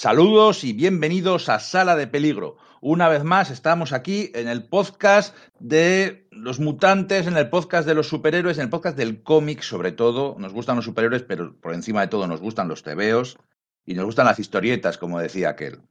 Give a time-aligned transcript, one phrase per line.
[0.00, 2.56] Saludos y bienvenidos a Sala de Peligro.
[2.80, 7.94] Una vez más estamos aquí en el podcast de los mutantes, en el podcast de
[7.94, 10.36] los superhéroes, en el podcast del cómic sobre todo.
[10.38, 13.36] Nos gustan los superhéroes, pero por encima de todo nos gustan los tebeos
[13.84, 15.82] y nos gustan las historietas, como decía aquel.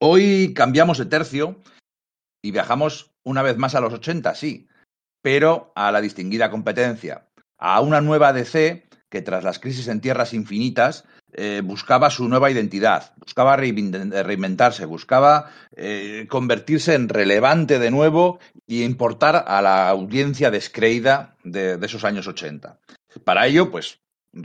[0.00, 1.62] Hoy cambiamos de tercio
[2.42, 4.66] y viajamos una vez más a los 80, sí,
[5.22, 10.34] pero a la distinguida competencia, a una nueva DC que tras las crisis en tierras
[10.34, 11.04] infinitas
[11.34, 18.82] eh, buscaba su nueva identidad, buscaba reinventarse, buscaba eh, convertirse en relevante de nuevo y
[18.82, 22.78] importar a la audiencia descreída de, esos años 80.
[23.24, 24.00] Para ello, pues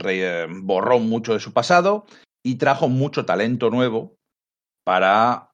[0.08, 2.06] eh, borró mucho de su pasado
[2.42, 4.16] y trajo mucho talento nuevo
[4.82, 5.50] para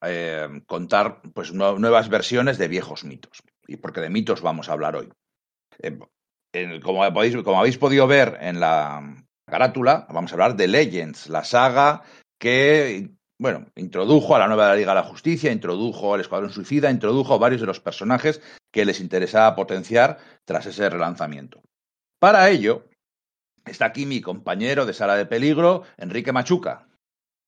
[0.66, 3.42] contar pues, nuevas versiones de viejos mitos.
[3.66, 5.10] Y porque de mitos vamos a hablar hoy.
[6.84, 7.02] como
[7.58, 9.23] habéis podido ver en la,
[9.54, 12.02] carátula, vamos a hablar de Legends, la saga
[12.40, 17.38] que, bueno, introdujo a la nueva Liga de la Justicia, introdujo al Escuadrón Suicida, introdujo
[17.38, 21.62] varios de los personajes que les interesaba potenciar tras ese relanzamiento.
[22.18, 22.88] Para ello,
[23.64, 26.88] está aquí mi compañero de Sala de Peligro, Enrique Machuca.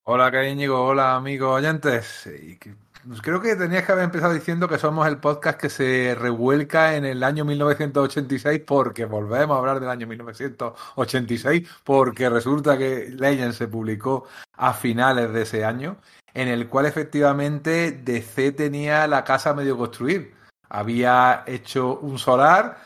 [0.05, 0.85] Hola, Íñigo.
[0.85, 2.29] Hola, amigos oyentes.
[3.07, 6.97] Pues creo que tenías que haber empezado diciendo que somos el podcast que se revuelca
[6.97, 13.53] en el año 1986 porque volvemos a hablar del año 1986 porque resulta que Legend
[13.53, 15.99] se publicó a finales de ese año
[16.35, 20.35] en el cual efectivamente DC tenía la casa medio construir.
[20.69, 22.79] Había hecho un solar,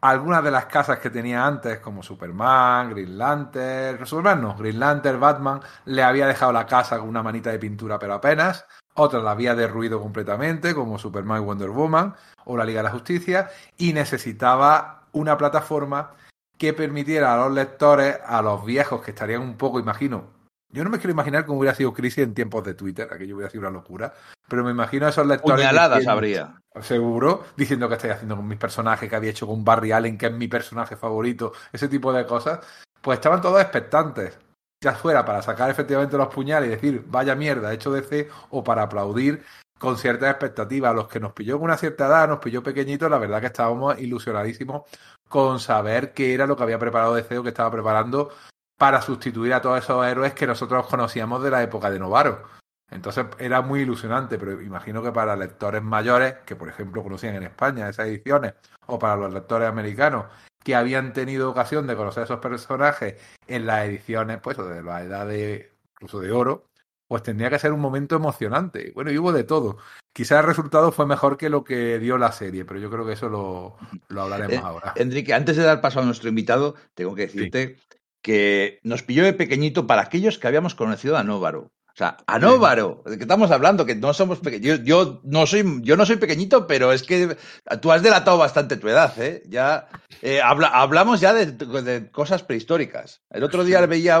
[0.00, 5.18] algunas de las casas que tenía antes, como Superman, Green Lantern, Superman no, Green Lantern,
[5.18, 8.64] Batman, le había dejado la casa con una manita de pintura, pero apenas.
[8.94, 12.14] Otras la había derruido completamente, como Superman y Wonder Woman
[12.44, 16.12] o la Liga de la Justicia, y necesitaba una plataforma
[16.58, 20.28] que permitiera a los lectores, a los viejos que estarían un poco, imagino,
[20.68, 23.50] yo no me quiero imaginar cómo hubiera sido Crisis en tiempos de Twitter, aquello hubiera
[23.50, 24.12] sido una locura,
[24.48, 25.56] pero me imagino a esos lectores.
[25.56, 26.60] Puñaladas habría.
[26.80, 30.26] Seguro, diciendo que estoy haciendo con mis personajes, que había hecho con Barry Allen, que
[30.26, 32.60] es mi personaje favorito, ese tipo de cosas.
[33.00, 34.38] Pues estaban todos expectantes
[34.84, 38.62] ya fuera para sacar efectivamente los puñales y decir, vaya mierda, hecho de C, o
[38.62, 39.42] para aplaudir
[39.78, 40.90] con ciertas expectativas.
[40.90, 43.46] A los que nos pilló con una cierta edad, nos pilló pequeñitos, la verdad que
[43.46, 44.82] estábamos ilusionadísimos
[45.28, 48.30] con saber qué era lo que había preparado DC o que estaba preparando
[48.76, 52.42] para sustituir a todos esos héroes que nosotros conocíamos de la época de Novaro.
[52.90, 57.44] Entonces era muy ilusionante, pero imagino que para lectores mayores, que por ejemplo conocían en
[57.44, 58.54] España esas ediciones,
[58.86, 60.26] o para los lectores americanos,
[60.64, 63.14] que habían tenido ocasión de conocer a esos personajes
[63.46, 66.66] en las ediciones, pues, de la edad de, incluso de oro,
[67.06, 68.90] pues tendría que ser un momento emocionante.
[68.94, 69.76] Bueno, y hubo de todo.
[70.12, 73.12] Quizás el resultado fue mejor que lo que dio la serie, pero yo creo que
[73.12, 73.76] eso lo,
[74.08, 74.92] lo hablaremos eh, ahora.
[74.96, 77.76] Enrique, antes de dar paso a nuestro invitado, tengo que decirte
[78.22, 81.70] que nos pilló de pequeñito para aquellos que habíamos conocido a Nóvaro.
[81.94, 83.86] O sea, Anóvaro, ¿de qué estamos hablando?
[83.86, 84.80] Que no somos pequeños.
[84.82, 87.36] Yo, no soy, yo no soy pequeñito, pero es que
[87.80, 89.44] tú has delatado bastante tu edad, ¿eh?
[89.46, 89.86] Ya
[90.20, 93.22] eh, hablamos ya de, cosas prehistóricas.
[93.30, 94.20] El otro día le veía a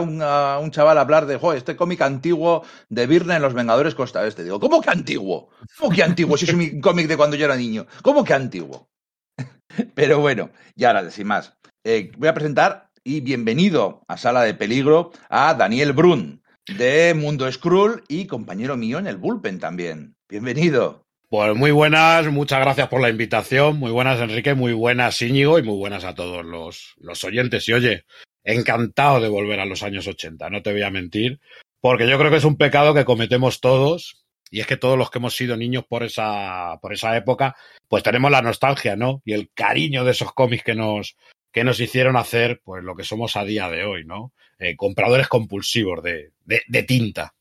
[0.60, 4.44] un, chaval hablar de, este cómic antiguo de Virne en Los Vengadores Costa Este.
[4.44, 5.48] Digo, ¿cómo que antiguo?
[5.76, 6.36] ¿Cómo que antiguo?
[6.36, 7.88] Si es un cómic de cuando yo era niño.
[8.02, 8.88] ¿Cómo que antiguo?
[9.96, 11.54] pero bueno, ya ahora, sin más.
[11.82, 17.50] Eh, voy a presentar y bienvenido a Sala de Peligro a Daniel Brun de Mundo
[17.50, 20.16] Skrull y compañero mío en el Bullpen también.
[20.28, 21.04] Bienvenido.
[21.28, 23.78] Pues muy buenas, muchas gracias por la invitación.
[23.78, 27.68] Muy buenas, Enrique, muy buenas, Íñigo, y muy buenas a todos los, los oyentes.
[27.68, 28.04] Y oye,
[28.44, 31.40] encantado de volver a los años 80, no te voy a mentir,
[31.80, 35.10] porque yo creo que es un pecado que cometemos todos, y es que todos los
[35.10, 37.56] que hemos sido niños por esa, por esa época,
[37.88, 39.20] pues tenemos la nostalgia, ¿no?
[39.24, 41.16] Y el cariño de esos cómics que nos,
[41.54, 44.32] que nos hicieron hacer pues lo que somos a día de hoy, ¿no?
[44.58, 47.32] Eh, compradores compulsivos de, de, tinta.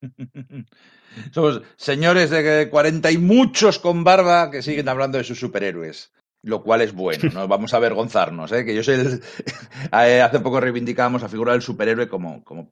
[1.30, 6.12] Somos señores de 40 y muchos con barba que siguen hablando de sus superhéroes,
[6.42, 8.64] lo cual es bueno, no vamos a avergonzarnos, ¿eh?
[8.64, 8.94] que yo soy
[9.92, 12.70] eh, hace poco reivindicábamos a figura del superhéroe como, como,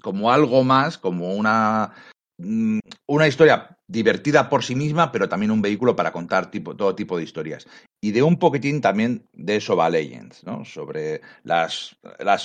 [0.00, 1.92] como algo más, como una
[2.38, 7.16] una historia divertida por sí misma, pero también un vehículo para contar tipo, todo tipo
[7.16, 7.66] de historias.
[8.00, 10.64] Y de un poquitín también de eso Legends, ¿no?
[10.64, 11.98] Sobre las,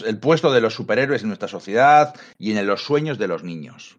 [0.05, 3.97] el puesto de los superhéroes en nuestra sociedad y en los sueños de los niños.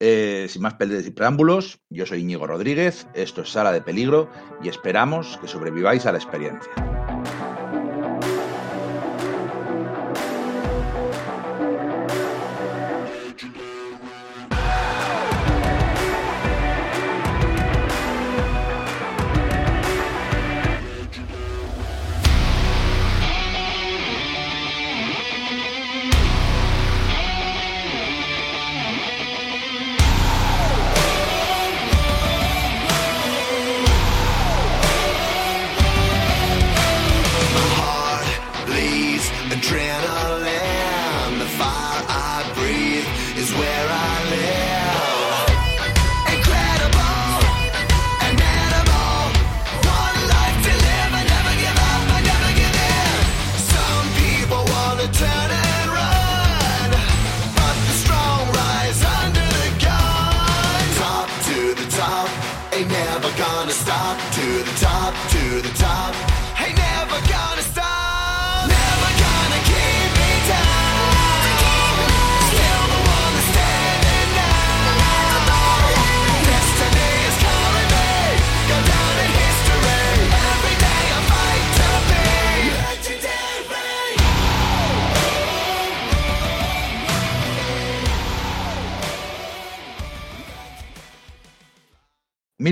[0.00, 4.28] Eh, sin más peleas y preámbulos, yo soy Íñigo Rodríguez, esto es Sala de Peligro
[4.60, 7.01] y esperamos que sobreviváis a la experiencia.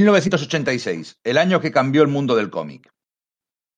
[0.01, 2.93] 1986, el año que cambió el mundo del cómic.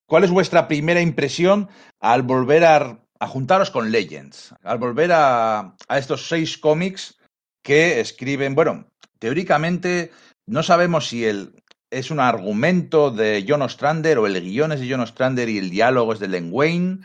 [0.07, 4.53] ¿Cuál es vuestra primera impresión al volver a, a juntaros con Legends?
[4.63, 7.17] Al volver a, a estos seis cómics
[7.63, 8.85] que escriben, bueno,
[9.19, 10.11] teóricamente
[10.45, 14.89] no sabemos si el, es un argumento de John Ostrander o el guion es de
[14.89, 16.99] John Ostrander y el diálogo es de Len Wayne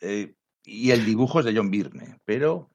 [0.00, 2.70] eh, y el dibujo es de John Byrne, pero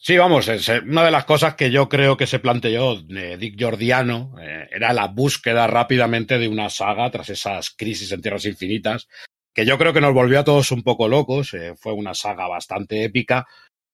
[0.00, 3.56] Sí, vamos, eh, una de las cosas que yo creo que se planteó eh, Dick
[3.58, 9.08] Giordiano eh, era la búsqueda rápidamente de una saga tras esas crisis en Tierras Infinitas,
[9.52, 11.52] que yo creo que nos volvió a todos un poco locos.
[11.54, 13.46] eh, fue una saga bastante épica.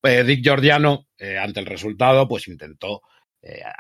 [0.02, 3.00] Dick Giordiano, eh, ante el resultado, pues intentó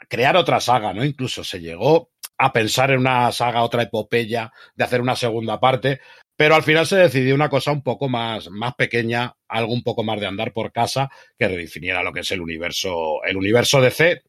[0.08, 1.04] crear otra saga, ¿no?
[1.04, 6.00] Incluso se llegó a pensar en una saga, otra epopeya, de hacer una segunda parte,
[6.36, 10.02] pero al final se decidió una cosa un poco más, más pequeña, algo un poco
[10.02, 14.22] más de andar por casa, que redefiniera lo que es el universo, el universo DC.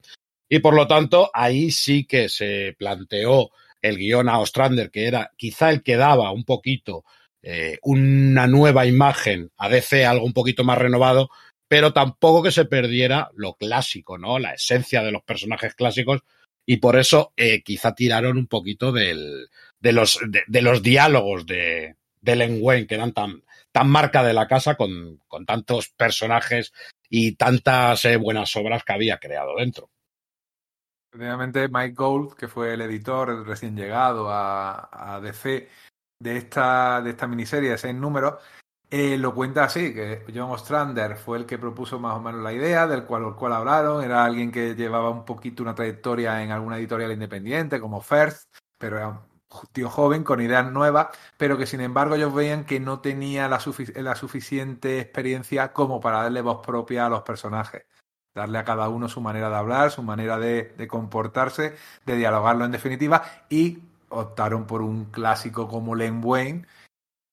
[0.48, 3.50] Y por lo tanto, ahí sí que se planteó
[3.81, 7.04] el guion a Ostrander, que era quizá el que daba un poquito
[7.42, 11.30] eh, una nueva imagen a DC, algo un poquito más renovado,
[11.68, 14.38] pero tampoco que se perdiera lo clásico, ¿no?
[14.38, 16.22] La esencia de los personajes clásicos.
[16.68, 19.48] Y por eso eh, quizá tiraron un poquito del,
[19.86, 24.34] de, los, de, los diálogos de, de Len Wayne, que eran tan, tan marca de
[24.34, 26.74] la casa con, con tantos personajes
[27.08, 29.92] y tantas eh, buenas obras que había creado dentro.
[31.12, 35.70] Efectivamente, Mike Gold, que fue el editor recién llegado a, a DC
[36.20, 38.42] de esta, de esta miniserie de seis números,
[38.90, 42.54] eh, lo cuenta así, que John Ostrander fue el que propuso más o menos la
[42.54, 46.50] idea, del cual, el cual hablaron, era alguien que llevaba un poquito una trayectoria en
[46.50, 49.22] alguna editorial independiente, como First, pero era
[49.72, 51.07] tío joven con ideas nuevas,
[51.38, 53.60] pero que sin embargo ellos veían que no tenía la,
[53.96, 57.86] la suficiente experiencia como para darle voz propia a los personajes
[58.36, 61.75] darle a cada uno su manera de hablar, su manera de, de, comportarse,
[62.06, 63.80] de dialogarlo en definitiva, y
[64.10, 66.68] optaron por un clásico como Len Wayne.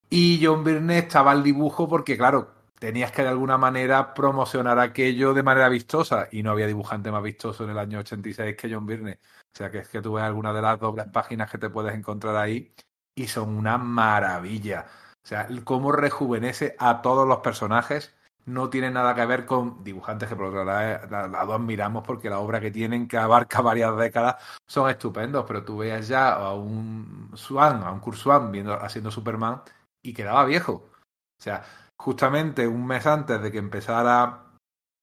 [0.08, 5.34] Y John Byrne estaba al dibujo porque, claro, tenías que de alguna manera promocionar aquello
[5.34, 8.86] de manera vistosa, y no había dibujante más vistoso en el año 86 que John
[8.86, 9.19] Byrne.
[9.54, 11.94] O sea que es que tú ves algunas de las dobles páginas que te puedes
[11.94, 12.75] encontrar ahí,
[13.14, 14.87] y son una maravilla.
[15.25, 18.14] O sea, cómo rejuvenece a todos los personajes
[18.44, 22.60] no tiene nada que ver con dibujantes que por otro lado admiramos porque la obra
[22.60, 24.36] que tienen, que abarca varias décadas,
[24.67, 29.10] son estupendos, pero tú veías ya a un Swan, a un Kurt Swan viendo, haciendo
[29.10, 29.62] Superman
[30.03, 30.72] y quedaba viejo.
[30.72, 31.65] O sea,
[31.96, 34.44] justamente un mes antes de que empezara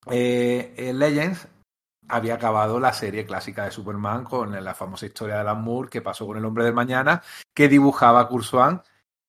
[0.08, 1.48] eh, Legends,
[2.10, 6.02] había acabado la serie clásica de Superman con la famosa historia de Alan Moore que
[6.02, 7.22] pasó con el hombre del mañana,
[7.54, 8.82] que dibujaba Swan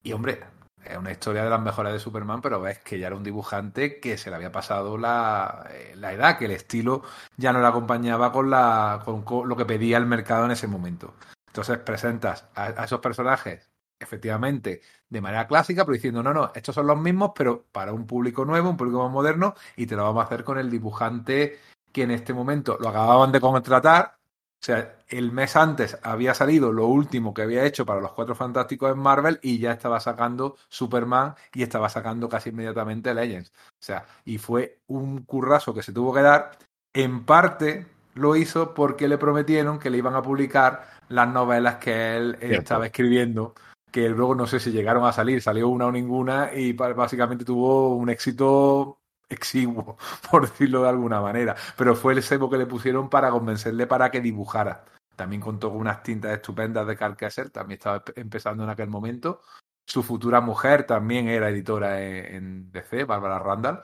[0.03, 0.41] y hombre,
[0.85, 4.01] es una historia de las mejores de Superman, pero ves que ya era un dibujante
[4.01, 7.03] que se le había pasado la, eh, la edad, que el estilo
[7.37, 11.15] ya no le acompañaba con, la, con, lo que pedía el mercado en ese momento.
[11.49, 13.69] Entonces presentas a, a, esos personajes,
[13.99, 18.07] efectivamente, de manera clásica, pero diciendo, no, no, estos son los mismos, pero para un
[18.07, 21.59] público nuevo, un público más moderno, y te lo vamos a hacer con el dibujante
[21.93, 24.21] que en este momento lo acababan de contratar,
[24.63, 28.35] o sea, el mes antes había salido lo último que había hecho para los Cuatro
[28.35, 33.53] Fantásticos en Marvel y ya estaba sacando Superman y estaba sacando casi inmediatamente Legends.
[33.69, 36.59] O sea, y fue un currazo que se tuvo que dar.
[36.93, 42.17] En parte lo hizo porque le prometieron que le iban a publicar las novelas que
[42.17, 42.59] él Cierto.
[42.59, 43.55] estaba escribiendo,
[43.91, 47.97] que luego no sé si llegaron a salir, salió una o ninguna y básicamente tuvo
[47.97, 49.00] un éxito
[49.31, 49.97] exiguo,
[50.31, 51.57] por decirlo de alguna manera.
[51.77, 54.85] Pero fue el cebo que le pusieron para convencerle para que dibujara.
[55.17, 59.43] También contó con unas tintas estupendas de Carl Kessel, también estaba empezando en aquel momento.
[59.87, 63.83] Su futura mujer también era editora en DC, Bárbara Randall.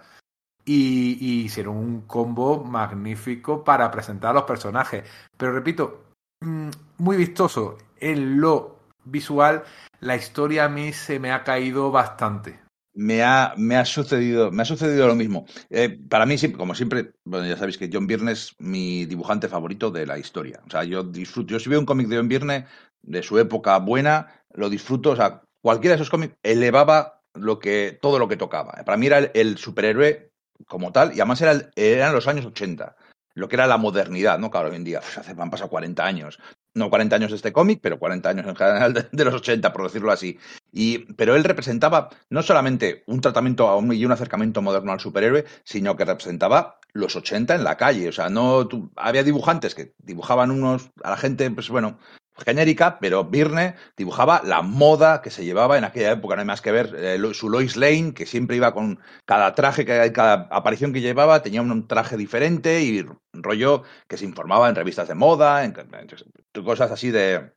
[0.64, 5.08] Y, y, hicieron un combo magnífico para presentar a los personajes.
[5.36, 6.06] Pero repito,
[6.40, 7.78] mm, muy vistoso.
[8.00, 9.62] En lo visual,
[10.00, 12.65] la historia a mí se me ha caído bastante
[12.96, 15.46] me ha, me ha sucedido me ha sucedido lo mismo.
[15.70, 19.90] Eh, para mí, como siempre, bueno, ya sabéis que John Byrne es mi dibujante favorito
[19.90, 20.60] de la historia.
[20.66, 22.66] O sea, yo disfruto, yo si veo un cómic de John Byrne
[23.02, 25.10] de su época buena, lo disfruto.
[25.10, 28.72] O sea, cualquiera de esos cómics elevaba lo que, todo lo que tocaba.
[28.84, 30.32] Para mí era el, superhéroe
[30.66, 32.96] como tal, y además era el, eran los años 80,
[33.34, 34.50] lo que era la modernidad, ¿no?
[34.50, 36.38] Claro, hoy en día, pues, han pasado 40 años.
[36.76, 39.84] No 40 años de este cómic, pero 40 años en general de, los 80, por
[39.84, 40.38] decirlo así.
[40.72, 45.96] Y, pero él representaba no solamente un tratamiento y un acercamiento moderno al superhéroe, sino
[45.96, 48.08] que representaba los 80 en la calle.
[48.08, 51.98] O sea, no había dibujantes que dibujaban unos a la gente, pues bueno,
[52.44, 56.34] genérica, pero Birne dibujaba la moda que se llevaba en aquella época.
[56.36, 59.84] No hay más que ver eh, su Lois Lane, que siempre iba con cada traje,
[59.84, 64.74] que, cada aparición que llevaba, tenía un traje diferente y rollo que se informaba en
[64.74, 67.52] revistas de moda, en, en cosas así de.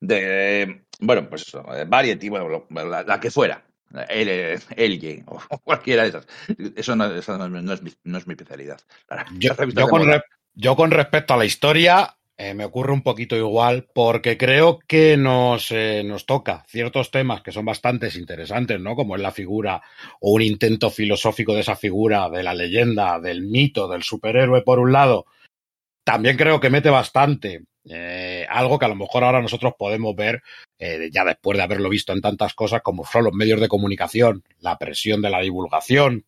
[0.00, 3.62] de bueno, pues eso, eh, Variety, bueno, la, la que fuera.
[4.08, 6.26] El, el o cualquiera de esas.
[6.74, 8.80] Eso no, eso no, no es, mi, no es mi especialidad.
[9.72, 10.22] De con, re-
[10.54, 15.16] yo con respecto a la historia, eh, me ocurre un poquito igual, porque creo que
[15.16, 18.94] nos, eh, nos toca ciertos temas que son bastante interesantes, ¿no?
[18.94, 19.80] Como es la figura
[20.20, 24.78] o un intento filosófico de esa figura, de la leyenda, del mito, del superhéroe, por
[24.80, 25.24] un lado.
[26.04, 30.42] También creo que mete bastante eh, algo que a lo mejor ahora nosotros podemos ver,
[30.78, 34.76] ya después de haberlo visto en tantas cosas como son los medios de comunicación, la
[34.76, 36.26] presión de la divulgación,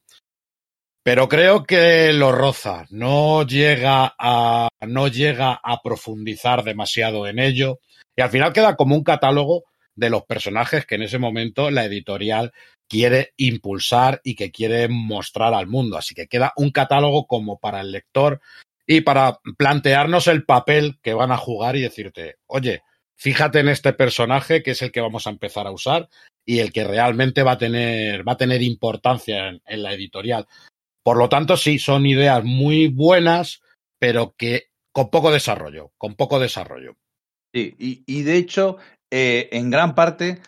[1.08, 7.80] pero creo que lo roza, no llega a no llega a profundizar demasiado en ello.
[8.14, 11.86] Y al final queda como un catálogo de los personajes que en ese momento la
[11.86, 12.52] editorial
[12.86, 17.80] quiere impulsar y que quiere mostrar al mundo, así que queda un catálogo como para
[17.80, 18.42] el lector
[18.86, 22.82] y para plantearnos el papel que van a jugar y decirte, "Oye,
[23.16, 26.10] fíjate en este personaje que es el que vamos a empezar a usar
[26.44, 30.46] y el que realmente va a tener va a tener importancia en, en la editorial."
[31.02, 33.62] Por lo tanto, sí, son ideas muy buenas,
[33.98, 36.96] pero que con poco desarrollo, con poco desarrollo.
[37.54, 38.76] Sí, y, de hecho,
[39.10, 40.40] eh, en gran parte,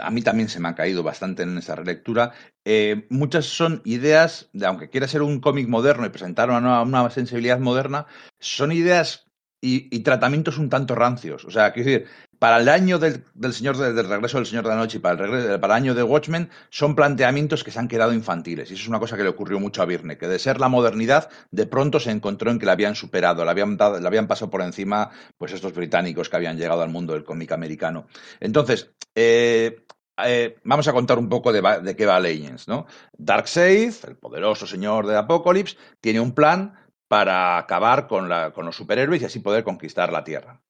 [0.00, 2.32] a mí también se me ha caído bastante en esa relectura,
[2.64, 7.10] eh, muchas son ideas, de, aunque quiera ser un cómic moderno y presentar una, una
[7.10, 8.06] sensibilidad moderna,
[8.40, 9.26] son ideas
[9.60, 11.44] y, y tratamientos un tanto rancios.
[11.44, 12.08] O sea, quiero decir,
[12.40, 15.00] para el año del, del Señor de- del regreso del Señor de la Noche y
[15.00, 18.70] para el, regreso, para el año de Watchmen, son planteamientos que se han quedado infantiles.
[18.70, 20.68] Y eso es una cosa que le ocurrió mucho a Virne, que de ser la
[20.68, 24.26] modernidad, de pronto se encontró en que la habían superado, la habían, dado, la habían
[24.26, 28.06] pasado por encima pues estos británicos que habían llegado al mundo del cómic americano.
[28.40, 29.84] Entonces, eh,
[30.24, 32.86] eh, vamos a contar un poco de, de qué va Legends, ¿no?
[33.16, 36.74] Darkseid, el poderoso señor de Apocalypse, tiene un plan
[37.08, 40.60] para acabar con, la- con los superhéroes y así poder conquistar la Tierra.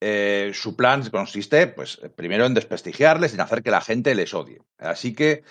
[0.00, 4.62] Eh, su plan consiste, pues, primero en desprestigiarles, en hacer que la gente les odie.
[4.78, 5.42] Así que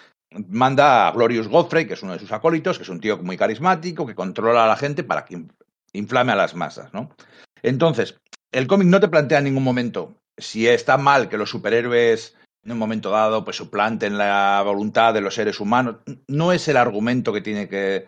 [0.47, 3.37] manda a Glorious Godfrey, que es uno de sus acólitos, que es un tío muy
[3.37, 5.51] carismático, que controla a la gente para que in-
[5.93, 7.11] inflame a las masas, ¿no?
[7.61, 8.19] Entonces,
[8.51, 12.71] el cómic no te plantea en ningún momento si está mal que los superhéroes en
[12.73, 15.97] un momento dado pues suplanten la voluntad de los seres humanos.
[16.27, 18.07] No es el argumento que tiene que,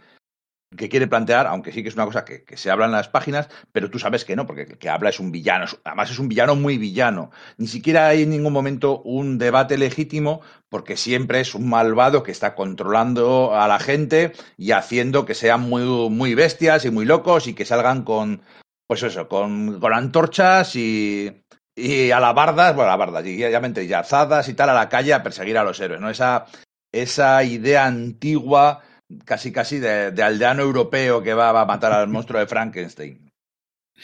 [0.76, 3.50] que quiere plantear, aunque sí que es una cosa que, se habla en las páginas,
[3.72, 6.30] pero tú sabes que no, porque el que habla es un villano, además es un
[6.30, 7.32] villano muy villano.
[7.58, 12.32] Ni siquiera hay en ningún momento un debate legítimo, porque siempre es un malvado que
[12.32, 17.48] está controlando a la gente y haciendo que sean muy, muy bestias y muy locos
[17.48, 18.42] y que salgan con,
[18.88, 21.44] pues eso, con, con antorchas y,
[21.76, 25.58] y alabardas, bueno, alabardas, y obviamente y alzadas y tal a la calle a perseguir
[25.58, 26.10] a los héroes, ¿no?
[26.10, 26.46] Esa,
[26.94, 28.84] esa idea antigua
[29.26, 33.32] casi casi de, de aldeano europeo que va, a matar al monstruo de Frankenstein.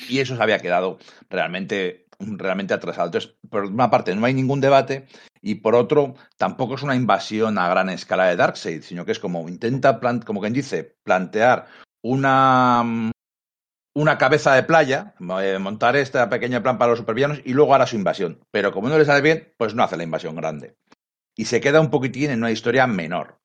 [0.09, 0.99] Y eso se había quedado
[1.29, 3.07] realmente, realmente atrasado.
[3.07, 5.07] Entonces, por una parte, no hay ningún debate
[5.41, 9.19] y por otro, tampoco es una invasión a gran escala de Darkseid, sino que es
[9.19, 11.67] como intenta, plan- como quien dice, plantear
[12.03, 13.11] una,
[13.95, 17.87] una cabeza de playa, eh, montar este pequeño plan para los supervillanos y luego hará
[17.87, 18.39] su invasión.
[18.51, 20.75] Pero como no le sale bien, pues no hace la invasión grande.
[21.35, 23.39] Y se queda un poquitín en una historia menor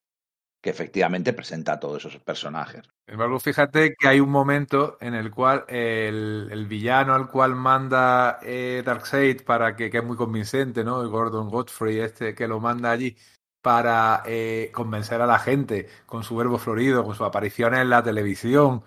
[0.62, 2.82] que efectivamente presenta a todos esos personajes.
[3.06, 8.38] Embargo, fíjate que hay un momento en el cual el, el villano al cual manda
[8.42, 11.06] eh, Darkseid para que, que es muy convincente, ¿no?
[11.10, 13.16] Gordon Godfrey, este que lo manda allí
[13.60, 18.02] para eh, convencer a la gente con su verbo florido, con sus apariciones en la
[18.02, 18.84] televisión,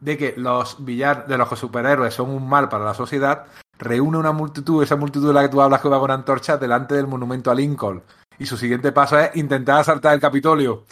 [0.00, 3.46] de que los villanos, de los superhéroes son un mal para la sociedad,
[3.78, 6.94] reúne una multitud, esa multitud de la que tú hablas que va con antorchas delante
[6.94, 8.02] del monumento a Lincoln.
[8.38, 10.84] Y su siguiente paso es intentar asaltar el Capitolio.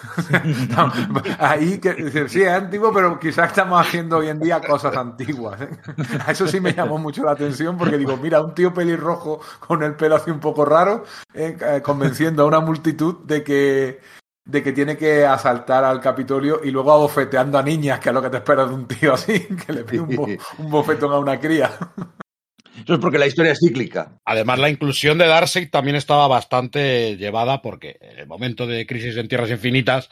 [1.38, 5.60] Ahí que sí, es antiguo, pero quizás estamos haciendo hoy en día cosas antiguas.
[5.60, 5.68] ¿eh?
[6.26, 9.82] A Eso sí me llamó mucho la atención porque digo, mira, un tío pelirrojo con
[9.82, 11.04] el pelo así un poco raro,
[11.34, 14.00] eh, eh, convenciendo a una multitud de que,
[14.44, 18.22] de que tiene que asaltar al Capitolio y luego abofeteando a niñas, que es lo
[18.22, 20.24] que te esperas de un tío así, que le pide un, bo-
[20.58, 21.70] un bofetón a una cría.
[22.82, 24.18] Eso es porque la historia es cíclica.
[24.24, 29.16] Además, la inclusión de Darkseid también estaba bastante llevada porque en el momento de Crisis
[29.16, 30.08] en Tierras Infinitas,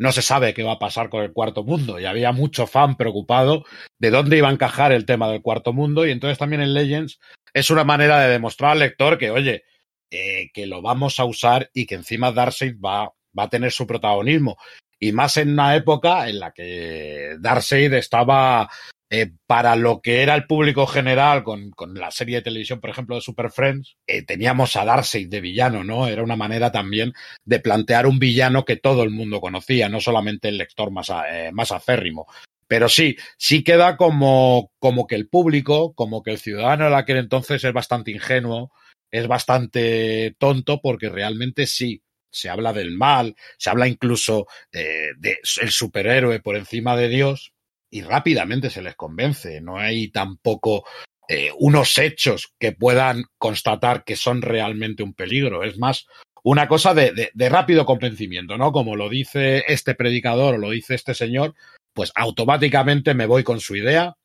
[0.00, 2.96] no se sabe qué va a pasar con el cuarto mundo y había mucho fan
[2.96, 3.64] preocupado
[3.98, 7.20] de dónde iba a encajar el tema del cuarto mundo y entonces también en Legends
[7.52, 9.64] es una manera de demostrar al lector que, oye,
[10.10, 13.86] eh, que lo vamos a usar y que encima Darkseid va, va a tener su
[13.86, 14.56] protagonismo.
[14.98, 18.70] Y más en una época en la que Darkseid estaba
[19.12, 22.90] eh, para lo que era el público general con, con, la serie de televisión, por
[22.90, 26.06] ejemplo, de Super Friends, eh, teníamos a Darkseid de villano, ¿no?
[26.06, 27.12] Era una manera también
[27.44, 31.50] de plantear un villano que todo el mundo conocía, no solamente el lector más, eh,
[31.52, 32.28] más aférrimo.
[32.68, 37.16] Pero sí, sí queda como, como que el público, como que el ciudadano en aquel
[37.16, 38.70] entonces es bastante ingenuo,
[39.10, 42.00] es bastante tonto, porque realmente sí,
[42.30, 47.52] se habla del mal, se habla incluso eh, de el superhéroe por encima de Dios,
[47.90, 49.60] y rápidamente se les convence.
[49.60, 50.84] No hay tampoco
[51.28, 55.64] eh, unos hechos que puedan constatar que son realmente un peligro.
[55.64, 56.06] Es más
[56.42, 58.72] una cosa de, rápido convencimiento, ¿no?
[58.72, 61.54] Como lo dice este predicador o lo dice este señor,
[61.92, 64.16] pues automáticamente me voy con su idea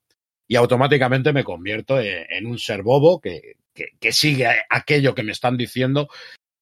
[0.47, 5.23] y automáticamente me convierto en, en un ser bobo que, que, que, sigue aquello que
[5.23, 6.07] me están diciendo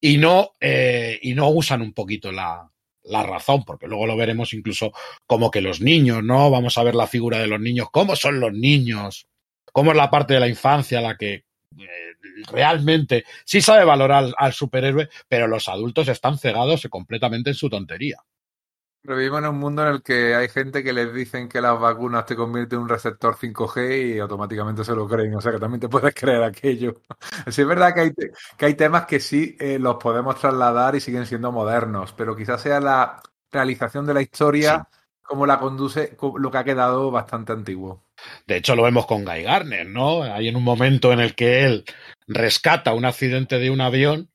[0.01, 2.69] y no, eh, y no usan un poquito la,
[3.03, 4.93] la razón, porque luego lo veremos incluso
[5.25, 6.49] como que los niños, ¿no?
[6.49, 9.27] Vamos a ver la figura de los niños, cómo son los niños,
[9.71, 12.13] cómo es la parte de la infancia la que eh,
[12.51, 17.69] realmente sí sabe valorar al, al, superhéroe, pero los adultos están cegados completamente en su
[17.69, 18.17] tontería.
[19.05, 22.25] Vivimos en un mundo en el que hay gente que les dicen que las vacunas
[22.25, 25.35] te convierten en un receptor 5G y automáticamente se lo creen.
[25.35, 26.93] O sea que también te puedes creer aquello.
[27.49, 28.11] Sí, es verdad que hay,
[28.57, 32.61] que hay temas que sí eh, los podemos trasladar y siguen siendo modernos, pero quizás
[32.61, 34.99] sea la realización de la historia sí.
[35.21, 38.05] como la conduce, lo que ha quedado bastante antiguo.
[38.47, 40.23] De hecho, lo vemos con Guy Garner, ¿no?
[40.23, 41.83] Hay en un momento en el que él
[42.25, 44.29] rescata un accidente de un avión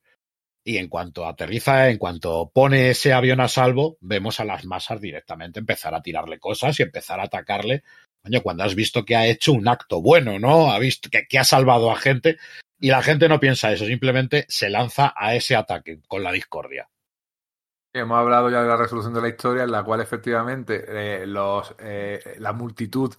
[0.68, 5.00] y en cuanto aterriza, en cuanto pone ese avión a salvo, vemos a las masas
[5.00, 7.84] directamente empezar a tirarle cosas y empezar a atacarle.
[8.22, 10.70] Coño, cuando has visto que ha hecho un acto bueno, ¿no?
[10.70, 12.36] Ha visto que, ha salvado a gente
[12.78, 16.90] y la gente no piensa eso, simplemente se lanza a ese ataque con la discordia.
[17.94, 21.24] Hemos hablado ya de la resolución de la historia, en la cual efectivamente eh,
[21.78, 23.14] eh, la multitud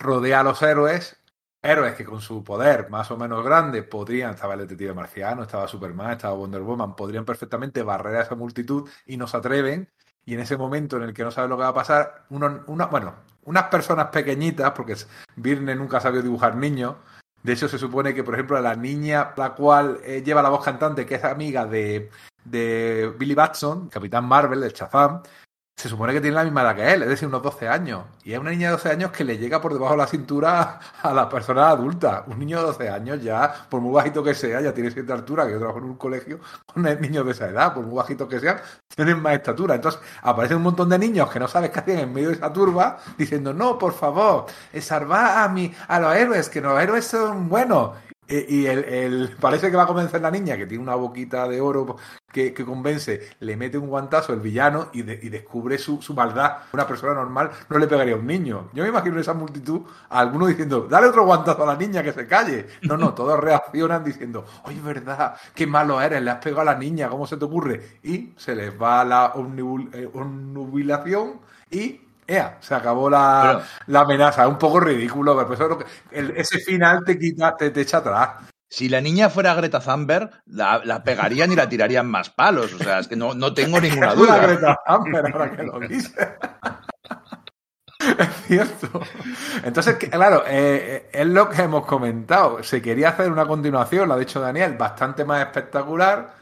[0.00, 1.16] rodea a los héroes
[1.62, 5.68] héroes que con su poder más o menos grande podrían, estaba el detective marciano, estaba
[5.68, 9.88] Superman, estaba Wonder Woman, podrían perfectamente barrer a esa multitud y no se atreven.
[10.24, 12.62] Y en ese momento en el que no sabe lo que va a pasar, uno,
[12.66, 14.94] una, bueno, unas personas pequeñitas, porque
[15.36, 16.96] Virne nunca sabió dibujar niños,
[17.42, 20.64] de hecho se supone que, por ejemplo, la niña la cual eh, lleva la voz
[20.64, 22.10] cantante, que es amiga de,
[22.44, 25.22] de Billy Batson, Capitán Marvel, el Chazam,
[25.78, 28.02] se supone que tiene la misma edad que él, es decir, unos 12 años.
[28.24, 30.80] Y es una niña de 12 años que le llega por debajo de la cintura
[31.02, 32.24] a las personas adultas.
[32.26, 35.46] Un niño de 12 años ya, por muy bajito que sea, ya tiene cierta altura,
[35.46, 38.40] que yo trabajo en un colegio con niños de esa edad, por muy bajito que
[38.40, 39.76] sean, tienen más estatura.
[39.76, 42.52] Entonces, aparecen un montón de niños que no sabes qué hacen en medio de esa
[42.52, 44.46] turba, diciendo, no, por favor,
[44.80, 47.92] salva a, mi, a los héroes, que los héroes son buenos.
[48.28, 51.62] Y el, el, parece que va a convencer la niña, que tiene una boquita de
[51.62, 51.96] oro
[52.30, 56.58] que, que convence, le mete un guantazo el villano y, y descubre su, su, maldad.
[56.74, 58.68] Una persona normal no le pegaría a un niño.
[58.74, 62.12] Yo me imagino esa multitud a alguno diciendo, dale otro guantazo a la niña que
[62.12, 62.66] se calle.
[62.82, 66.74] No, no, todos reaccionan diciendo, oye, verdad, qué malo eres, le has pegado a la
[66.74, 67.98] niña, ¿cómo se te ocurre?
[68.02, 69.32] Y se les va la
[70.12, 74.42] omnubilación y ea, se acabó la, pero, la amenaza.
[74.42, 77.70] Es un poco ridículo, pero eso es lo que, el, ese final te quita, te,
[77.70, 78.30] te, echa atrás.
[78.70, 82.74] Si la niña fuera Greta Thunberg, la, la, pegarían y la tirarían más palos.
[82.74, 84.36] O sea, es que no, no tengo ninguna duda.
[84.36, 86.14] Es Greta Thunberg, ahora que lo dice.
[88.00, 89.00] Es cierto.
[89.64, 92.62] Entonces, claro, eh, es lo que hemos comentado.
[92.62, 96.37] Se quería hacer una continuación, lo ha dicho Daniel, bastante más espectacular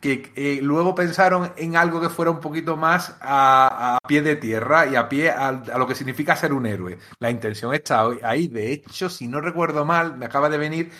[0.00, 4.86] que eh, luego pensaron en algo que fuera un poquito más a, pie de tierra
[4.86, 6.98] y a pie a, a, lo que significa ser un héroe.
[7.18, 8.48] La intención está ahí.
[8.48, 10.90] De hecho, si no recuerdo mal, me acaba de venir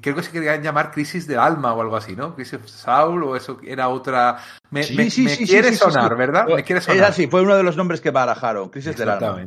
[0.00, 2.34] creo que se querían llamar Crisis del Alma o algo así, ¿no?
[2.34, 4.38] Crisis Saul o eso era otra...
[4.70, 6.46] Me, sí, me, sí, me sí, quiere sonar, ¿verdad?
[6.48, 6.96] Me quiere sonar.
[6.96, 9.44] Era así, fue uno de los nombres que barajaron, Crisis del Alma.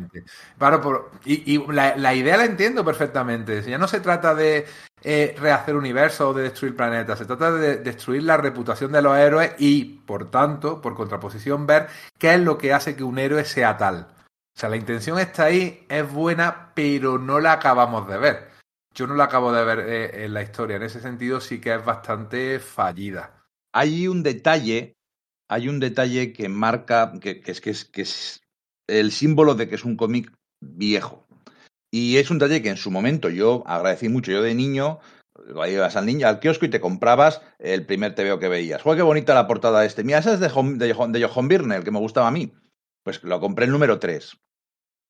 [0.57, 3.61] Claro, por, y, y la, la, idea la entiendo perfectamente.
[3.63, 4.65] Ya no se trata de
[5.03, 9.17] eh, rehacer universo o de destruir planetas, se trata de destruir la reputación de los
[9.17, 13.45] héroes y, por tanto, por contraposición, ver qué es lo que hace que un héroe
[13.45, 14.07] sea tal.
[14.11, 18.58] O sea, la intención está ahí, es buena, pero no la acabamos de ver
[18.93, 20.77] yo no la acabo de ver eh, en la historia.
[20.77, 23.45] En ese sentido sí que es bastante fallida.
[23.73, 24.95] Hay un detalle,
[25.49, 28.41] hay un detalle que marca, que, es, que, es, que es
[28.87, 31.25] el símbolo de que es un cómic viejo.
[31.91, 34.31] Y es un detalle que en su momento yo agradecí mucho.
[34.31, 34.99] Yo de niño,
[35.67, 38.81] ibas al niño, al kiosco y te comprabas el primer TVO que veías.
[38.81, 40.03] ¡Joder, qué bonita la portada este!
[40.03, 42.53] Mira, esa es de, John, de, de el que me gustaba a mí.
[43.03, 44.37] Pues lo compré el número 3.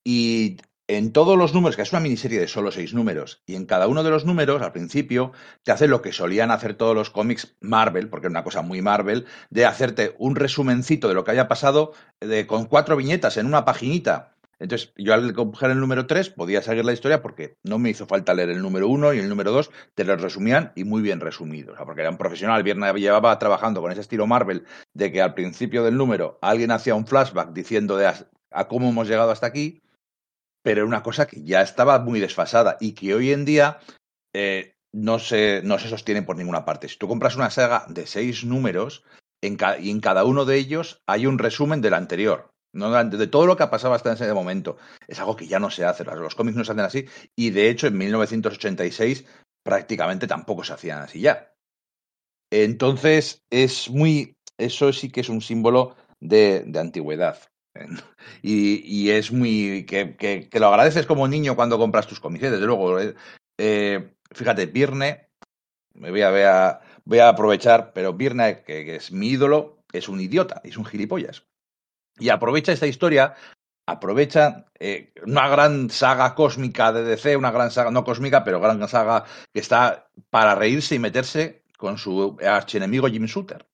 [0.05, 0.57] Y
[0.89, 3.87] en todos los números, que es una miniserie de solo seis números, y en cada
[3.87, 7.55] uno de los números, al principio, te hace lo que solían hacer todos los cómics
[7.61, 11.47] Marvel, porque es una cosa muy Marvel, de hacerte un resumencito de lo que haya
[11.47, 14.35] pasado de, con cuatro viñetas en una paginita.
[14.57, 18.07] Entonces, yo al coger el número 3 podía seguir la historia porque no me hizo
[18.07, 21.19] falta leer el número 1 y el número 2, te lo resumían y muy bien
[21.19, 21.73] resumido.
[21.73, 25.21] O sea, porque era un profesional, Viernes llevaba trabajando con ese estilo Marvel de que
[25.21, 28.11] al principio del número alguien hacía un flashback diciendo de
[28.51, 29.83] a cómo hemos llegado hasta aquí,
[30.69, 33.79] pero era una cosa que ya estaba muy desfasada y que hoy en día
[34.35, 36.87] eh, no, se, no se sostiene por ninguna parte.
[36.87, 39.03] Si tú compras una saga de seis números
[39.41, 42.51] en y en cada uno de ellos hay un resumen del anterior.
[42.71, 43.03] ¿no?
[43.03, 44.77] De todo lo que ha pasado hasta ese momento.
[45.07, 46.03] Es algo que ya no se hace.
[46.03, 47.05] Los los cómics no se hacen así.
[47.35, 49.25] Y de hecho, en 1986
[49.63, 51.51] prácticamente tampoco se hacían así ya.
[52.51, 54.35] Entonces, es muy.
[54.59, 57.39] Eso sí que es un símbolo de, de antigüedad.
[58.41, 59.85] Y, es muy.
[59.85, 62.43] Que, que- lo agradeces como niño cuando compras tus cómics.
[62.51, 62.99] Desde luego.
[62.99, 63.15] eh,
[63.57, 65.29] eh, fíjate, Virne.
[65.93, 69.83] Me voy a, voy a, voy a aprovechar, pero Virne, que, que es mi ídolo,
[69.91, 71.43] es un idiota, es un gilipollas.
[72.19, 73.35] Y aprovecha esta historia,
[73.87, 78.87] aprovecha eh, una gran saga cósmica de DC, una gran saga, no cósmica, pero gran
[78.87, 83.68] saga que está para reírse y meterse con su archienemigo Jim Shooter.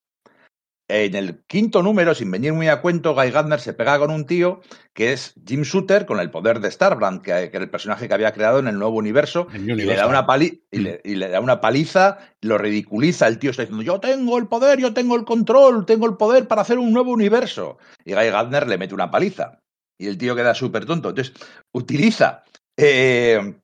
[0.87, 4.27] En el quinto número, sin venir muy a cuento, Guy Gardner se pega con un
[4.27, 4.61] tío
[4.93, 8.13] que es Jim Shooter con el poder de Starbrand, que, que era el personaje que
[8.13, 11.15] había creado en el nuevo universo, En y le, da una pali y, le, y
[11.15, 14.93] le da una paliza, lo ridiculiza, el tío está diciendo, yo tengo el poder, yo
[14.93, 17.79] tengo el control, tengo el poder para hacer un nuevo universo.
[18.05, 19.59] Y Guy Gardner le mete una paliza.
[19.97, 21.09] Y el tío queda súper tonto.
[21.09, 21.33] Entonces,
[21.71, 22.43] utiliza,
[22.77, 23.55] eh,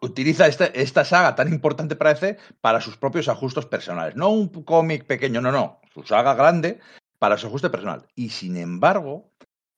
[0.00, 4.16] utiliza esta, esta saga tan importante para DC para sus propios ajustes personales.
[4.16, 5.80] No un cómic pequeño, no, no.
[5.92, 6.80] Su saga grande
[7.18, 8.06] para su ajuste personal.
[8.14, 9.30] Y sin embargo,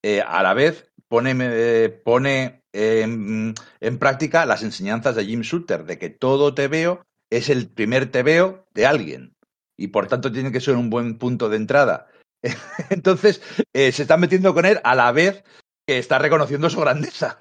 [0.02, 5.84] eh, a la vez pone, eh, pone en, en práctica las enseñanzas de Jim Shooter,
[5.84, 9.36] de que todo TVO es el primer TVO de alguien.
[9.76, 12.08] Y por tanto tiene que ser un buen punto de entrada.
[12.90, 13.40] Entonces,
[13.72, 15.44] eh, se está metiendo con él a la vez
[15.86, 17.40] que está reconociendo su grandeza.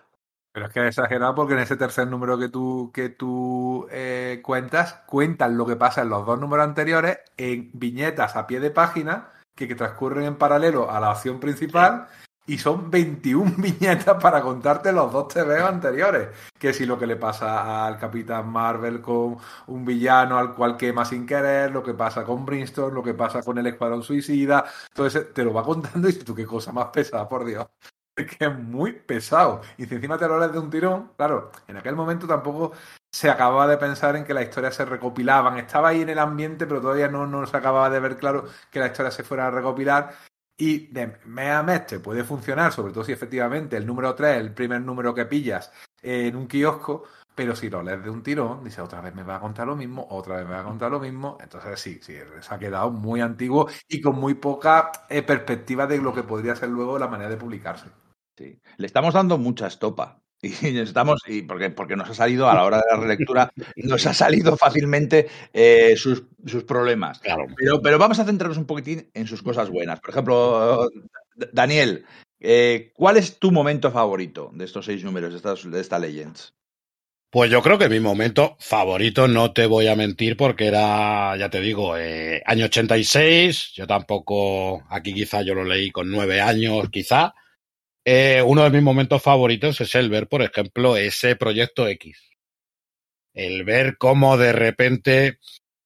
[0.51, 4.41] Pero es que es exagerado porque en ese tercer número que tú, que tú eh,
[4.43, 8.71] cuentas, cuentan lo que pasa en los dos números anteriores en viñetas a pie de
[8.71, 12.07] página que, que transcurren en paralelo a la acción principal
[12.49, 16.29] y son 21 viñetas para contarte los dos TVO anteriores.
[16.57, 21.05] Que si lo que le pasa al Capitán Marvel con un villano al cual quema
[21.05, 25.05] sin querer, lo que pasa con Brimstone, lo que pasa con el Escuadrón Suicida, todo
[25.05, 27.67] eso te lo va contando y tú qué cosa más pesada, por Dios.
[28.39, 29.61] Que es muy pesado.
[29.77, 32.73] Y si encima te lo lees de un tirón, claro, en aquel momento tampoco
[33.11, 35.57] se acababa de pensar en que las historias se recopilaban.
[35.57, 38.79] Estaba ahí en el ambiente, pero todavía no, no se acababa de ver claro que
[38.79, 40.13] la historia se fuera a recopilar.
[40.57, 44.37] Y de mes a mes te puede funcionar, sobre todo si efectivamente el número 3
[44.37, 48.61] el primer número que pillas en un kiosco, pero si lo lees de un tirón,
[48.65, 50.91] dice otra vez me va a contar lo mismo, otra vez me va a contar
[50.91, 51.37] lo mismo.
[51.41, 55.99] Entonces sí, sí, se ha quedado muy antiguo y con muy poca eh, perspectiva de
[55.99, 57.89] lo que podría ser luego la manera de publicarse.
[58.39, 58.57] Sí.
[58.77, 60.23] Le estamos dando mucha estopa.
[60.41, 64.05] Y estamos, y porque, porque nos ha salido a la hora de la relectura, nos
[64.05, 67.19] ha salido fácilmente eh, sus, sus problemas.
[67.19, 67.45] Claro.
[67.57, 69.99] Pero, pero vamos a centrarnos un poquitín en sus cosas buenas.
[69.99, 70.89] Por ejemplo,
[71.51, 72.05] Daniel,
[72.39, 76.53] eh, ¿cuál es tu momento favorito de estos seis números, de, estas, de esta Legends?
[77.31, 81.49] Pues yo creo que mi momento favorito, no te voy a mentir, porque era, ya
[81.49, 86.89] te digo, eh, año 86, yo tampoco, aquí quizá yo lo leí con nueve años,
[86.89, 87.35] quizá.
[88.11, 92.31] Eh, uno de mis momentos favoritos es el ver, por ejemplo, ese proyecto X.
[93.35, 95.37] El ver cómo de repente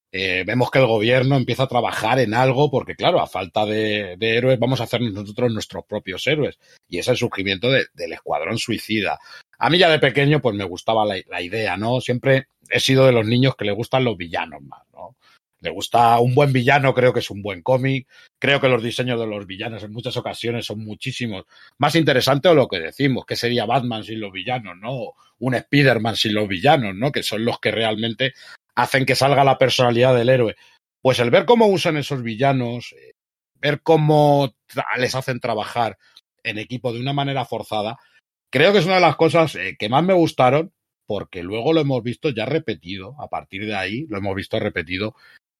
[0.09, 4.15] eh, vemos que el gobierno empieza a trabajar en algo, porque claro, a falta de,
[4.21, 6.57] héroes vamos a hacer nosotros nuestros propios héroes.
[6.87, 9.19] Y es el surgimiento de- del escuadrón suicida.
[9.57, 11.99] A mí ya de pequeño pues me gustaba la, la idea, ¿no?
[11.99, 15.17] Siempre he sido de los niños que le gustan los villanos más, ¿no?
[15.63, 18.05] Le gusta un buen villano, creo que es un buen cómic.
[18.37, 21.45] Creo que los diseños de los villanos en muchas ocasiones son muchísimos
[21.77, 25.13] más interesantes de lo que decimos, que sería Batman sin los villanos, ¿no?
[25.39, 27.13] Un Spider-Man sin los villanos, ¿no?
[27.13, 28.33] Que son los que realmente
[28.75, 30.57] hacen que salga la personalidad del héroe.
[31.01, 33.13] Pues el ver cómo usan esos villanos, eh,
[33.55, 34.53] ver cómo
[34.97, 35.97] les hacen trabajar
[36.43, 37.97] en equipo de una manera forzada,
[38.49, 40.73] creo que es una de las cosas eh, que más me gustaron,
[41.05, 45.15] porque luego lo hemos visto ya repetido, a partir de ahí lo hemos visto repetido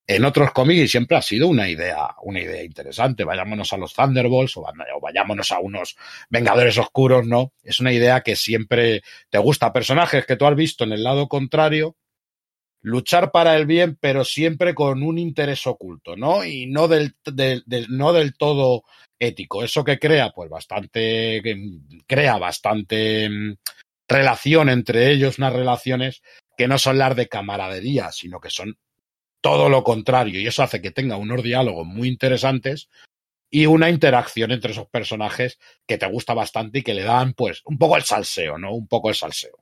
[0.07, 3.23] en otros cómics siempre ha sido una idea, una idea interesante.
[3.23, 4.65] Vayámonos a los Thunderbolts o,
[5.01, 5.95] vayámonos a unos
[6.29, 7.53] Vengadores Oscuros, ¿no?
[7.63, 9.71] Es una idea que siempre te gusta.
[9.71, 11.95] Personajes que tú has visto en el lado contrario,
[12.81, 16.43] luchar para el bien, pero siempre con un interés oculto, ¿no?
[16.43, 18.83] Y no del, del- no del todo
[19.19, 19.63] ético.
[19.63, 21.41] Eso que crea, pues bastante,
[22.05, 23.55] crea bastante mm,
[24.07, 26.21] relación entre ellos, unas relaciones
[26.57, 28.77] que no son las de camaradería, sino que son
[29.43, 30.39] todo lo contrario.
[30.39, 32.89] Y eso hace que tenga unos diálogos muy interesantes
[33.51, 37.61] y una interacción entre esos personajes que te gusta bastante y que le dan, pues,
[37.65, 38.73] un poco el salseo, ¿no?
[38.73, 39.57] Un poco el salseo.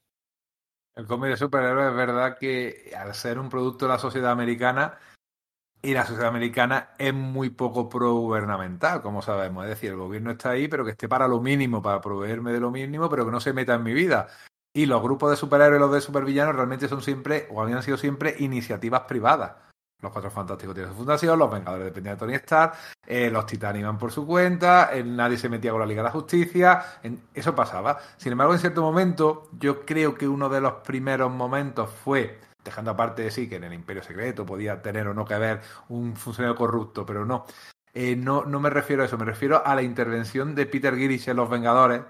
[0.96, 5.00] El cómic de superhéroes es verdad que al ser un producto de la sociedad americana,
[5.82, 9.64] y la sociedad americana es muy poco pro-gubernamental, como sabemos.
[9.64, 12.60] Es decir, el gobierno está ahí, pero que esté para lo mínimo, para proveerme de
[12.60, 14.28] lo mínimo, pero que no se meta en mi vida.
[14.76, 17.98] Y los grupos de superhéroes y los de supervillanos realmente son siempre, o habían sido
[17.98, 19.71] siempre, iniciativas privadas.
[20.02, 22.74] Los Cuatro Fantásticos tienen su fundación, los Vengadores dependían de Tony Stark,
[23.06, 26.12] eh, los Titanes iban por su cuenta, nadie se metía con la Liga de la
[26.12, 26.84] Justicia,
[27.34, 28.00] eso pasaba.
[28.18, 32.92] Sin embargo, en cierto momento, yo creo que uno de los primeros momentos fue, dejando
[32.92, 36.16] aparte de sí que en el Imperio Secreto podía tener o no que haber un
[36.16, 37.46] funcionario corrupto, pero no.
[37.94, 41.30] Eh, no, no me refiero a eso, me refiero a la intervención de Peter Girish
[41.30, 42.02] en Los Vengadores,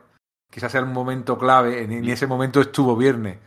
[0.49, 3.39] quizás sea un momento clave, en ese momento estuvo Viernes,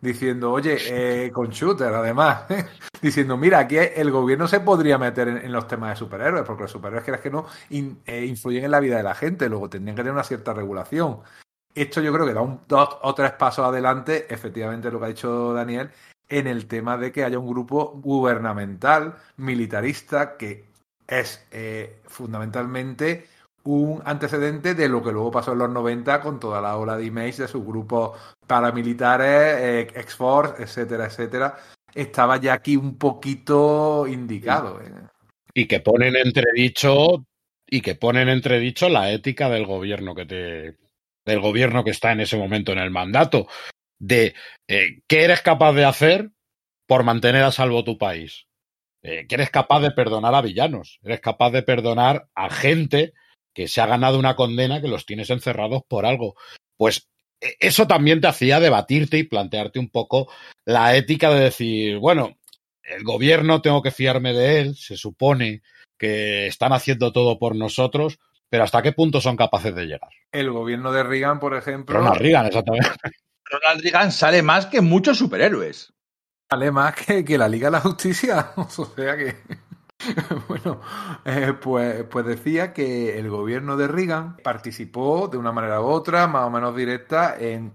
[0.00, 2.44] diciendo, oye, eh, con Shooter además,
[3.02, 6.70] diciendo, mira, aquí el gobierno se podría meter en, los temas de superhéroes, porque los
[6.70, 10.02] superhéroes, quieras que no, eh, influyen en la vida de la gente, luego tendrían que
[10.02, 11.20] tener una cierta regulación.
[11.74, 15.08] Esto yo creo que da un, dos o tres pasos adelante, efectivamente lo que ha
[15.08, 15.90] dicho Daniel,
[16.28, 20.64] en el tema de que haya un grupo gubernamental, militarista, que
[21.06, 23.28] es eh, fundamentalmente
[23.64, 27.04] un antecedente de lo que luego pasó en los 90 con toda la ola de
[27.04, 31.56] Image de sus grupos paramilitares, eh, X-Force, etcétera, etcétera.
[31.94, 34.80] Estaba ya aquí un poquito indicado.
[34.80, 34.92] eh.
[35.54, 37.26] Y que ponen entredicho,
[37.66, 40.78] y que ponen entredicho la ética del gobierno que te,
[41.24, 43.46] del gobierno que está en ese momento en el mandato.
[43.98, 44.34] De
[44.68, 46.30] eh, qué eres capaz de hacer
[46.86, 48.46] por mantener a salvo tu país.
[49.02, 50.98] Eh, que eres capaz de perdonar a villanos.
[51.02, 53.12] Eres capaz de perdonar a gente
[53.54, 56.34] que se ha ganado una condena que los tienes encerrados por algo.
[56.76, 57.08] Pues
[57.40, 60.30] eh, eso también te hacía debatirte y plantearte un poco
[60.64, 62.38] la ética de decir, bueno,
[62.82, 65.62] el gobierno tengo que fiarme de él, se supone
[65.98, 70.10] que están haciendo todo por nosotros, pero ¿hasta qué punto son capaces de llegar?
[70.32, 72.88] El gobierno de Reagan, por ejemplo, Ronald Reagan, exactamente.
[73.44, 75.92] Ronald Reagan sale más que muchos superhéroes.
[76.50, 78.52] vale más que, que la Liga de la Justicia.
[78.56, 79.36] o sea que.
[80.48, 80.80] bueno,
[81.24, 86.26] eh, pues, pues decía que el gobierno de Reagan participó de una manera u otra,
[86.26, 87.72] más o menos directa, en,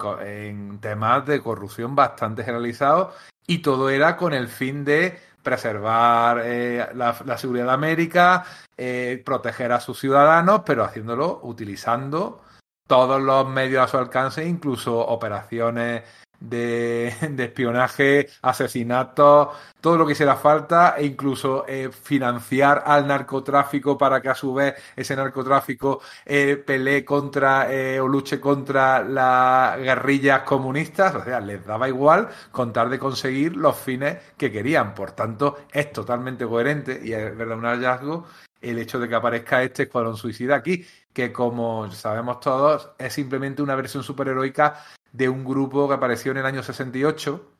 [0.80, 3.14] temas de corrupción bastante generalizados
[3.48, 8.46] y todo era con el fin de preservar eh, la, la seguridad de América,
[8.78, 12.44] eh, proteger a sus ciudadanos, pero haciéndolo utilizando
[12.88, 16.04] todos los medios a su alcance, incluso operaciones
[16.39, 19.50] de, espionaje, asesinatos,
[19.82, 24.54] todo lo que hiciera falta, e incluso eh, financiar al narcotráfico para que a su
[24.54, 31.39] vez ese narcotráfico eh, pelee contra eh, o luche contra las guerrillas comunistas, o sea,
[31.39, 34.93] les daba igual con tal de conseguir los fines que querían.
[34.93, 38.26] Por tanto, es totalmente coherente y es verdad un hallazgo
[38.62, 43.62] el hecho de que aparezca este escuadrón suicida aquí, que como sabemos todos, es simplemente
[43.63, 47.51] una versión superheroica de un grupo que apareció en el año 68,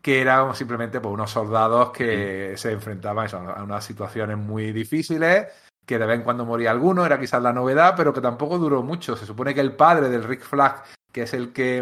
[0.00, 5.46] que eran simplemente pues, unos soldados que se enfrentaban eso, a unas situaciones muy difíciles,
[5.84, 8.82] que de vez en cuando moría alguno, era quizás la novedad, pero que tampoco duró
[8.82, 9.14] mucho.
[9.14, 10.82] Se supone que el padre del Rick Flag,
[11.12, 11.80] que es el que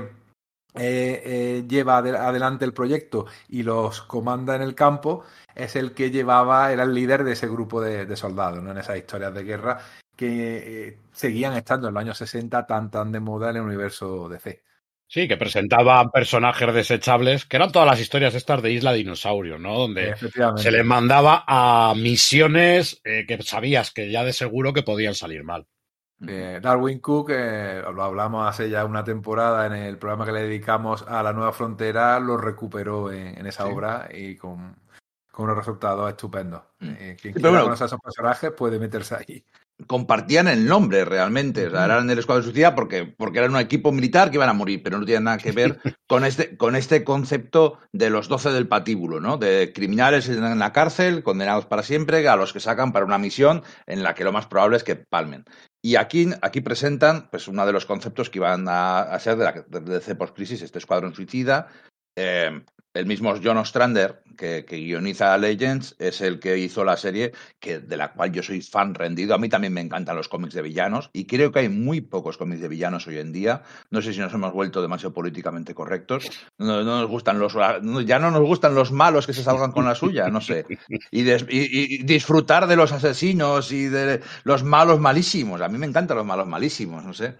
[0.74, 5.24] eh, eh, lleva ade- adelante el proyecto y los comanda en el campo,
[5.54, 8.72] es el que llevaba, era el líder de ese grupo de, de soldados, ¿no?
[8.72, 9.78] En esas historias de guerra
[10.16, 14.28] que eh, seguían estando en los años 60 tan tan de moda en el universo
[14.28, 14.62] DC.
[15.06, 19.78] Sí, que presentaban personajes desechables, que eran todas las historias estas de Isla Dinosaurio, ¿no?
[19.78, 20.16] Donde
[20.56, 25.44] se les mandaba a misiones eh, que sabías que ya de seguro que podían salir
[25.44, 25.66] mal.
[26.26, 30.42] Eh, Darwin Cook, eh, lo hablamos hace ya una temporada en el programa que le
[30.44, 33.70] dedicamos a la nueva frontera, lo recuperó en, en esa Sí.
[33.72, 34.74] obra y con,
[35.30, 36.62] con unos resultados estupendos.
[36.80, 36.94] Mm.
[36.94, 37.64] Quien quiera bueno.
[37.64, 39.44] conocer a esos personajes puede meterse ahí.
[39.86, 41.66] Compartían el nombre realmente.
[41.66, 44.54] O sea, eran el escuadrón suicida porque, porque eran un equipo militar que iban a
[44.54, 48.52] morir, pero no tienen nada que ver con este, con este concepto de los 12
[48.52, 49.36] del patíbulo, ¿no?
[49.36, 53.62] De criminales en la cárcel, condenados para siempre, a los que sacan para una misión
[53.86, 55.44] en la que lo más probable es que palmen.
[55.82, 59.44] Y aquí, aquí presentan pues, uno de los conceptos que iban a, a ser de
[59.44, 61.68] la de DC Post Crisis, este escuadrón suicida,
[62.16, 62.62] eh,
[62.94, 67.96] el mismo John Ostrander, que, guioniza Legends, es el que hizo la serie que, de
[67.96, 69.34] la cual yo soy fan rendido.
[69.34, 72.36] A mí también me encantan los cómics de villanos y creo que hay muy pocos
[72.36, 73.62] cómics de villanos hoy en día.
[73.90, 76.30] No sé si nos hemos vuelto demasiado políticamente correctos.
[76.58, 79.84] No, no nos gustan los, ya no nos gustan los malos que se salgan con
[79.84, 80.66] la suya, no sé.
[81.10, 85.60] Y, y, disfrutar de los asesinos y de los malos malísimos.
[85.60, 87.34] A mí me encantan los malos malísimos, no sé.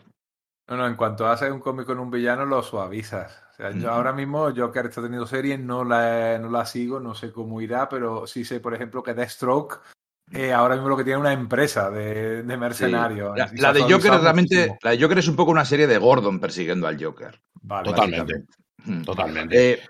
[0.69, 3.43] No, no, en cuanto haces un cómic con un villano, lo suavizas.
[3.53, 7.15] O sea, yo ahora mismo, Joker está teniendo series, no la, no la sigo, no
[7.15, 9.81] sé cómo irá, pero sí sé, por ejemplo, que Deathstroke
[10.33, 13.33] eh, ahora mismo lo que tiene una empresa de, de mercenarios.
[13.35, 13.57] Sí.
[13.57, 14.79] La, la, de Joker realmente, muchísimo.
[14.83, 17.41] la de Joker es un poco una serie de Gordon persiguiendo al Joker.
[17.63, 18.45] Vale, Totalmente.
[19.05, 19.73] Totalmente.
[19.73, 19.83] Eh,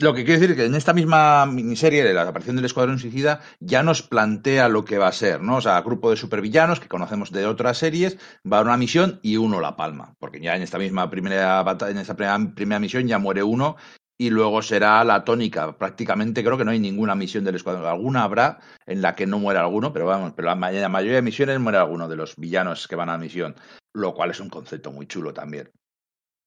[0.00, 2.98] lo que quiero decir es que en esta misma miniserie de la aparición del Escuadrón
[2.98, 5.56] Suicida ya nos plantea lo que va a ser, ¿no?
[5.56, 8.18] O sea, grupo de supervillanos que conocemos de otras series,
[8.50, 11.98] va a una misión y uno la palma, porque ya en esta misma primera en
[11.98, 13.76] esta primera, primera misión ya muere uno
[14.18, 15.76] y luego será la tónica.
[15.76, 17.86] Prácticamente creo que no hay ninguna misión del Escuadrón.
[17.86, 21.22] Alguna habrá en la que no muera alguno, pero vamos, pero la, la mayoría de
[21.22, 23.54] misiones muere alguno de los villanos que van a la misión,
[23.94, 25.70] lo cual es un concepto muy chulo también.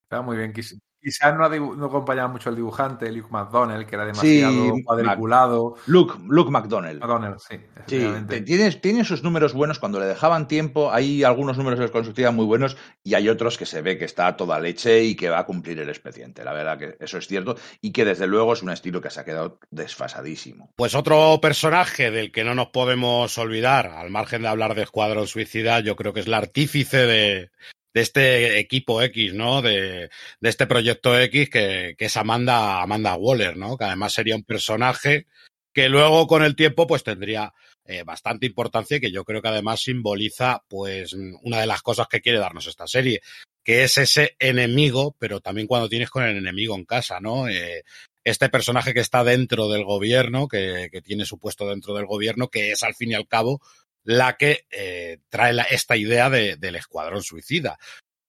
[0.10, 0.54] Está muy bien.
[1.02, 5.76] Quizás no, no acompañaba mucho el dibujante, Luke McDonnell, que era demasiado sí, cuadriculado.
[5.86, 7.00] Luke, Luke McDonnell.
[7.00, 7.56] McDonnell, sí.
[7.88, 8.08] sí
[8.46, 10.92] tiene, tiene sus números buenos cuando le dejaban tiempo.
[10.92, 14.28] Hay algunos números de constructiva muy buenos y hay otros que se ve que está
[14.28, 16.44] a toda leche y que va a cumplir el expediente.
[16.44, 19.22] La verdad que eso es cierto y que desde luego es un estilo que se
[19.22, 20.74] ha quedado desfasadísimo.
[20.76, 25.28] Pues otro personaje del que no nos podemos olvidar, al margen de hablar de Escuadrón
[25.28, 27.52] Suicida, yo creo que es el artífice de,
[27.94, 29.62] de este equipo X, ¿no?
[29.62, 33.78] De, de este proyecto X que, que, es Amanda, Amanda Waller, ¿no?
[33.78, 35.28] Que además sería un personaje
[35.74, 37.54] que luego con el tiempo pues tendría
[37.86, 42.08] eh, bastante importancia y que yo creo que además simboliza pues una de las cosas
[42.08, 43.22] que quiere darnos esta serie,
[43.64, 47.48] que es ese enemigo, pero también cuando tienes con el enemigo en casa, ¿no?
[47.48, 47.84] Eh,
[48.24, 52.50] este personaje que está dentro del gobierno, que, que, tiene su puesto dentro del gobierno,
[52.50, 53.62] que es al fin y al cabo
[54.04, 57.78] la que eh, trae esta idea de, del escuadrón suicida.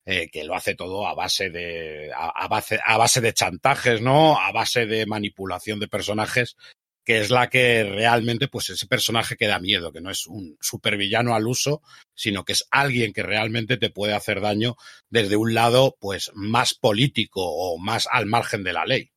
[0.07, 4.41] Eh, que lo hace todo a base de a, base, a base de chantajes, ¿no?
[4.41, 6.57] A base de manipulación de personajes,
[7.05, 10.57] que es la que realmente, pues ese personaje que da miedo, que no es un
[10.61, 11.83] supervillano al uso,
[12.15, 14.77] sino que es alguien que realmente te puede hacer daño
[15.11, 19.13] desde un lado, pues, más político o más al margen de la ley.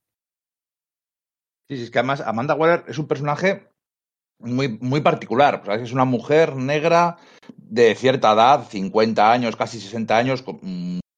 [1.68, 3.68] Sí, sí, es que además Amanda Waller es un personaje
[4.38, 5.60] muy, muy particular.
[5.62, 7.16] O sea, es una mujer negra
[7.56, 10.44] de cierta edad, 50 años, casi 60 años,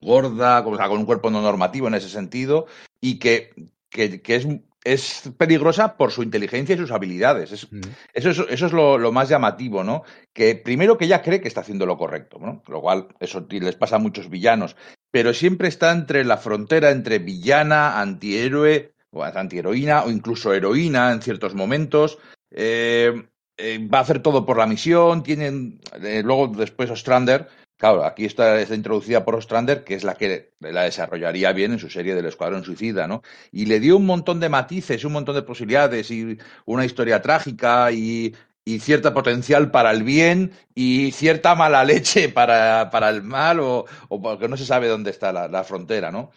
[0.00, 2.66] gorda, o sea, con un cuerpo no normativo en ese sentido,
[3.00, 3.50] y que,
[3.90, 4.46] que, que es,
[4.84, 7.52] es, peligrosa por su inteligencia y sus habilidades.
[7.52, 7.80] Es, mm.
[8.12, 10.02] Eso, es, eso es lo, lo, más llamativo, ¿no?
[10.32, 12.62] Que primero que ella cree que está haciendo lo correcto, ¿no?
[12.68, 14.76] Lo cual eso les pasa a muchos villanos,
[15.10, 21.22] pero siempre está entre la frontera entre villana, antihéroe, o antiheroína, o incluso heroína en
[21.22, 22.18] ciertos momentos.
[22.56, 25.22] Eh, eh, va a hacer todo por la misión.
[25.22, 27.48] Tienen eh, luego después Ostrander.
[27.78, 31.90] Claro, aquí está, introducida por Ostrander, que es la que la desarrollaría bien en su
[31.90, 33.22] serie del Escuadrón Suicida, ¿no?
[33.52, 37.92] Y le dio un montón de matices, un montón de posibilidades y una historia trágica
[37.92, 43.60] y, y cierta potencial para el bien y cierta mala leche para, para el mal
[43.60, 46.30] o, o, porque no se sabe dónde está la, frontera, ¿no?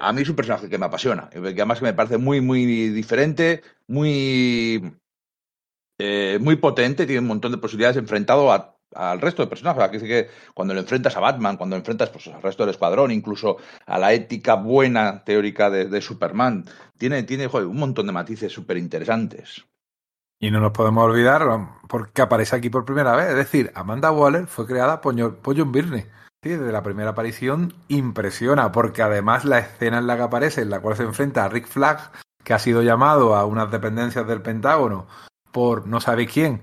[0.00, 3.62] A mí es un personaje que me apasiona, que además me parece muy, muy diferente,
[3.86, 4.82] muy
[5.98, 8.52] eh, muy potente, tiene un montón de posibilidades enfrentado
[8.94, 10.02] al resto de personajes.
[10.02, 13.56] Que cuando lo enfrentas a Batman, cuando enfrentas pues, al resto del escuadrón, incluso
[13.86, 16.66] a la ética buena teórica de, Superman,
[16.98, 19.64] tiene, tiene un montón de matices súper interesantes.
[20.38, 21.42] Y no nos podemos olvidar
[21.88, 23.30] porque aparece aquí por primera vez.
[23.30, 26.10] Es decir, Amanda Waller fue creada por, por John Byrne.
[26.42, 30.70] Sí, desde la primera aparición impresiona, porque además la escena en la que aparece, en
[30.70, 32.12] la cual se enfrenta a Rick Flag,
[32.44, 35.06] que ha sido llamado a unas dependencias del Pentágono
[35.56, 36.60] por no sabe quién.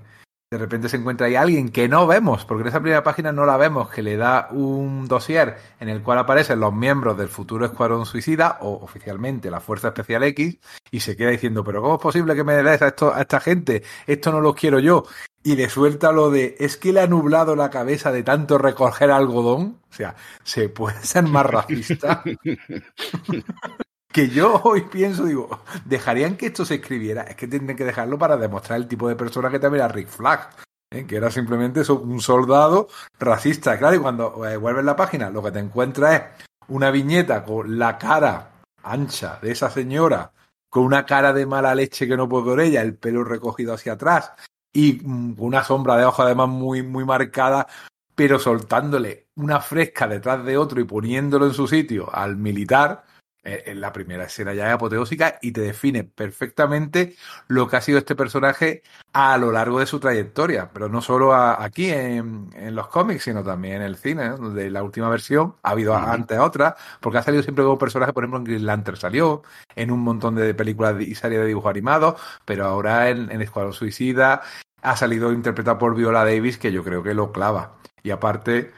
[0.48, 3.44] De repente se encuentra ahí alguien que no vemos, porque en esa primera página no
[3.44, 7.66] la vemos, que le da un dossier en el cual aparecen los miembros del futuro
[7.66, 10.60] Escuadrón Suicida, o oficialmente la Fuerza Especial X,
[10.92, 13.40] y se queda diciendo, pero ¿cómo es posible que me des a, esto, a esta
[13.40, 13.82] gente?
[14.06, 15.02] Esto no lo quiero yo.
[15.42, 19.10] Y le suelta lo de, es que le ha nublado la cabeza de tanto recoger
[19.10, 19.80] algodón.
[19.90, 20.14] O sea,
[20.44, 22.22] ¿se puede ser más racista?
[24.14, 27.22] que yo hoy pienso, digo, ¿dejarían que esto se escribiera?
[27.22, 30.08] Es que tienen que dejarlo para demostrar el tipo de persona que también era Rick
[30.08, 30.50] Flag,
[30.90, 31.04] ¿eh?
[31.04, 32.88] que era simplemente un soldado
[33.18, 33.76] racista.
[33.76, 37.76] Claro, y cuando eh, vuelves la página, lo que te encuentras es una viñeta con
[37.76, 38.52] la cara
[38.84, 40.32] ancha de esa señora,
[40.70, 43.94] con una cara de mala leche que no puede con ella, el pelo recogido hacia
[43.94, 44.32] atrás
[44.72, 47.66] y mm, una sombra de ojo además muy, muy marcada,
[48.14, 53.02] pero soltándole una fresca detrás de otro y poniéndolo en su sitio al militar
[53.46, 57.14] En la primera escena ya es apoteósica y te define perfectamente
[57.48, 58.82] lo que ha sido este personaje
[59.12, 63.24] a lo largo de su trayectoria, pero no solo a- aquí en, en los cómics,
[63.24, 64.38] sino también en el cine, ¿no?
[64.38, 68.24] donde la última versión ha habido antes otra, porque ha salido siempre como personaje, por
[68.24, 69.42] ejemplo, en Green Lantern salió,
[69.76, 73.74] en un montón de películas y series de dibujos animados, pero ahora en, en Escuadrón
[73.74, 74.42] Suicida
[74.82, 77.76] ha salido interpretado por Viola Davis, que yo creo que lo clava.
[78.02, 78.72] Y aparte,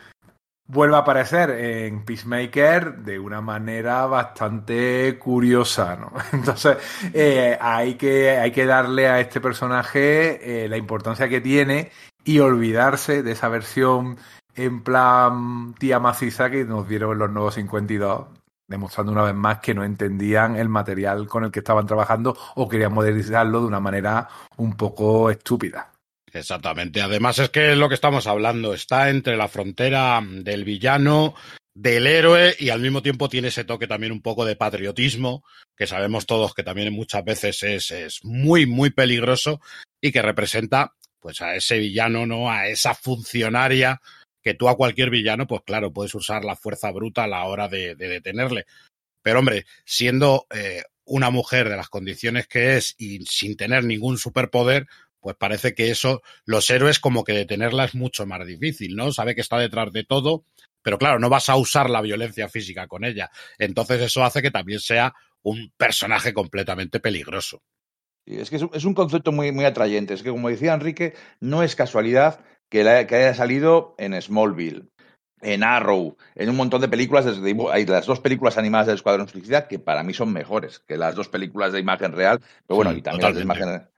[0.68, 6.12] vuelve a aparecer en Peacemaker de una manera bastante curiosa, ¿no?
[6.32, 6.78] Entonces,
[7.12, 11.90] eh, hay, que, hay que darle a este personaje eh, la importancia que tiene
[12.24, 14.18] y olvidarse de esa versión
[14.54, 18.26] en plan tía maciza que nos dieron en los nuevos 52,
[18.66, 22.68] demostrando una vez más que no entendían el material con el que estaban trabajando o
[22.68, 25.92] querían modernizarlo de una manera un poco estúpida.
[26.38, 27.00] Exactamente.
[27.00, 28.74] Además es que lo que estamos hablando.
[28.74, 31.34] Está entre la frontera del villano,
[31.74, 35.44] del héroe y al mismo tiempo tiene ese toque también un poco de patriotismo,
[35.76, 39.60] que sabemos todos que también muchas veces es, es muy, muy peligroso
[40.00, 42.50] y que representa pues a ese villano, ¿no?
[42.50, 44.00] A esa funcionaria
[44.42, 47.68] que tú a cualquier villano, pues claro, puedes usar la fuerza bruta a la hora
[47.68, 48.66] de, de detenerle.
[49.22, 54.18] Pero hombre, siendo eh, una mujer de las condiciones que es y sin tener ningún
[54.18, 54.86] superpoder,
[55.26, 59.10] pues parece que eso, los héroes como que detenerla es mucho más difícil, ¿no?
[59.10, 60.44] Sabe que está detrás de todo,
[60.82, 63.28] pero claro, no vas a usar la violencia física con ella.
[63.58, 67.60] Entonces eso hace que también sea un personaje completamente peligroso.
[68.24, 70.14] Es que es un, concepto muy, muy atrayente.
[70.14, 74.84] Es que, como decía Enrique, no es casualidad que, la- que haya salido en Smallville,
[75.40, 77.24] en Arrow, en un montón de películas.
[77.24, 80.96] desde Hay las dos películas animadas del Escuadrón Suicida que para mí son mejores que
[80.96, 82.38] las dos películas de imagen real.
[82.68, 83.88] Pero bueno, Sí, y también las de imagen.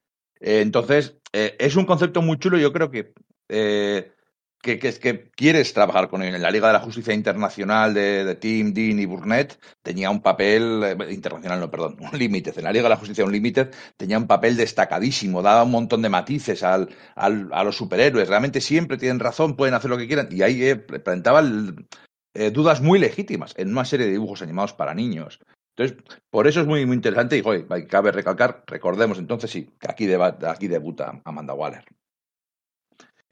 [0.40, 2.58] Eh, entonces, eh, es un concepto muy chulo.
[2.58, 3.12] Yo creo que,
[3.48, 4.12] eh,
[4.62, 6.34] que, que, es que quieres trabajar con él.
[6.34, 10.96] En la Liga de la Justicia Internacional de, Tim, Dean y Burnett tenía un papel,
[11.10, 12.52] internacional no, perdón, un límite.
[12.56, 16.08] En la Liga de la Justicia Unlimited tenía un papel destacadísimo, daba un montón de
[16.08, 18.28] matices al, al- a los superhéroes.
[18.28, 20.28] Realmente siempre tienen razón, pueden hacer lo que quieran.
[20.30, 21.42] Y ahí presentaba
[22.52, 25.40] dudas muy legítimas en una serie de dibujos animados para niños.
[25.78, 29.88] Entonces, por eso es muy, muy interesante y joder, cabe recalcar, recordemos entonces sí, que
[29.88, 31.84] aquí, deba- aquí debuta Amanda Waller.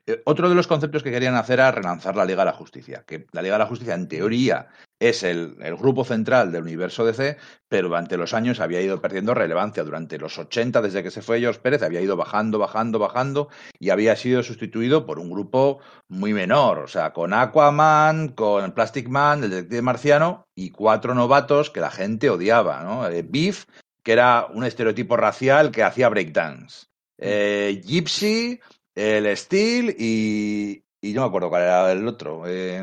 [0.06, 3.02] Eh, Otro de los conceptos que querían hacer era relanzar la Liga de la Justicia,
[3.04, 4.68] que la Liga de la Justicia en teoría
[4.98, 7.36] es el, el grupo central del universo DC,
[7.68, 9.84] pero durante los años había ido perdiendo relevancia.
[9.84, 13.90] Durante los 80, desde que se fue George Pérez, había ido bajando, bajando, bajando y
[13.90, 19.44] había sido sustituido por un grupo muy menor, o sea, con Aquaman, con Plastic Man,
[19.44, 23.06] el detective marciano y cuatro novatos que la gente odiaba, ¿no?
[23.08, 23.66] Eh, Beef,
[24.02, 26.86] que era un estereotipo racial que hacía breakdance.
[27.18, 28.60] Eh, Gypsy,
[28.94, 32.44] el Steel y, y no me acuerdo cuál era el otro.
[32.46, 32.82] Eh,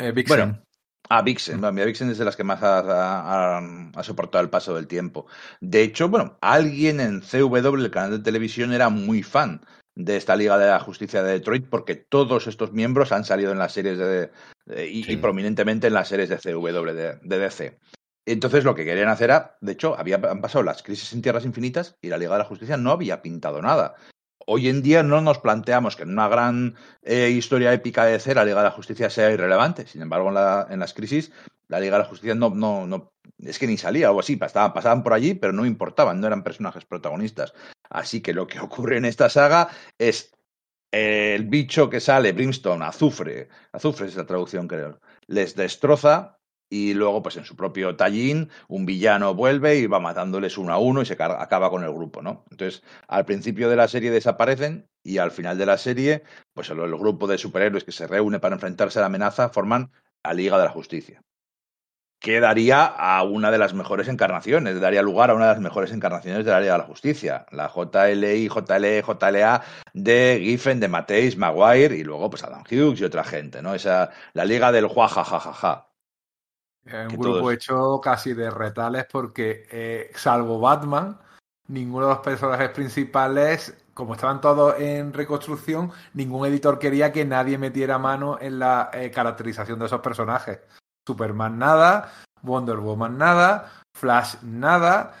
[0.00, 0.38] Eh, Vixen.
[0.38, 0.62] bueno,
[1.08, 1.60] ah, Vixen.
[1.60, 4.74] Bueno, mira, Vixen es de las que más ha, ha- ha- ha soportado el paso
[4.74, 5.26] del tiempo.
[5.60, 9.60] De hecho, bueno, alguien en CW, el canal de televisión, era muy fan
[9.94, 13.58] de esta Liga de la Justicia de Detroit porque todos estos miembros han salido en
[13.58, 14.30] las series de,
[14.66, 15.12] de- y, Sí.
[15.12, 17.78] y prominentemente en las series de CW de, de DC.
[18.26, 21.46] Entonces lo que querían hacer era, de hecho, había, han pasado las crisis en Tierras
[21.46, 23.94] Infinitas y la Liga de la Justicia no había pintado nada.
[24.46, 28.34] Hoy en día no nos planteamos que en una gran eh, historia épica de DC
[28.34, 29.86] la Liga de la Justicia sea irrelevante.
[29.86, 31.32] Sin embargo, en, la- en las crisis
[31.68, 34.72] la Liga de la Justicia no, no, no es que ni salía o así, pasaban,
[34.72, 37.52] pasaban por allí, pero no importaban, no eran personajes protagonistas.
[37.90, 39.68] Así que lo que ocurre en esta saga
[39.98, 40.32] es
[40.90, 46.37] el bicho que sale, Brimstone, azufre, azufre es la traducción creo, les destroza
[46.70, 50.78] y luego pues en su propio tallín un villano vuelve y va matándoles uno a
[50.78, 52.44] uno y se acaba con el grupo, ¿no?
[52.50, 56.22] Entonces al principio de la serie desaparecen y al final de la serie
[56.54, 59.90] pues el, el grupo de superhéroes que se reúne para enfrentarse a la amenaza forman
[60.22, 61.22] la Liga de la Justicia
[62.20, 65.92] que daría a una de las mejores encarnaciones, daría lugar a una de las mejores
[65.92, 69.62] encarnaciones de la Liga de la Justicia, la JLI, JLE, JLA
[69.92, 73.74] de Giffen, de Mateis, Maguire y luego pues Adam Hughes y otra gente, ¿no?
[73.74, 75.87] Esa, la Liga del juajajajaja.
[76.84, 81.18] Es un grupo todos- hecho casi de retales porque, eh, salvo Batman,
[81.68, 87.58] ninguno de los personajes principales, como estaban todos en reconstrucción, ningún editor quería que nadie
[87.58, 90.60] metiera mano en la eh, caracterización de esos personajes.
[91.06, 92.12] Superman nada,
[92.42, 95.14] Wonder Woman nada, Flash nada,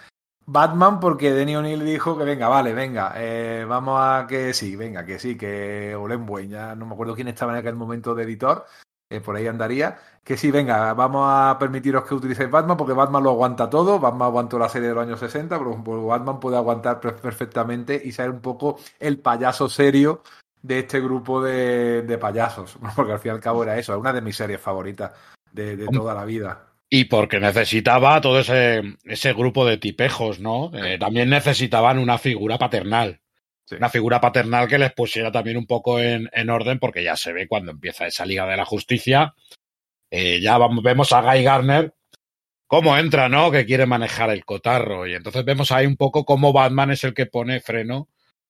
[0.46, 5.04] Batman porque Denny O'Neill dijo que venga, vale, venga, eh, vamos a que sí, venga,
[5.04, 8.22] que sí, que Olen Buen, ya no me acuerdo quién estaba en aquel momento de
[8.24, 8.64] editor,
[9.10, 13.22] eh, por ahí andaría, que sí, venga, vamos a permitiros que utilicéis Batman porque Batman
[13.22, 17.00] lo aguanta todo, Batman aguantó la serie de los años 60, pero Batman puede aguantar
[17.00, 20.22] per- perfectamente y ser un poco el payaso serio
[20.62, 24.00] de este grupo de, de payasos, porque al fin y al cabo era eso, es
[24.00, 25.12] una de mis series favoritas
[25.52, 26.66] de, toda la vida.
[26.90, 30.70] y porque necesitaba todo ese, ese grupo de tipejos, ¿no?
[30.74, 33.20] Eh, también necesitaban una figura paternal.
[33.76, 37.32] Una figura paternal que les pusiera también un poco en, en orden, porque ya se
[37.32, 39.34] ve cuando empieza esa Liga de la Justicia.
[40.10, 41.94] eh, ya vamos, vemos a Guy Garner
[42.68, 43.50] cómo entra, ¿no?
[43.50, 45.06] Que quiere manejar el cotarro.
[45.06, 48.08] Y entonces vemos ahí un poco cómo Batman es el que pone freno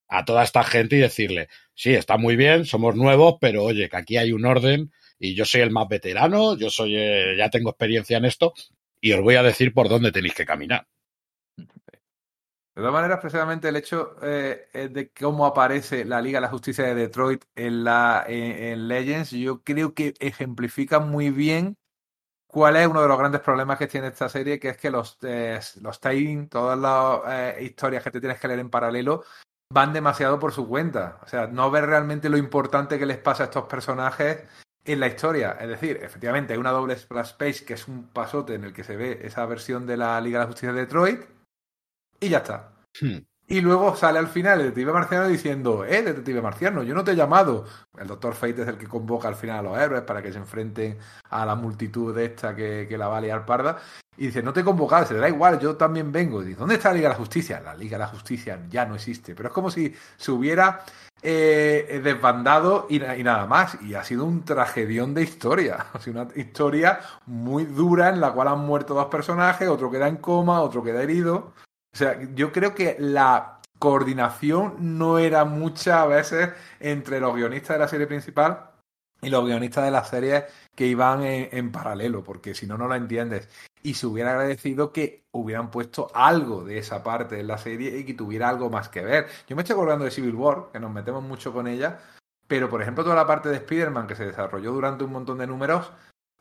[0.08, 3.96] a toda esta gente y decirle, sí, está muy bien, somos nuevos, pero oye, que
[3.96, 7.70] aquí hay un orden y yo soy el más veterano, yo soy, eh, ya tengo
[7.70, 8.54] experiencia en esto
[9.00, 10.86] y os voy a decir por dónde tenéis que caminar.
[12.78, 16.48] De todas maneras, precisamente el hecho eh, eh, de cómo aparece la Liga de la
[16.48, 21.76] Justicia de Detroit en, la, en, en Legends, yo creo que ejemplifica muy bien
[22.46, 25.18] cuál es uno de los grandes problemas que tiene esta serie, que es que los,
[25.22, 29.24] eh, los tie-in, todas las eh, historias que te tienes que leer en paralelo,
[29.72, 31.18] van demasiado por su cuenta.
[31.24, 34.44] O sea, no ves realmente lo importante que les pasa a estos personajes
[34.84, 35.56] en la historia.
[35.60, 38.84] Es decir, efectivamente, hay una doble splash page que es un pasote en el que
[38.84, 41.37] se ve esa versión de la Liga de la Justicia de Detroit
[42.20, 42.72] y ya está.
[43.00, 43.18] Hmm.
[43.50, 47.12] Y luego sale al final el detective marciano diciendo, eh, detective marciano, yo no te
[47.12, 47.64] he llamado.
[47.98, 50.36] El doctor Fate es el que convoca al final a los héroes para que se
[50.38, 50.98] enfrenten
[51.30, 53.78] a la multitud de esta que, que la va a liar parda.
[54.18, 56.42] Y dice, no te he convocado, se le da igual, yo también vengo.
[56.42, 57.60] Y dice, ¿dónde está la Liga de la Justicia?
[57.60, 59.34] La Liga de la Justicia ya no existe.
[59.34, 60.84] Pero es como si se hubiera
[61.22, 63.78] eh, desbandado y, y nada más.
[63.80, 65.86] Y ha sido un tragedión de historia.
[65.94, 70.06] Ha sido una historia muy dura en la cual han muerto dos personajes, otro queda
[70.06, 71.54] en coma, otro queda herido.
[71.92, 77.78] O sea, yo creo que la coordinación no era muchas veces entre los guionistas de
[77.78, 78.70] la serie principal
[79.20, 82.88] y los guionistas de las series que iban en, en paralelo, porque si no, no
[82.88, 83.48] la entiendes.
[83.82, 88.04] Y se hubiera agradecido que hubieran puesto algo de esa parte en la serie y
[88.04, 89.26] que tuviera algo más que ver.
[89.48, 91.98] Yo me estoy acordando de Civil War, que nos metemos mucho con ella,
[92.46, 95.46] pero por ejemplo toda la parte de Spider-Man que se desarrolló durante un montón de
[95.46, 95.92] números,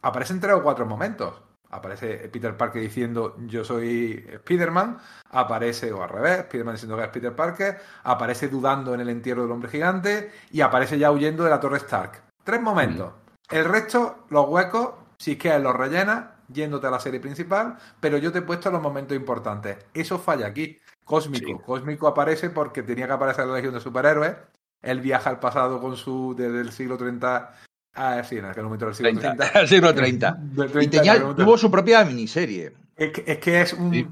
[0.01, 1.41] aparecen tres o cuatro momentos.
[1.69, 4.97] Aparece Peter Parker diciendo yo soy Spider-Man,
[5.31, 9.43] aparece, o al revés, Spider-Man diciendo que es Peter Parker, aparece dudando en el entierro
[9.43, 12.23] del hombre gigante y aparece ya huyendo de la torre Stark.
[12.43, 13.13] Tres momentos.
[13.49, 18.17] El resto, los huecos, si es que los rellenas, yéndote a la serie principal, pero
[18.17, 19.77] yo te he puesto los momentos importantes.
[19.93, 20.77] Eso falla aquí.
[21.03, 21.47] Cósmico.
[21.47, 21.63] Sí.
[21.65, 24.35] Cósmico aparece porque tenía que aparecer la Legión de Superhéroes.
[24.81, 27.53] Él viaja al pasado con su desde el siglo 30
[27.97, 29.59] Ah, sí, en aquel momento del siglo 30, 30.
[29.59, 30.31] el siglo 30.
[30.39, 32.73] Del Y 30, tenía, en aquel momento- tuvo su propia miniserie.
[32.95, 34.07] es que, es que es un, Sí.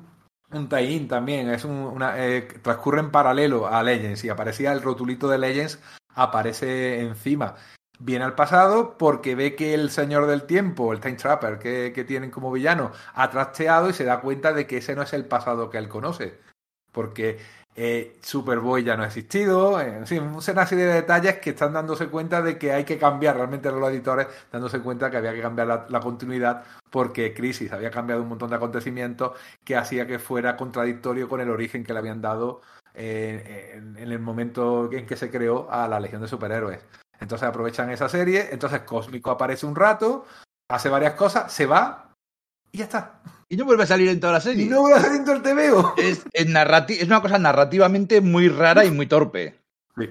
[0.51, 4.81] un tie-in también, es un, una, eh, transcurre en paralelo a Legends y aparecía el
[4.81, 5.79] rotulito de Legends,
[6.15, 7.55] aparece encima.
[7.99, 12.03] Viene al pasado porque ve que el señor del tiempo, el Time Trapper que, que
[12.03, 15.25] tienen como villano, ha trasteado y se da cuenta de que ese no es el
[15.25, 16.37] pasado que él conoce.
[16.91, 17.37] Porque
[17.77, 21.73] eh, Superboy ya no ha existido, eh, en fin, una serie de detalles que están
[21.73, 25.41] dándose cuenta de que hay que cambiar, realmente los editores dándose cuenta que había que
[25.41, 30.55] cambiar la, continuidad porque Crisis había cambiado un montón de acontecimientos que hacía que fuera
[30.55, 32.61] contradictorio con el origen que le habían dado
[32.93, 36.79] eh, en, en el momento en que se creó a la Legión de Superhéroes.
[37.19, 40.25] Entonces aprovechan esa serie, entonces Cósmico aparece un rato,
[40.69, 42.13] hace varias cosas, se va
[42.71, 43.21] y ya está.
[43.49, 44.65] Y no vuelve a salir en toda la Y serie.
[44.65, 45.93] no vuelve a salir en todo el TVO.
[45.97, 49.55] Es, es narrati- es una cosa narrativamente muy rara y muy torpe.
[49.97, 50.09] Sí.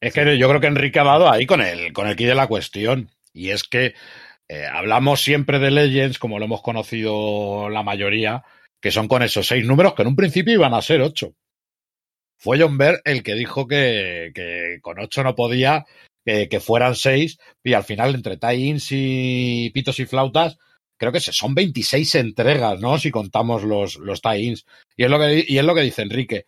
[0.00, 2.34] Es que yo creo que Enrique ha dado ahí con el, con el quid de
[2.34, 3.10] la cuestión.
[3.32, 3.94] Y es que
[4.48, 8.44] eh, hablamos siempre de Legends, como lo hemos conocido la mayoría,
[8.80, 11.34] que son con esos seis números que en un principio iban a ser ocho.
[12.38, 15.86] Fue John Byrne el que dijo que, que con ocho no podía,
[16.24, 20.58] que, que fueran seis, y al final entre tie-ins y pitos y flautas,
[20.96, 22.98] creo que son 26 entregas, ¿no?
[22.98, 24.64] Si contamos los, los tie-ins.
[24.96, 26.46] Y es lo que, y es lo que dice Enrique.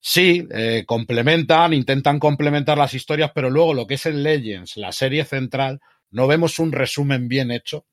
[0.00, 4.92] Sí, eh, complementan, intentan complementar las historias, pero luego lo que es el Legends, la
[4.92, 7.86] serie central, no vemos un resumen bien hecho.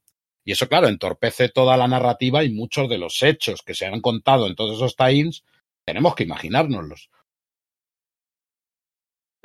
[0.46, 4.00] Y eso, claro, entorpece toda la narrativa y muchos de los hechos que se han
[4.00, 5.44] contado en todos esos tie-ins,
[5.84, 7.10] tenemos que imaginárnoslos.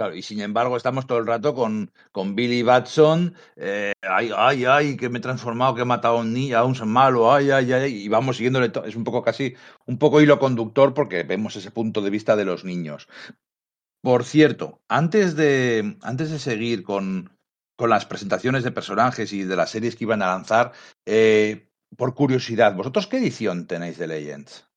[0.03, 4.64] Claro, y sin embargo estamos todo el rato con, con Billy Batson, eh, ay, ay,
[4.64, 7.53] ay, que me he transformado, que he matado a un niño, a un malo, ay,
[7.53, 9.55] ay, ay, y vamos siguiéndole, es un poco casi,
[9.86, 13.07] un poco hilo conductor porque vemos ese punto de vista de los niños.
[14.00, 17.38] Por cierto, antes de, antes de seguir con,
[17.76, 20.72] con las presentaciones de personajes y de las series que iban a lanzar,
[21.07, 24.71] eh, por curiosidad, ¿vosotros qué edición tenéis de Legends?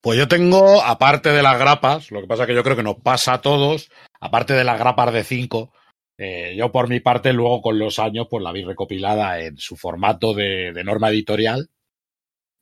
[0.00, 2.96] Pues yo tengo, aparte de las grapas, lo que pasa que yo creo que nos
[2.96, 3.90] pasa a todos,
[4.20, 5.72] aparte de las grapas de 5,
[6.20, 9.76] eh, yo por mi parte luego con los años pues la vi recopilada en su
[9.76, 11.70] formato de, norma editorial.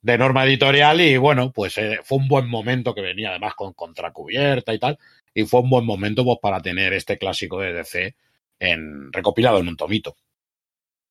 [0.01, 3.73] De norma editorial y bueno, pues eh, fue un buen momento que venía además con
[3.73, 4.97] contracubierta y tal.
[5.33, 8.15] Y fue un buen momento pues para tener este clásico de DC
[8.59, 10.15] en, recopilado en un tomito.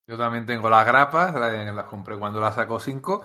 [0.09, 3.25] Yo también tengo las grapas, las, las compré cuando las sacó 5.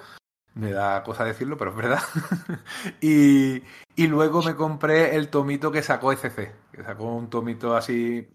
[0.53, 1.99] Me da cosa decirlo, pero es verdad.
[3.01, 3.63] y,
[3.95, 8.27] y luego me compré el tomito que sacó ECC, que sacó un tomito así.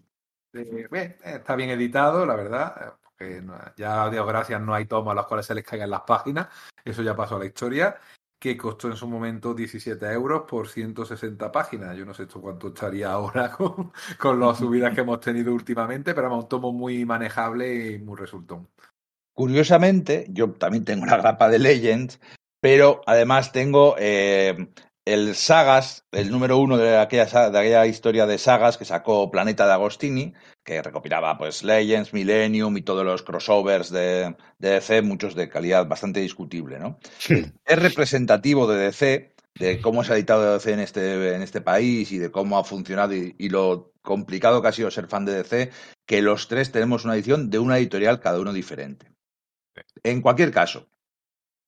[0.53, 2.97] de- eh, está bien editado, la verdad.
[3.03, 3.43] Porque
[3.77, 6.47] ya, Dios gracias, no hay tomos a los cuales se les caigan las páginas.
[6.83, 7.97] Eso ya pasó a la historia.
[8.39, 11.95] Que costó en su momento 17 euros por 160 páginas.
[11.97, 16.13] Yo no sé esto cuánto estaría ahora con, con las subidas que hemos tenido últimamente,
[16.15, 18.69] pero vamos, un tomo muy manejable y muy resultón.
[19.37, 22.19] Curiosamente, yo también tengo la grapa de Legends,
[22.59, 24.69] pero además tengo eh,
[25.05, 29.29] el Sagas, el número uno de aquella, sa- de aquella historia de sagas que sacó
[29.29, 30.33] Planeta de Agostini,
[30.65, 35.87] que recopilaba pues Legends, Millennium y todos los crossovers de, de DC, muchos de calidad
[35.87, 36.97] bastante discutible, ¿no?
[37.63, 42.11] Es representativo de DC, de cómo se ha editado DC en este, en este país
[42.11, 45.35] y de cómo ha funcionado y, y lo complicado que ha sido ser fan de
[45.43, 45.71] DC,
[46.07, 49.11] que los tres tenemos una edición de una editorial cada uno diferente.
[50.03, 50.87] En cualquier caso,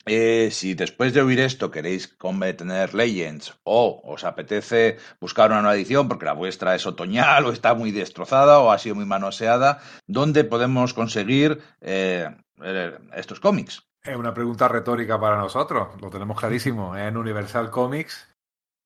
[0.05, 2.17] eh, si después de oír esto queréis
[2.57, 7.51] tener Legends o os apetece buscar una nueva edición porque la vuestra es otoñal o
[7.51, 12.29] está muy destrozada o ha sido muy manoseada, ¿dónde podemos conseguir eh,
[12.63, 13.83] eh, estos cómics?
[14.01, 18.28] Es una pregunta retórica para nosotros, lo tenemos clarísimo, en Universal Comics,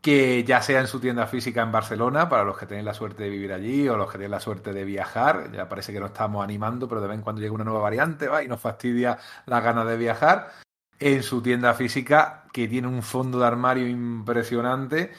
[0.03, 3.23] que ya sea en su tienda física en Barcelona, para los que tenéis la suerte
[3.23, 6.11] de vivir allí o los que tenéis la suerte de viajar, ya parece que nos
[6.11, 8.43] estamos animando, pero de vez en cuando llega una nueva variante ¿va?
[8.43, 10.51] y nos fastidia las ganas de viajar,
[10.99, 15.11] en su tienda física, que tiene un fondo de armario impresionante,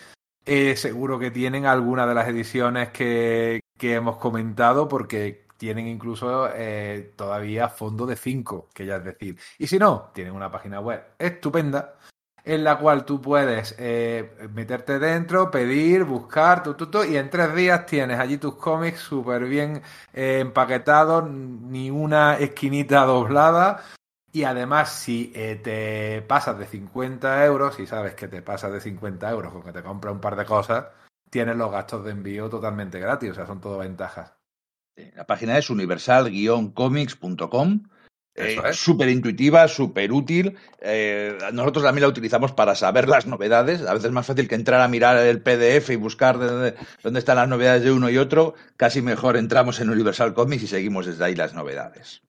[0.45, 6.51] eh, seguro que tienen alguna de las ediciones que, que hemos comentado, porque tienen incluso
[6.55, 9.39] eh, todavía fondo de 5, que ya es decir.
[9.59, 11.95] Y si no, tienen una página web estupenda
[12.45, 17.31] en la cual tú puedes eh, meterte dentro, pedir, buscar, tu, tu, tu, y en
[17.31, 19.81] tres días tienes allí tus cómics súper bien
[20.13, 23.83] eh, empaquetados, ni una esquinita doblada.
[24.31, 28.81] Y además, si eh, te pasas de 50 euros, si sabes que te pasas de
[28.81, 30.87] 50 euros con que te compras un par de cosas,
[31.31, 33.31] tienes los gastos de envío totalmente gratis.
[33.31, 34.35] O sea, son todo ventajas.
[34.97, 37.85] La página es universal-comics.com.
[38.37, 38.77] Eh, es.
[38.77, 40.57] súper intuitiva, súper útil.
[40.81, 43.83] Eh, nosotros también la utilizamos para saber las novedades.
[43.83, 46.75] A veces es más fácil que entrar a mirar el PDF y buscar de dónde,
[47.03, 48.55] dónde están las novedades de uno y otro.
[48.77, 52.23] Casi mejor entramos en Universal Comics y seguimos desde ahí las novedades.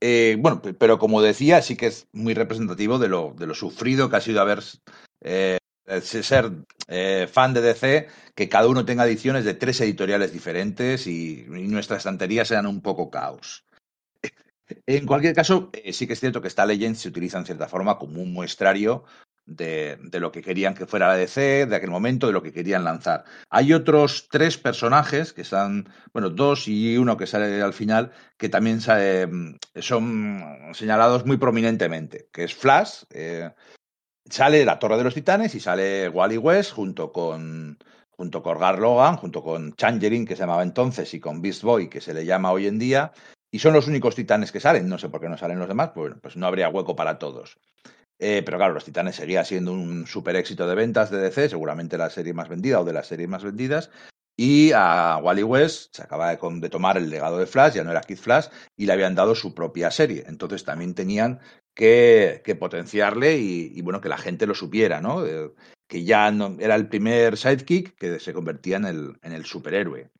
[0.00, 4.08] Eh, bueno, pero como decía, sí que es muy representativo de lo, de lo sufrido
[4.08, 4.62] que ha sido haber
[5.22, 5.58] eh,
[6.02, 6.52] ser
[6.86, 11.68] eh, fan de DC, que cada uno tenga ediciones de tres editoriales diferentes y, y
[11.68, 13.64] nuestras estanterías sean un poco caos.
[14.86, 17.68] En cualquier caso, eh, sí que es cierto que esta Legends se utiliza en cierta
[17.68, 19.04] forma como un muestrario
[19.46, 22.52] de, de, lo que querían que fuera la DC, de aquel momento, de lo que
[22.52, 23.24] querían lanzar.
[23.48, 28.50] Hay otros tres personajes que están, bueno, dos y uno que sale al final, que
[28.50, 29.28] también sale,
[29.76, 33.50] son señalados muy prominentemente, que es Flash, eh,
[34.28, 37.78] sale la Torre de los Titanes y sale Wally West junto con,
[38.10, 41.88] junto con Gar Logan, junto con Changeling, que se llamaba entonces, y con Beast Boy,
[41.88, 43.12] que se le llama hoy en día,
[43.50, 44.88] y son los únicos titanes que salen.
[44.88, 47.58] No sé por qué no salen los demás, pues, pues no habría hueco para todos.
[48.18, 51.98] Eh, pero claro, los Titanes seguía siendo un super éxito de ventas de DC, seguramente
[51.98, 53.90] la serie más vendida o de las series más vendidas.
[54.36, 58.00] Y a Wally West se acaba de, tomar el legado de Flash, ya no era
[58.02, 58.46] Kid Flash,
[58.76, 60.24] y le habían dado su propia serie.
[60.28, 61.40] Entonces también tenían
[61.74, 65.26] que, potenciarle y, y, bueno, que la gente lo supiera, ¿no?
[65.26, 65.52] Eh,
[65.88, 70.10] que ya no, era el primer sidekick que se convertía en el, en el superhéroe.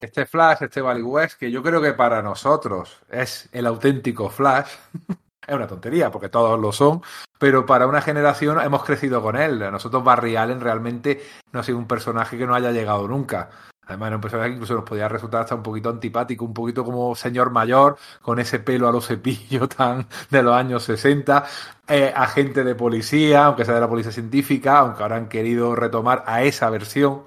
[0.00, 4.68] Este Flash, este Wally West, que yo creo que para nosotros es el auténtico Flash,
[5.46, 7.02] es una tontería porque todos lo son,
[7.36, 9.58] pero para una generación hemos crecido con él.
[9.58, 11.20] Nosotros Barry Allen realmente
[11.50, 13.50] no ha sido un personaje que no haya llegado nunca.
[13.88, 16.84] Además, era un personaje que incluso nos podía resultar hasta un poquito antipático, un poquito
[16.84, 21.44] como señor mayor, con ese pelo a los cepillos tan de los años 60,
[21.88, 26.22] eh, agente de policía, aunque sea de la policía científica, aunque ahora han querido retomar
[26.26, 27.22] a esa versión,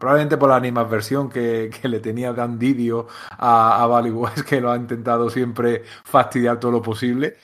[0.00, 4.60] probablemente por la animadversión que, que le tenía Dan Didio a, a Wally West, que
[4.60, 7.36] lo ha intentado siempre fastidiar todo lo posible.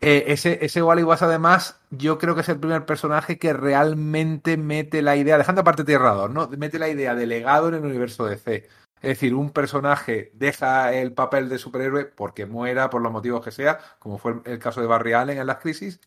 [0.00, 4.56] Eh, ese, ese Wally West, además, yo creo que es el primer personaje que realmente
[4.56, 6.48] mete la idea, dejando aparte Tierra 2, ¿no?
[6.56, 8.68] Mete la idea de legado en el universo DC.
[9.00, 13.50] Es decir, un personaje deja el papel de superhéroe porque muera, por los motivos que
[13.50, 16.00] sea, como fue el caso de Barry Allen en las crisis,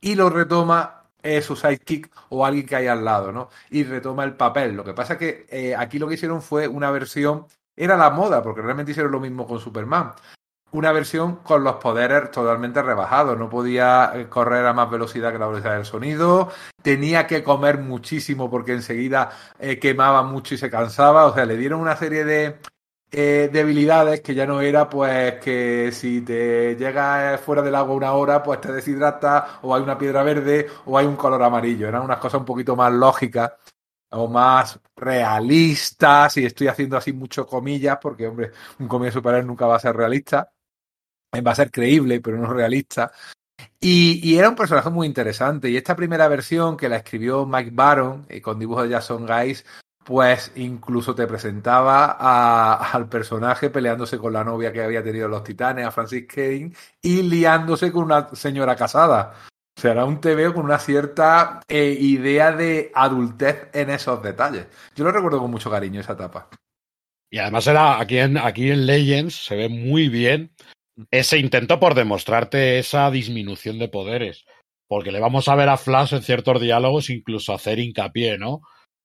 [0.00, 3.50] y lo retoma eh, su sidekick o alguien que hay al lado, ¿no?
[3.70, 4.74] Y retoma el papel.
[4.74, 7.46] Lo que pasa es que eh, aquí lo que hicieron fue una versión,
[7.76, 10.12] era la moda, porque realmente hicieron lo mismo con Superman.
[10.72, 13.38] Una versión con los poderes totalmente rebajados.
[13.38, 16.50] No podía eh, correr a más velocidad que la velocidad del sonido.
[16.82, 21.26] Tenía que comer muchísimo porque enseguida eh, quemaba mucho y se cansaba.
[21.26, 22.58] O sea, le dieron una serie de,
[23.10, 28.12] eh, debilidades que ya no era pues que si te llegas fuera del agua una
[28.12, 31.88] hora pues te deshidrata o hay una piedra verde o hay un color amarillo.
[31.88, 33.52] Eran unas cosas un poquito más lógicas
[34.10, 39.46] o más realistas y estoy haciendo así mucho comillas porque hombre un cómic de superhéroes
[39.46, 40.52] nunca va a ser realista.
[41.32, 43.12] Eh, Va a ser creíble pero no realista.
[43.80, 45.70] Y, era un personaje muy interesante.
[45.70, 49.64] Y esta primera versión que la escribió Mike Baron eh, con dibujos de Jason Guys
[50.06, 52.12] pues incluso te presentaba
[52.92, 56.70] al personaje peleándose con la novia que había tenido en los Titanes, a Francis Kane,
[57.02, 59.34] y liándose con una señora casada.
[59.76, 64.68] O sea, era un TVO con una cierta eh, idea de adultez en esos detalles.
[64.94, 66.50] Yo lo recuerdo con mucho cariño esa etapa.
[67.28, 70.54] Y además era aquí en Legends se ve muy bien
[71.10, 74.44] ese intento por demostrarte esa disminución de poderes.
[74.86, 78.60] Porque le vamos a ver a Flash en ciertos diálogos incluso hacer hincapié, ¿no?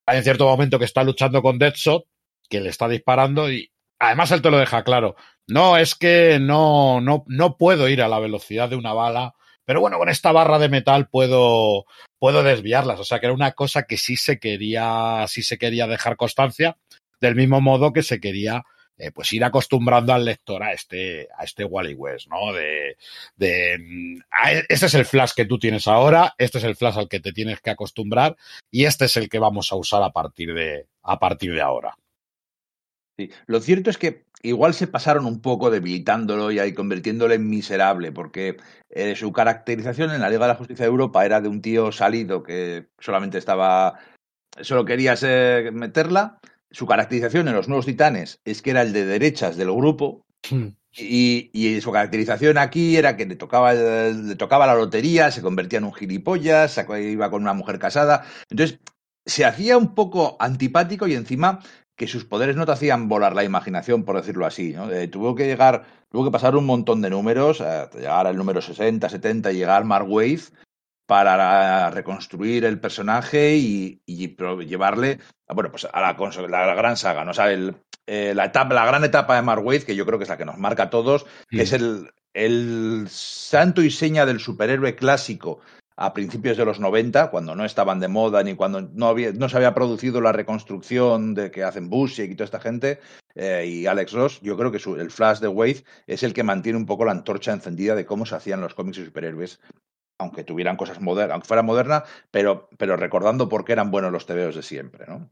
[0.05, 2.05] Hay en cierto momento que está luchando con Deadshot,
[2.49, 5.15] que le está disparando y además él te lo deja claro.
[5.47, 9.35] No, es que no, no, no puedo ir a la velocidad de una bala,
[9.65, 11.85] pero bueno, con esta barra de metal puedo,
[12.19, 12.99] puedo desviarlas.
[12.99, 16.77] O sea que era una cosa que sí se quería, sí se quería dejar constancia,
[17.19, 18.63] del mismo modo que se quería
[18.97, 22.53] eh, pues ir acostumbrando al lector a este, a este Wally West, ¿no?
[22.53, 22.97] De,
[23.35, 26.97] de mm, a- este es el flash que tú tienes ahora, este es el flash
[26.97, 28.35] al que te tienes que acostumbrar
[28.69, 31.95] y este es el que vamos a usar a partir de, a partir de ahora.
[33.17, 33.29] Sí.
[33.45, 38.11] Lo cierto es que igual se pasaron un poco debilitándolo y ahí convirtiéndolo en miserable,
[38.11, 38.57] porque
[38.89, 41.91] eh, su caracterización en la Liga de la Justicia de Europa era de un tío
[41.91, 43.99] salido que solamente estaba,
[44.61, 46.39] solo quería ser- meterla.
[46.71, 50.25] Su caracterización en los Nuevos Titanes es que era el de derechas del grupo.
[50.93, 55.79] Y, y su caracterización aquí era que le tocaba, le tocaba la lotería, se convertía
[55.79, 58.25] en un gilipollas, iba con una mujer casada.
[58.49, 58.79] Entonces,
[59.25, 61.59] se hacía un poco antipático y encima
[61.95, 64.73] que sus poderes no te hacían volar la imaginación, por decirlo así.
[64.73, 64.91] ¿no?
[64.91, 68.61] Eh, tuvo que llegar, tuvo que pasar un montón de números, hasta llegar al número
[68.61, 70.41] 60, 70, y llegar Mark Wade
[71.11, 74.33] para reconstruir el personaje y, y
[74.65, 75.19] llevarle,
[75.53, 77.31] bueno, pues a la, cons- la, la gran saga, ¿no?
[77.31, 77.75] O sea, el,
[78.07, 80.37] eh, la, etapa, la gran etapa de Mark Wade, que yo creo que es la
[80.37, 85.59] que nos marca a todos, que es el, el santo y seña del superhéroe clásico
[85.97, 89.49] a principios de los 90, cuando no estaban de moda ni cuando no, había, no
[89.49, 93.01] se había producido la reconstrucción de que hacen Busiek y toda esta gente,
[93.35, 96.43] eh, y Alex Ross, yo creo que su- el Flash de Wade es el que
[96.43, 99.59] mantiene un poco la antorcha encendida de cómo se hacían los cómics de superhéroes,
[100.21, 104.25] aunque tuvieran cosas modernas, aunque fuera moderna, pero, pero recordando por qué eran buenos los
[104.25, 105.29] TVOs de siempre, ¿no?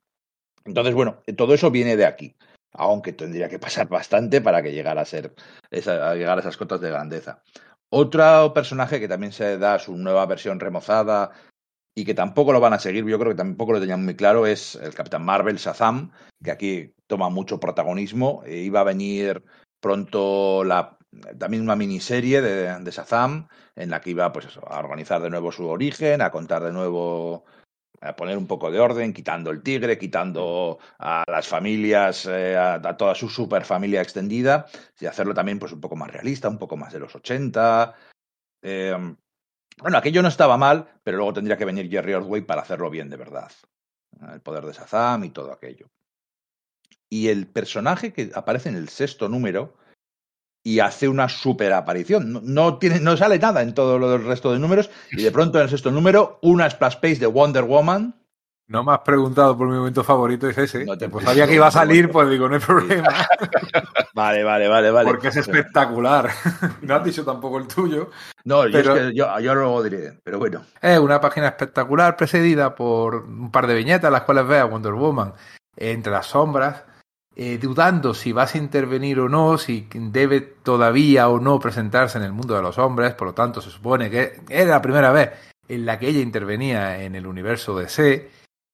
[0.66, 2.36] Entonces, bueno, todo eso viene de aquí,
[2.74, 5.34] aunque tendría que pasar bastante para que llegara a ser
[5.72, 7.42] llegar a esas cotas de grandeza.
[7.90, 11.32] Otro personaje que también se da su nueva versión remozada
[11.96, 14.46] y que tampoco lo van a seguir, yo creo que tampoco lo tenían muy claro,
[14.46, 16.12] es el Capitán Marvel, Shazam,
[16.44, 18.44] que aquí toma mucho protagonismo.
[18.46, 19.44] Eh, iba a venir
[19.82, 20.99] pronto la,
[21.38, 25.30] también una miniserie de, de Shazam, en la que iba pues eso, a organizar de
[25.30, 27.46] nuevo su origen, a contar de nuevo
[28.02, 32.82] a poner un poco de orden, quitando el tigre, quitando a las familias, eh, a,
[32.98, 34.68] toda su superfamilia extendida,
[35.00, 37.94] y hacerlo también pues un poco más realista, un poco más de los 80.
[38.62, 39.16] Eh,
[39.82, 43.10] bueno, aquello no estaba mal, pero luego tendría que venir Jerry Ordway para hacerlo bien
[43.10, 43.52] de verdad.
[44.34, 45.90] El poder de Shazam y todo aquello.
[47.10, 49.76] Y el personaje que aparece en el sexto número
[50.64, 52.34] y hace una super aparición.
[52.34, 54.90] No, no tiene, no sale nada en todo lo del resto de números.
[55.12, 58.16] Y de pronto en el sexto número, una splash page de Wonder Woman.
[58.68, 60.86] No me has preguntado por mi momento favorito, es ese.
[60.86, 63.10] No te pues sabía que iba a salir, pues digo, no hay problema.
[64.14, 65.10] Vale, vale, vale, vale.
[65.10, 66.30] porque es espectacular.
[66.82, 68.10] no has dicho tampoco el tuyo.
[68.44, 70.62] No, yo, Pero- es que yo, yo luego diré, pero bueno.
[70.82, 74.94] Es una página espectacular precedida por un par de viñetas, las cuales ve a Wonder
[74.94, 75.34] Woman
[75.78, 76.84] entre las sombras,
[77.42, 82.26] eh, dudando si vas a intervenir o no, si debe todavía o no presentarse en
[82.26, 83.14] el mundo de los hombres.
[83.14, 85.30] Por lo tanto, se supone que era la primera vez
[85.70, 88.30] en la que ella intervenía en el universo DC.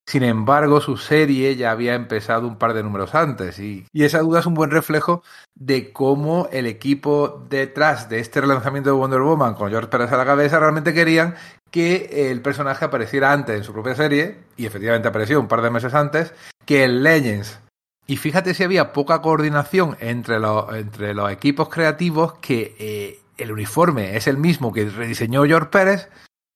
[0.08, 4.22] Sin embargo, su serie ya había empezado un par de números antes y, y esa
[4.22, 5.22] duda es un buen reflejo
[5.54, 10.18] de cómo el equipo detrás de este relanzamiento de Wonder Woman con George Pérez a
[10.18, 11.36] la cabeza realmente querían
[11.70, 15.70] que el personaje apareciera antes en su propia serie, y efectivamente apareció un par de
[15.70, 16.34] meses antes,
[16.66, 17.60] que en Legends.
[18.08, 23.52] Y fíjate si había poca coordinación entre los, entre los equipos creativos que eh, el
[23.52, 26.10] uniforme es el mismo que rediseñó George Pérez,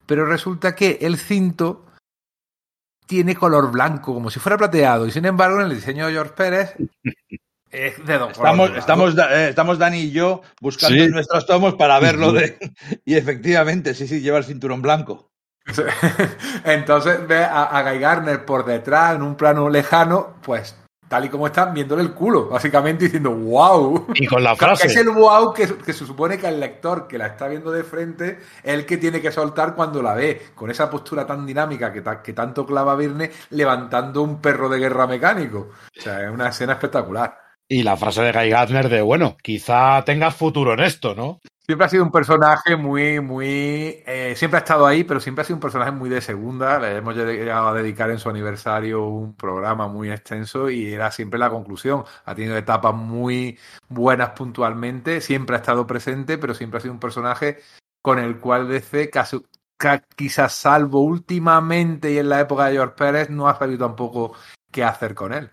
[0.06, 1.86] pero resulta que el cinto
[3.08, 6.34] tiene color blanco, como si fuera plateado, y sin embargo en el diseño de George
[6.36, 6.76] Pérez
[7.72, 8.78] es de dos Estamos, colores.
[8.78, 11.02] estamos, eh, estamos Dani y yo buscando Sí.
[11.04, 12.58] en nuestros tomos para verlo de.
[13.06, 15.32] Y efectivamente, sí, sí, lleva el cinturón blanco.
[16.64, 20.76] Entonces ve a, a Guy Garner por detrás, en un plano lejano, pues
[21.10, 24.08] tal y como está, viéndole el culo, básicamente diciendo wow.
[24.14, 25.00] Y con la Que es frase.
[25.02, 28.40] el wow que, que se supone que el lector que la está viendo de frente
[28.64, 32.02] es el que tiene que soltar cuando la ve, con esa postura tan dinámica que,
[32.02, 35.72] ta- que tanto clava Virne levantando un perro de guerra mecánico.
[35.98, 37.38] O sea, es una escena espectacular.
[37.68, 41.40] Y la frase de Guy Gardner de, bueno, quizá tengas futuro en esto, ¿no?
[41.70, 44.02] Siempre ha sido un personaje muy, muy.
[44.08, 46.80] eh, siempre ha estado ahí, pero siempre ha sido un personaje muy de segunda.
[46.80, 51.38] Le hemos llegado a dedicar en su aniversario un programa muy extenso y era siempre
[51.40, 52.06] la conclusión.
[52.26, 57.00] Ha tenido etapas muy buenas puntualmente, siempre ha estado presente, pero siempre ha sido un
[57.00, 57.60] personaje
[58.02, 59.46] con el cual DC, casi-
[59.78, 64.34] ca- quizás salvo últimamente y en la época de George Pérez, no ha sabido tampoco
[64.72, 65.52] qué hacer con él.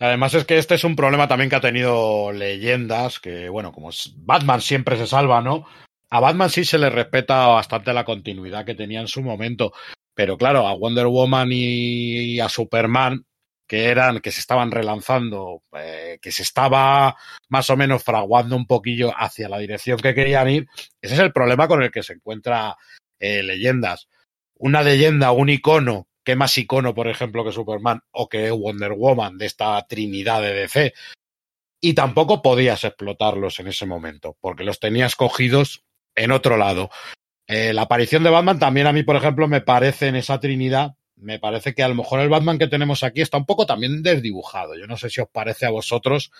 [0.00, 3.90] Además es que este es un problema también que ha tenido leyendas, que bueno, como
[4.16, 5.66] Batman siempre se salva, ¿no?
[6.08, 9.72] A Batman sí se le respeta bastante la continuidad que tenía en su momento,
[10.14, 13.26] pero claro, a Wonder Woman y a Superman,
[13.70, 17.14] que eran, que se estaban relanzando, eh, que se estaba
[17.48, 20.66] más o menos fraguando un poquillo hacia la dirección que querían ir,
[21.00, 22.76] ese es el problema con el que se encuentra
[23.20, 24.08] eh, leyendas.
[24.56, 29.38] Una leyenda, un icono ¿Qué más icono, por ejemplo, que Superman o que Wonder Woman
[29.38, 30.94] de esta trinidad de DC?
[31.80, 35.82] Y tampoco podías explotarlos en ese momento, porque los tenías cogidos
[36.14, 36.90] en otro lado.
[37.46, 40.94] Eh, la aparición de Batman también a mí, por ejemplo, me parece en esa trinidad,
[41.16, 44.02] me parece que a lo mejor el Batman que tenemos aquí está un poco también
[44.02, 44.76] desdibujado.
[44.76, 46.30] Yo no sé si os parece a vosotros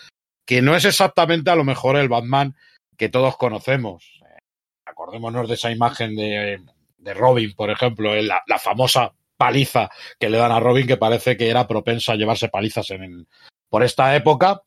[0.45, 2.55] que no es exactamente a lo mejor el Batman
[2.97, 4.21] que todos conocemos.
[4.25, 4.39] Eh,
[4.85, 6.61] acordémonos de esa imagen de,
[6.97, 9.89] de Robin, por ejemplo, en la, la famosa paliza
[10.19, 13.27] que le dan a Robin, que parece que era propenso a llevarse palizas en,
[13.69, 14.61] por esta época,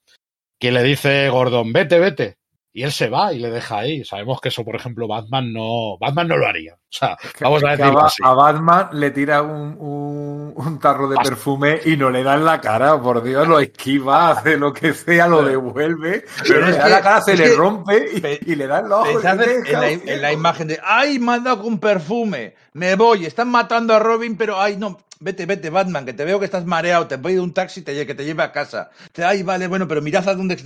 [0.58, 2.38] que le dice Gordon, vete, vete.
[2.76, 4.04] Y él se va y le deja ahí.
[4.04, 6.74] Sabemos que eso, por ejemplo, Batman no, Batman no lo haría.
[6.74, 8.20] O sea, vamos a decirlo así.
[8.24, 11.30] a Batman le tira un, un- un tarro de Basta.
[11.30, 14.92] perfume y no le da en la cara, por Dios, lo esquiva, hace lo que
[14.92, 18.06] sea, lo devuelve, Pero le da la cara, se le rompe
[18.44, 19.24] y, y le da en los ojos.
[19.24, 23.50] En, la, en la imagen de, ay, me han dado con perfume, me voy, están
[23.50, 27.08] matando a Robin, pero, ay, no, vete, vete, Batman, que te veo que estás mareado,
[27.08, 28.90] te voy de un taxi te, que te lleve a casa.
[29.16, 30.56] Ay, vale, bueno, pero mirad a dónde,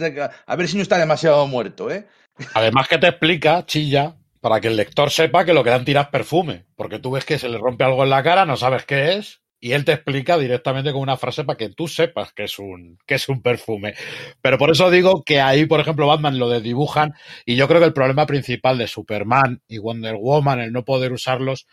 [0.46, 2.06] a ver si no está demasiado muerto, ¿eh?
[2.54, 6.09] Además que te explica, chilla, para que el lector sepa que lo que dan tiras
[6.09, 6.66] perfume.
[6.76, 9.40] Porque tú ves que se le rompe algo en la cara, no sabes qué es,
[9.61, 12.98] y él te explica directamente con una frase para que tú sepas que es un,
[13.06, 13.94] que es un perfume.
[14.40, 17.86] Pero por eso digo que ahí, por ejemplo, Batman lo desdibujan, y yo creo que
[17.86, 21.66] el problema principal de Superman y Wonder Woman, el no poder usarlos,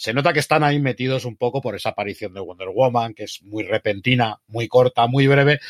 [0.00, 3.24] se nota que están ahí metidos un poco por esa aparición de Wonder Woman, que
[3.24, 5.60] es muy repentina, muy corta, muy breve,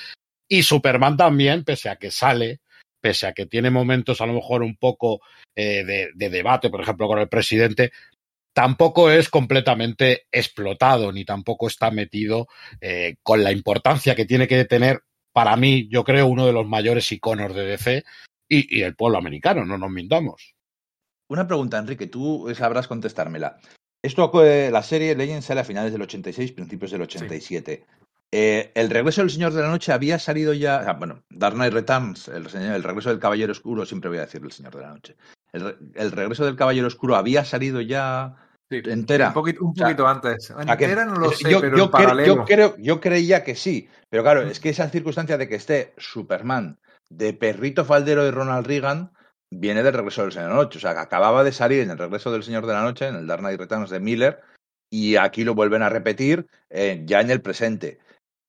[0.49, 2.61] y Superman también, pese a que sale,
[3.01, 5.21] pese a que tiene momentos a lo mejor un poco
[5.57, 7.91] eh, de, de debate, por ejemplo, con el presidente,
[8.53, 12.47] tampoco es completamente explotado, ni tampoco está metido
[12.81, 15.01] eh, con la importancia que tiene que tener,
[15.33, 18.05] para mí, yo creo, uno de los mayores iconos de DC
[18.49, 20.55] y, y el pueblo americano, no nos mintamos.
[21.29, 23.59] Una pregunta, Enrique, tú sabrás contestármela.
[24.03, 27.85] Esto, eh, la serie Legends sale a finales del 86, principios del 87.
[28.33, 30.79] Eh, el regreso del Señor de la Noche había salido ya.
[30.89, 34.23] ah, bueno, Dark Knight Returns, el, señor- el regreso del Caballero Oscuro, siempre voy a
[34.23, 35.17] decir el Señor de la Noche.
[35.53, 38.37] El, re- el regreso del Caballero Oscuro había salido ya
[38.71, 39.29] Sí, entera.
[39.29, 40.51] Un poquito, un O sea, poquito antes.
[40.51, 43.57] Entera no lo Es- sé, yo, pero yo en cre- yo creo, yo creía que
[43.57, 46.79] sí, pero claro, es que esa circunstancia de que esté Superman
[47.09, 49.11] de perrito faldero de Ronald Reagan
[49.51, 50.79] viene del regreso del Señor de la Noche.
[50.79, 53.17] O sea, que acababa de salir en el regreso del Señor de la Noche, en
[53.17, 54.41] el Dark Knight Returns de Miller,
[54.91, 57.99] y aquí lo vuelven a repetir eh, ya en el presente.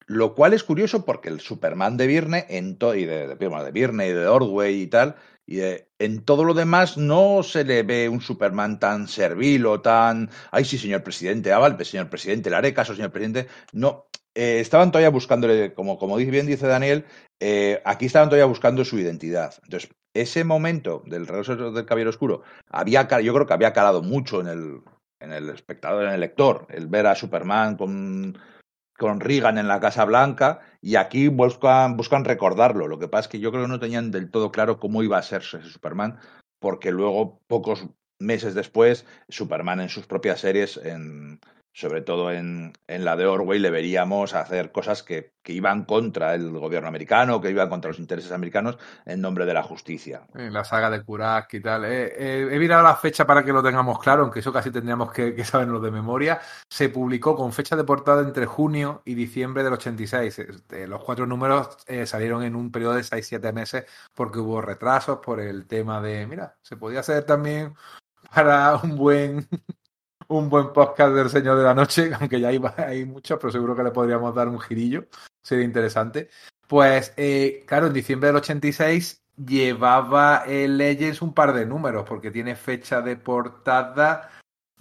[0.07, 4.07] Lo cual es curioso porque el Superman de Virne en y de, de, de Virne
[4.07, 5.15] y de Ordway y tal,
[5.45, 9.81] y de- en todo lo demás no se le ve un Superman tan servil o
[9.81, 13.47] tan, ay sí, señor presidente, ah, vale, señor presidente, le haré caso, señor presidente.
[13.73, 17.05] No, eh, estaban todavía buscándole, como, como bien dice Daniel,
[17.39, 19.53] eh, aquí estaban todavía buscando su identidad.
[19.63, 24.41] Entonces, ese momento del regreso del Caballero Oscuro, había, yo creo que había calado mucho
[24.41, 24.81] en el,
[25.19, 28.37] en el espectador, en el lector, el ver a Superman con,
[29.01, 32.87] con Reagan en la Casa Blanca y aquí buscan, buscan recordarlo.
[32.87, 35.17] Lo que pasa es que yo creo que no tenían del todo claro cómo iba
[35.17, 36.19] a ser ese Superman,
[36.59, 37.87] porque luego, pocos
[38.19, 41.39] meses después, Superman en sus propias series, en,
[41.73, 46.35] sobre todo en, en la de Orway, le veríamos hacer cosas que, que iban contra
[46.35, 50.23] el gobierno americano, que iban contra los intereses americanos en nombre de la justicia.
[50.35, 51.85] En la saga de Kurak y tal.
[51.85, 55.11] Eh, eh, he mirado la fecha para que lo tengamos claro, aunque eso casi tendríamos
[55.11, 56.41] que, que saberlo de memoria.
[56.69, 60.39] Se publicó con fecha de portada entre junio y diciembre del 86.
[60.39, 65.19] Este, los cuatro números eh, salieron en un periodo de 6-7 meses porque hubo retrasos
[65.19, 67.75] por el tema de, mira, se podía hacer también
[68.33, 69.47] para un buen
[70.31, 73.75] un buen podcast del Señor de la Noche, aunque ya hay, hay muchos, pero seguro
[73.75, 75.05] que le podríamos dar un girillo,
[75.41, 76.29] sería interesante.
[76.67, 82.31] Pues, eh, claro, en diciembre del 86 llevaba el Legends un par de números, porque
[82.31, 84.29] tiene fecha de portada.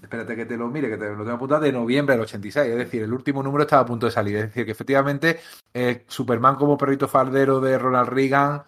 [0.00, 2.70] Espérate que te lo mire, que te lo tengo apuntado, de noviembre del 86.
[2.70, 4.36] Es decir, el último número estaba a punto de salir.
[4.36, 5.40] Es decir, que efectivamente
[5.74, 8.62] eh, Superman como perrito faldero de Ronald Reagan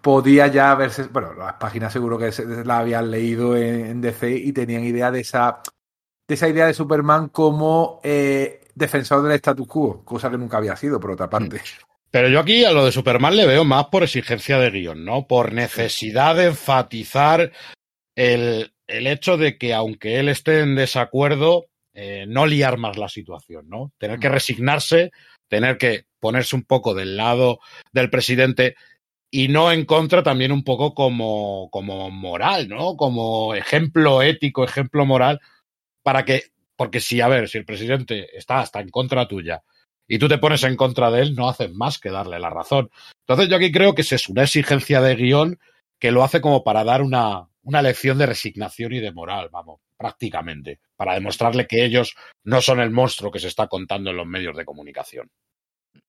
[0.00, 1.04] podía ya verse.
[1.04, 5.10] Bueno, las páginas seguro que se- la habían leído en, en DC y tenían idea
[5.10, 5.60] de esa,
[6.28, 10.76] de esa idea de Superman como eh, defensor del status quo, cosa que nunca había
[10.76, 11.60] sido, por otra parte.
[12.10, 15.26] Pero yo aquí a lo de Superman le veo más por exigencia de guion, ¿no?
[15.26, 17.50] Por necesidad de enfatizar
[18.14, 23.08] el, el hecho de que aunque él esté en desacuerdo, eh, no liar más la
[23.08, 23.92] situación, ¿no?
[23.98, 25.10] Tener que resignarse,
[25.48, 27.60] tener que ponerse un poco del lado
[27.92, 28.76] del presidente
[29.30, 32.96] y no en contra también un poco como, como moral, ¿no?
[32.96, 35.40] Como ejemplo ético, ejemplo moral,
[36.08, 36.44] para que,
[36.74, 39.62] porque si, a ver, si el presidente está hasta en contra tuya
[40.06, 42.88] y tú te pones en contra de él, no haces más que darle la razón.
[43.26, 45.58] Entonces yo aquí creo que es una exigencia de guion
[45.98, 49.82] que lo hace como para dar una, una lección de resignación y de moral, vamos,
[49.98, 54.26] prácticamente, para demostrarle que ellos no son el monstruo que se está contando en los
[54.26, 55.30] medios de comunicación.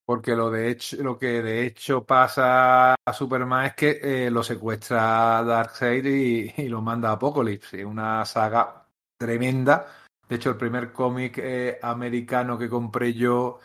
[0.06, 4.44] Porque lo de hecho, lo que de hecho pasa a Superman es que eh, lo
[4.44, 7.84] secuestra Darkseid y, lo manda a Apocalypse.
[7.84, 8.79] Una saga
[9.20, 9.88] tremenda.
[10.28, 13.60] De hecho, el primer cómic eh, americano que compré yo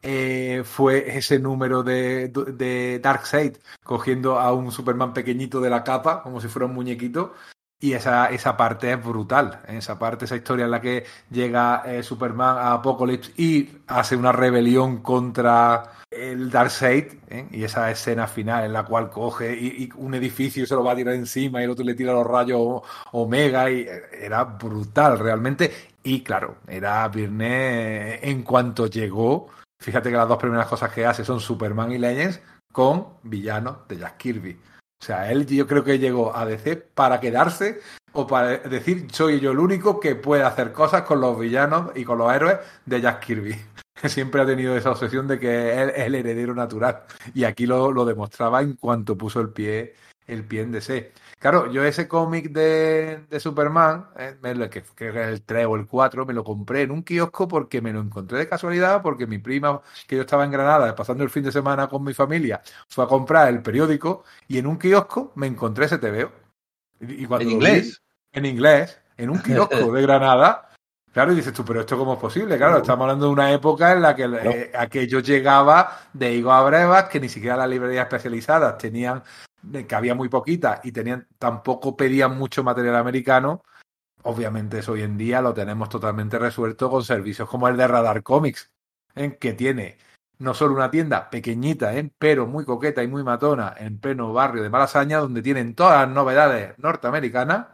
[0.00, 6.22] eh, fue ese número de, de Darkseid, cogiendo a un Superman pequeñito de la capa,
[6.22, 7.34] como si fuera un muñequito.
[7.82, 9.58] Y esa, esa parte es brutal.
[9.66, 14.30] Esa parte, esa historia en la que llega eh, Superman a Apocalypse y hace una
[14.30, 17.06] rebelión contra el Darkseid.
[17.28, 17.48] ¿eh?
[17.50, 20.92] Y esa escena final en la cual coge y, y un edificio se lo va
[20.92, 23.68] a tirar encima y el otro le tira los rayos Omega.
[23.68, 25.72] Y eh, era brutal realmente.
[26.04, 29.48] Y claro, era Virne en cuanto llegó.
[29.80, 33.98] Fíjate que las dos primeras cosas que hace son Superman y Legends con villanos de
[33.98, 34.56] Jack Kirby.
[35.02, 37.80] O sea, él yo creo que llegó a DC para quedarse
[38.12, 42.04] o para decir soy yo el único que puede hacer cosas con los villanos y
[42.04, 43.56] con los héroes de Jack Kirby.
[44.04, 47.02] Siempre ha tenido esa obsesión de que él es el heredero natural.
[47.34, 49.94] Y aquí lo, lo demostraba en cuanto puso el pie,
[50.26, 51.12] el pie en DC.
[51.38, 55.66] Claro, yo ese cómic de, de Superman, eh, me lo- que, que era el 3
[55.66, 59.02] o el 4, me lo compré en un kiosco porque me lo encontré de casualidad,
[59.02, 62.14] porque mi prima, que yo estaba en Granada pasando el fin de semana con mi
[62.14, 66.32] familia, fue a comprar el periódico y en un kiosco me encontré ese TVO.
[67.00, 68.00] Y, y cuando ¿En vi, inglés?
[68.32, 70.68] en inglés, en un kiosco de Granada.
[71.12, 72.56] Claro, y dices tú, pero esto cómo es posible.
[72.56, 76.64] Claro, estamos hablando de una época en la que eh, aquello llegaba de Higo a
[76.64, 79.22] Brevas, que ni siquiera las librerías especializadas tenían,
[79.86, 83.62] que había muy poquitas y tenían, tampoco pedían mucho material americano.
[84.22, 88.22] Obviamente eso hoy en día lo tenemos totalmente resuelto con servicios como el de Radar
[88.22, 88.70] Comics,
[89.14, 89.98] en que tiene
[90.38, 92.10] no solo una tienda pequeñita, ¿eh?
[92.18, 96.14] pero muy coqueta y muy matona en pleno barrio de Malasaña, donde tienen todas las
[96.14, 97.66] novedades norteamericanas,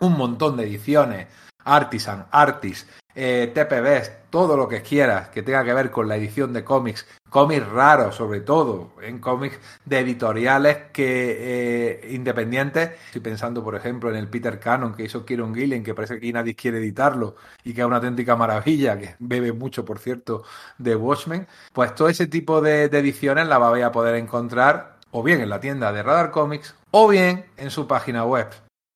[0.00, 1.28] un montón de ediciones,
[1.66, 2.86] Artisan, Artis,
[3.18, 7.06] eh, TPBs, todo lo que quieras que tenga que ver con la edición de cómics,
[7.30, 12.90] cómics raros sobre todo, en cómics de editoriales que eh, independientes.
[13.06, 16.30] Estoy pensando, por ejemplo, en el Peter Cannon que hizo Kieron Gillen, que parece que
[16.30, 20.44] nadie quiere editarlo y que es una auténtica maravilla, que bebe mucho, por cierto,
[20.76, 21.46] de Watchmen.
[21.72, 25.60] Pues todo ese tipo de, ediciones las vais a poder encontrar o bien en la
[25.60, 28.48] tienda de Radar Comics o bien en su página web,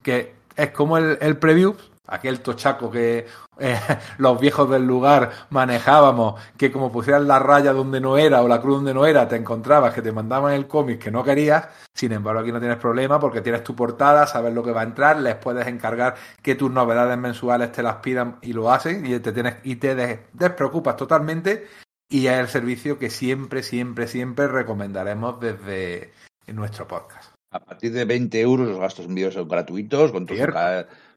[0.03, 1.75] que es como el, el preview,
[2.11, 3.27] aquel tochaco que
[3.59, 3.79] eh,
[4.19, 8.61] los viejos del lugar manejábamos, que como pusieras la raya donde no era o la
[8.61, 11.69] cruz donde no era, te encontrabas que te mandaban el cómic que no querías.
[11.95, 14.85] Sin embargo, aquí no tienes problema porque tienes tu portada, sabes lo que va a
[14.85, 19.19] entrar, les puedes encargar que tus novedades mensuales te las pidan y lo hacen y
[19.21, 21.67] te tienes y te des- despreocupas totalmente.
[22.09, 26.13] Y es el servicio que siempre, siempre, siempre recomendaremos desde
[26.49, 27.33] nuestro podcast.
[27.53, 30.37] A partir de 20 euros los gastos envíos son gratuitos, con todo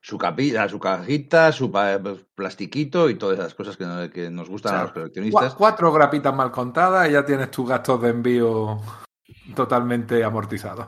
[0.04, 1.72] su, capilla, su cajita, su
[2.36, 5.56] plastiquito y todas esas cosas que, no- que nos gustan O sea, a los coleccionistas.
[5.56, 8.82] Cuatro grapitas mal contadas y ya tienes tus gastos de envío
[9.56, 10.88] totalmente amortizados.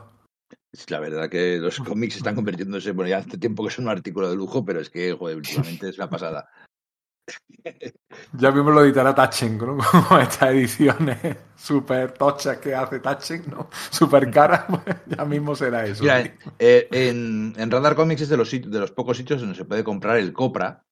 [0.88, 4.28] La verdad que los cómics están convirtiéndose, bueno, ya hace tiempo que son un artículo
[4.28, 6.48] de lujo, pero es que, joder, últimamente es una pasada.
[8.38, 9.76] Ya mismo lo editará Tachen, ¿no?
[10.08, 11.18] Como estas ediciones
[11.56, 13.68] súper tochas que hace Tachen, ¿no?
[13.90, 16.02] Súper caras, pues ya mismo será eso.
[16.02, 16.20] Mira,
[16.58, 19.84] eh, en, en Radar Comics es de los, de los pocos sitios donde se puede
[19.84, 20.84] comprar el Copra,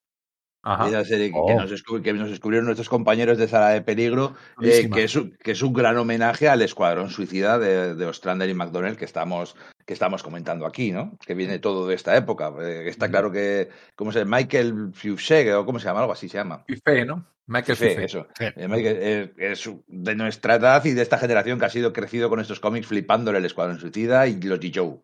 [0.62, 0.88] Ajá.
[0.88, 1.46] esa serie que, Oh.
[1.46, 4.96] que nos, descubri- que nos descubrieron nuestros compañeros de Sala de Peligro, eh, Buenísima.
[4.96, 8.54] que, es, un- que es un gran homenaje al escuadrón suicida de, de Ostrander y
[8.54, 11.16] McDonnell que estamos que estamos comentando aquí, ¿no?
[11.24, 12.52] Que viene todo de esta época.
[12.60, 14.38] Eh, está claro que, ¿cómo se llama?
[14.38, 16.64] Michael Fuseg, o cómo se llama, algo así se llama.
[16.66, 17.26] Fife, ¿no?
[17.46, 18.04] Michael Fife.
[18.04, 18.26] eso.
[18.38, 18.46] Sí.
[18.56, 22.30] Eh, Michael, eh, es de nuestra edad y de esta generación que ha sido crecido
[22.30, 25.00] con estos cómics flipándole el Escuadrón Suicida y los G.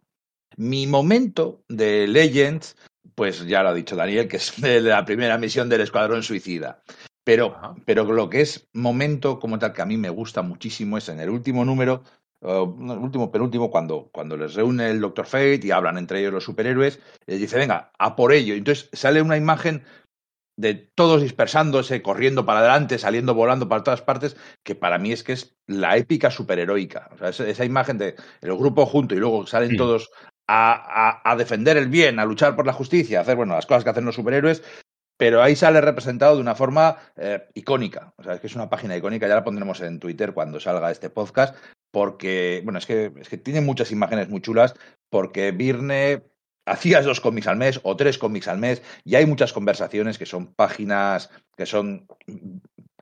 [0.56, 2.76] Mi momento de Legends,
[3.14, 6.82] pues ya lo ha dicho Daniel, que es de la primera misión del Escuadrón Suicida.
[7.22, 7.74] Pero, Ajá.
[7.84, 11.20] pero lo que es momento como tal que a mí me gusta muchísimo es en
[11.20, 12.02] el último número,
[12.42, 17.00] último penúltimo, cuando, cuando les reúne el Doctor Fate y hablan entre ellos los superhéroes,
[17.26, 18.54] les dice, venga, a por ello.
[18.54, 19.84] Entonces sale una imagen
[20.56, 25.22] de todos dispersándose, corriendo para adelante, saliendo volando para todas partes, que para mí es
[25.24, 27.08] que es la épica superheroica.
[27.14, 29.76] O sea, esa, esa imagen de el grupo junto y luego salen Mm.
[29.76, 30.10] todos
[30.46, 30.72] a,
[31.22, 33.84] a- a defender el bien, a luchar por la justicia, a hacer bueno, las cosas
[33.84, 34.62] que hacen los superhéroes,
[35.16, 38.12] pero ahí sale representado de una forma eh, icónica.
[38.16, 40.90] O sea, es que es una página icónica, ya la pondremos en Twitter cuando salga
[40.90, 41.54] este podcast,
[41.90, 44.74] porque, bueno, es que, es que tiene muchas imágenes muy chulas,
[45.08, 46.22] porque Virne
[46.66, 50.26] hacías dos cómics al mes o tres cómics al mes y hay muchas conversaciones que
[50.26, 52.06] son páginas, que son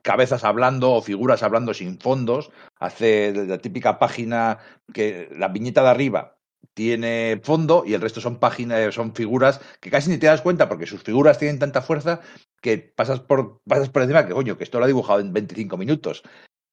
[0.01, 2.51] cabezas hablando o figuras hablando sin fondos.
[2.79, 4.59] Hace la típica página
[4.93, 6.37] que la viñeta de arriba
[6.73, 10.69] tiene fondo y el resto son páginas, son figuras que casi ni te das cuenta
[10.69, 12.21] porque sus figuras tienen tanta fuerza
[12.61, 15.77] que pasas por, pasas por encima que coño, que esto lo ha dibujado en 25
[15.77, 16.23] minutos.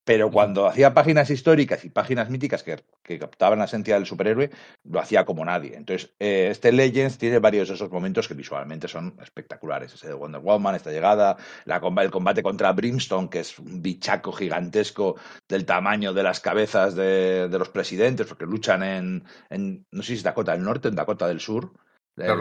[0.06, 4.50] Pero cuando hacía páginas históricas y páginas míticas que, que captaban la esencia del superhéroe,
[4.84, 5.74] lo hacía como nadie.
[5.74, 9.92] Entonces, eh, este Legends tiene varios de esos momentos que visualmente son espectaculares.
[9.92, 14.30] Ese de Wonder Woman, esta llegada, la, el combate contra Brimstone, que es un bichaco
[14.30, 15.16] gigantesco
[15.48, 20.08] del tamaño de las cabezas de, de los presidentes, porque luchan en, en, no sé
[20.12, 21.72] si es Dakota del Norte, en Dakota del Sur.
[22.16, 22.32] Eh,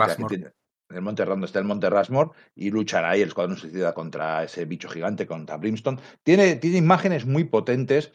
[0.88, 4.44] tiene- el monte donde está el monte Rushmore y luchan ahí el escuadrón suicida contra
[4.44, 8.12] ese bicho gigante contra Brimstone tiene, tiene imágenes muy potentes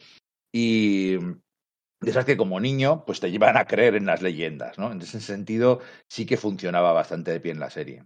[0.53, 4.91] y de esas que como niño pues te llevan a creer en las leyendas ¿no?
[4.91, 8.03] en ese sentido sí que funcionaba bastante de pie en la serie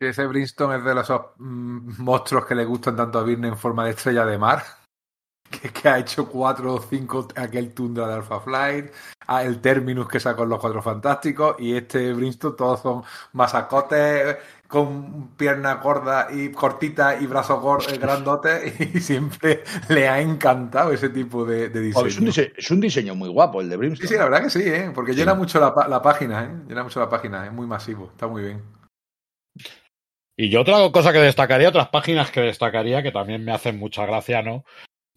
[0.00, 3.84] Ese Brimstone es de los mm, monstruos que le gustan tanto a Virne en forma
[3.84, 4.62] de estrella de mar.
[5.52, 8.90] Que, que ha hecho cuatro o cinco aquel Tundra de Alpha Flight,
[9.42, 13.02] el Terminus que sacó en los Cuatro Fantásticos y este Brimstone todos son
[13.34, 20.90] masacotes con pierna gorda y cortita y brazos eh, grandotes y siempre le ha encantado
[20.92, 22.04] ese tipo de, de diseño.
[22.04, 24.24] Oh, es, un dise- es un diseño muy guapo el de Sí, Brimstone sí, la
[24.24, 24.90] verdad que sí, ¿eh?
[24.94, 25.18] porque Sí.
[25.18, 26.50] llena mucho la página, ¿eh?
[26.66, 28.62] llena mucho la página, es muy masivo, está muy bien.
[30.36, 34.06] Y yo otra cosa que destacaría, otras páginas que destacaría que también me hacen mucha
[34.06, 34.64] gracia, ¿no?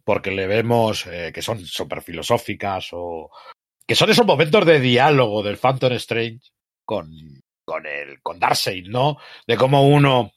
[0.05, 3.31] Porque le vemos eh, que son súper filosóficas o
[3.87, 6.51] que son esos momentos de diálogo del Phantom Strange
[6.85, 7.09] con,
[7.65, 9.17] con el con Darkseid, ¿no?
[9.47, 10.31] De cómo uno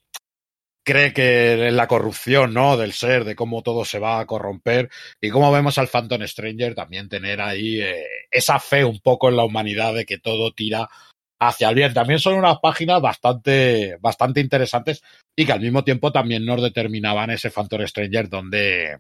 [0.89, 2.79] cree que en la corrupción, ¿no?
[2.79, 4.89] Del ser, de cómo todo se va a corromper
[5.21, 9.37] y cómo vemos al Phantom Stranger también tener ahí eh, esa fe un poco en
[9.37, 10.89] la humanidad de que todo tira
[11.39, 11.93] hacia el bien.
[11.93, 15.03] También son unas páginas bastante, bastante interesantes
[15.37, 18.99] y que al mismo tiempo también nos determinaban ese Phantom Stranger donde,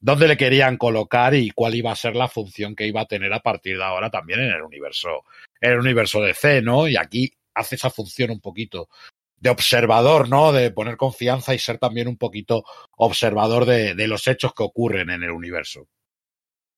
[0.00, 3.32] dónde le querían colocar y cuál iba a ser la función que iba a tener
[3.32, 5.24] a partir de ahora también en el universo,
[5.60, 6.88] en el universo de C, ¿no?
[6.88, 8.88] Y aquí hace esa función un poquito
[9.36, 10.52] de observador, ¿no?
[10.52, 12.64] De poner confianza y ser también un poquito
[12.96, 15.86] observador de, de los hechos que ocurren en el universo.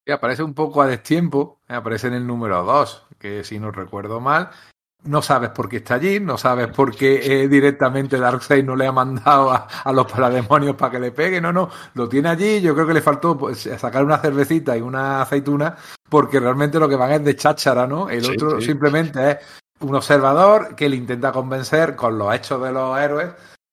[0.07, 3.71] Y aparece un poco a destiempo, eh, aparece en el número 2, que si no
[3.71, 4.51] recuerdo mal,
[5.05, 8.87] no sabes por qué está allí, no sabes por qué eh, directamente Darkseid no le
[8.87, 12.61] ha mandado a, a los parademonios para que le pegue, no, no, lo tiene allí,
[12.61, 15.77] yo creo que le faltó pues, sacar una cervecita y una aceituna,
[16.09, 18.11] porque realmente lo que van es de cháchara, ¿no?
[18.11, 18.67] El Sí, otro sí.
[18.67, 19.39] simplemente es
[19.81, 23.31] un observador que le intenta convencer con los hechos de los héroes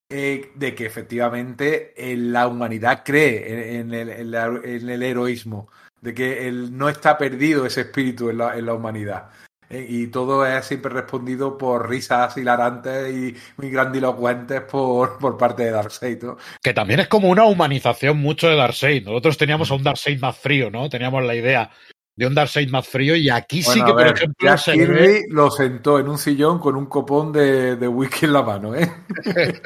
[0.10, 5.04] eh, de que efectivamente eh, la humanidad cree en, en el, en la- en el
[5.04, 5.68] heroísmo,
[6.00, 9.30] de que el, no está perdido ese espíritu en la, en la humanidad.
[9.70, 15.64] Eh, y todo es siempre respondido por risas hilarantes y muy grandilocuentes por, por parte
[15.64, 16.24] de Darkseid.
[16.24, 16.38] ¿no?
[16.62, 19.06] Que también es como una humanización mucho de Darkseid.
[19.06, 20.90] Nosotros teníamos a un Darkseid más frío, ¿no?
[20.90, 21.70] Teníamos la idea
[22.18, 24.94] de un Darkseid más frío y aquí sí que, por ver, ejemplo, Jack se Kirby
[24.94, 25.26] ve...
[25.30, 28.92] lo sentó en un sillón con un copón de, de whisky en la mano, ¿eh?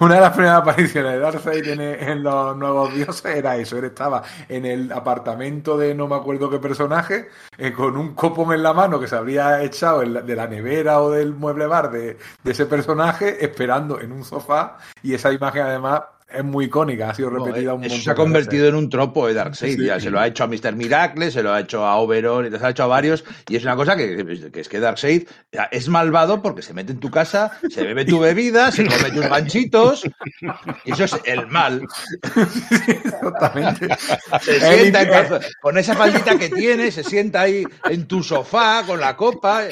[0.00, 3.78] Una de las primeras apariciones de Darkseid en, en los nuevos dioses era eso.
[3.78, 8.52] Él estaba en el apartamento de no me acuerdo qué personaje, eh, con un copón
[8.54, 11.90] en la mano que se habría echado la- de la nevera o del mueble bar
[11.90, 14.76] de, de ese personaje, esperando en un sofá.
[15.02, 18.10] Y esa imagen, además, es muy icónica, ha sido No, repetida un eso montón se
[18.10, 18.78] ha convertido veces.
[18.78, 19.78] en un tropo de Darkseid.
[19.78, 19.84] Sí.
[19.86, 20.74] Ya se lo ha hecho a Mr.
[20.74, 22.22] Miracle, se lo ha hecho a y se
[22.58, 23.24] lo ha hecho a varios.
[23.48, 25.28] Y es una cosa que, que es que Darkseid
[25.70, 29.28] es malvado porque se mete en tu casa, se bebe tu bebida, se come tus
[29.28, 30.04] ganchitos.
[30.84, 31.82] Y eso es el mal.
[32.88, 33.88] Exactamente.
[34.40, 39.00] Se sienta en con esa faldita que tiene, se sienta ahí en tu sofá con
[39.00, 39.62] la copa.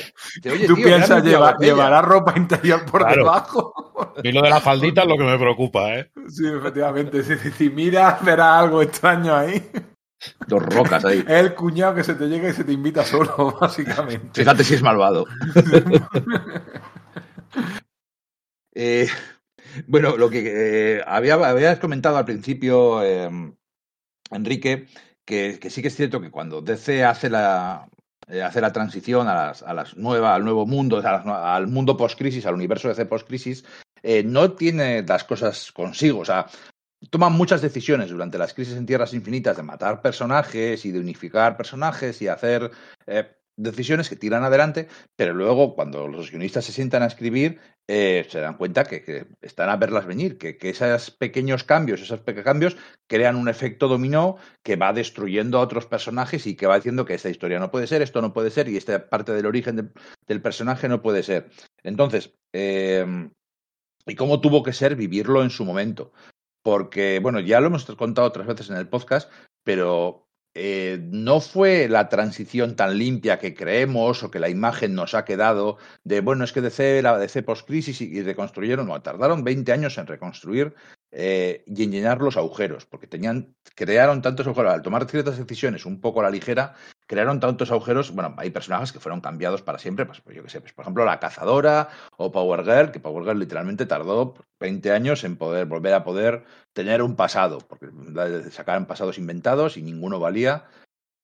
[0.45, 3.17] Oye, Tú tío, piensas, llevar, llevará ropa interior por Claro.
[3.25, 3.75] debajo.
[4.23, 6.11] Y lo de la faldita es lo que me preocupa, ¿eh?
[6.29, 7.23] Sí, efectivamente.
[7.23, 9.71] Si, si- miras, verás algo extraño ahí.
[10.47, 11.19] Dos rocas ahí.
[11.21, 14.29] Es el cuñado que se te llega y se te invita solo, básicamente.
[14.41, 15.25] Fíjate si es malvado.
[18.81, 19.09] Eh,
[19.87, 23.29] bueno, lo que eh, había, habías comentado al principio, eh,
[24.31, 24.87] Enrique,
[25.25, 27.89] que, que sí que es cierto que cuando DC hace la,
[28.45, 31.67] hace la transición a las, a las nuevas, al nuevo mundo, a las nue- al
[31.67, 33.65] mundo post-crisis, al universo DC post-crisis,
[34.03, 36.21] eh, no tiene las cosas consigo.
[36.21, 36.47] O sea,
[37.11, 41.57] toman muchas decisiones durante las crisis en Tierras Infinitas de matar personajes y de unificar
[41.57, 42.71] personajes y hacer
[43.07, 47.59] eh, decisiones que tiran adelante, pero luego cuando los guionistas se sientan a escribir
[47.91, 52.01] eh, se dan cuenta que, que están a verlas venir, que, que esos pequeños cambios,
[52.03, 52.77] esos pequeños cambios
[53.09, 57.15] crean un efecto dominó que va destruyendo a otros personajes y que va diciendo que
[57.15, 59.89] esta historia no puede ser, esto no puede ser y esta parte del origen de-
[60.27, 61.49] del personaje no puede ser.
[61.83, 62.35] Entonces,
[64.09, 66.13] ¿y cómo tuvo que ser vivirlo en su momento?
[66.63, 69.31] Porque, bueno, ya lo hemos contado otras veces en el podcast,
[69.65, 75.15] pero eh, no fue la transición tan limpia que creemos o que la imagen nos
[75.15, 79.45] ha quedado de, bueno, es que DC era DC post-crisis y, y reconstruyeron, no, tardaron
[79.45, 80.75] 20 años en reconstruir
[81.11, 85.87] eh, y en llenar los agujeros, porque tenían, crearon tantos agujeros, al tomar ciertas decisiones
[85.87, 86.75] un poco a la ligera,
[87.09, 90.61] crearon tantos agujeros, bueno, hay personajes que fueron cambiados para siempre, pues, yo qué sé,
[90.61, 95.25] pues, por ejemplo, la cazadora o Power Girl, que Power Girl literalmente tardó 20 años
[95.25, 97.89] en poder volver a poder tener un pasado, porque
[98.51, 100.67] sacaron pasados inventados y ninguno valía,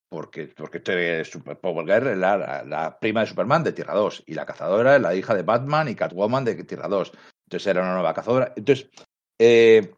[0.08, 4.22] porque, porque este Power Girl es la, la- la prima de Superman de Tierra 2
[4.26, 7.12] y la cazadora es la hija de Batman y Catwoman de Tierra 2.
[7.46, 8.52] Entonces era una nueva cazadora.
[8.56, 8.88] Entonces,
[9.38, 9.92] eh,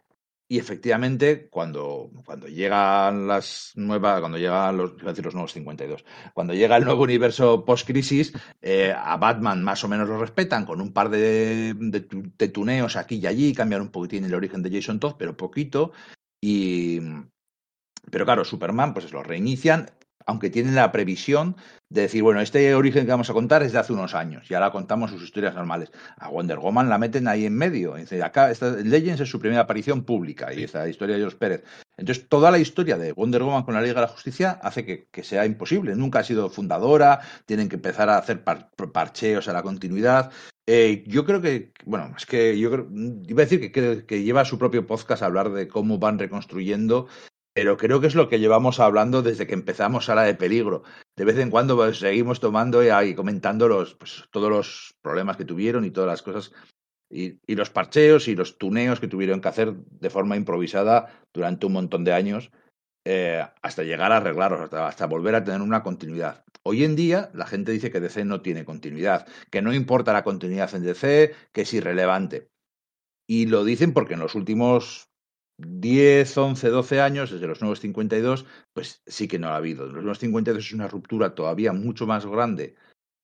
[0.49, 6.05] y efectivamente, cuando, cuando llegan las nuevas, cuando llegan los, decir los nuevos 52,
[6.35, 8.33] cuando llega el nuevo universo post-crisis,
[8.63, 12.07] eh, a Batman más o menos lo respetan con un par de, de,
[12.39, 15.93] de tuneos aquí y allí, cambian un poquitín el origen de Jason Todd, pero poquito.
[16.41, 17.01] Y,
[18.11, 19.91] pero claro, Superman, pues lo reinician,
[20.27, 21.57] aunque tienen la previsión
[21.89, 24.55] de decir, bueno, este origen que vamos a contar es de hace unos años, y
[24.55, 25.93] ahora contamos sus historias normales.
[26.19, 27.95] A Wonder Woman la meten ahí en medio.
[27.95, 31.65] Dice, acá esta, Legends es su primera aparición pública, y esta historia de George Pérez.
[31.97, 35.07] Entonces, toda la historia de Wonder Woman con la Liga de la Justicia hace que,
[35.11, 35.95] que sea imposible.
[35.95, 40.31] Nunca ha sido fundadora, tienen que empezar a hacer par- parcheos a la continuidad.
[40.67, 42.89] Eh, yo creo que, bueno, es que yo creo,
[43.29, 46.19] iba a decir que, que, que lleva su propio podcast a hablar de cómo van
[46.19, 47.07] reconstruyendo
[47.57, 50.83] pero creo que es lo que llevamos hablando desde que empezamos Sala de Peligro.
[51.17, 55.47] De vez en cuando pues, seguimos tomando y, comentando los, pues, todos los problemas que
[55.47, 56.53] tuvieron y todas las cosas,
[57.11, 61.65] y, y, los parcheos y los tuneos que tuvieron que hacer de forma improvisada durante
[61.65, 62.51] un montón de años,
[63.07, 66.45] eh, hasta llegar a arreglarlos, hasta, hasta volver a tener una continuidad.
[66.63, 70.25] Hoy en día la gente dice que DC no tiene continuidad, que no importa la
[70.25, 72.51] continuidad en DC, que es irrelevante.
[73.27, 75.09] Y lo dicen porque en los últimos
[75.59, 79.87] 10, 11, 12 años, desde los nuevos 52, pues sí que no ha habido.
[79.87, 82.77] Los nuevos 52 es una ruptura todavía mucho más grande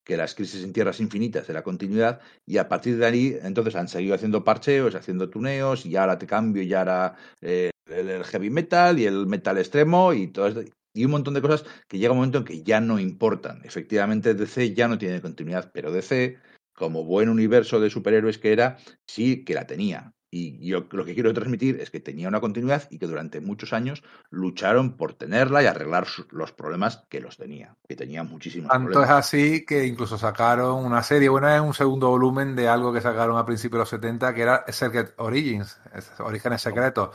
[0.04, 3.76] que las crisis en tierras infinitas de la continuidad y a partir de ahí entonces
[3.76, 8.50] han seguido haciendo parcheos, haciendo tuneos y ahora te cambio y ahora eh, el, heavy
[8.50, 10.62] metal y el metal extremo y todo esto,
[10.94, 13.60] y un montón de cosas que llega un momento en que ya no importan.
[13.64, 16.38] Efectivamente DC ya no tiene continuidad, pero DC
[16.74, 20.14] como buen universo de superhéroes que era, sí que la tenía.
[20.34, 23.74] Y yo lo que quiero transmitir es que tenía una continuidad y que durante muchos
[23.74, 28.92] años lucharon por tenerla y arreglar los problemas que los tenía, que tenía muchísimos Tanto
[28.92, 29.10] problemas.
[29.10, 33.02] es así que incluso sacaron una serie, bueno, es un segundo volumen de algo que
[33.02, 35.78] sacaron a principios de los 70, que era Secret Origins,
[36.20, 37.10] Orígenes Secretos,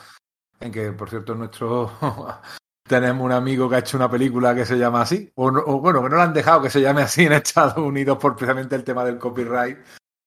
[0.60, 1.92] en que, por cierto, nuestro
[2.88, 5.80] tenemos un amigo que ha hecho una película que se llama así, o, no, o,
[5.80, 8.76] bueno, que no lo han dejado que se llame así en Estados Unidos por precisamente
[8.76, 9.80] el tema del copyright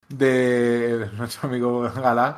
[0.09, 2.35] de nuestro amigo Galán,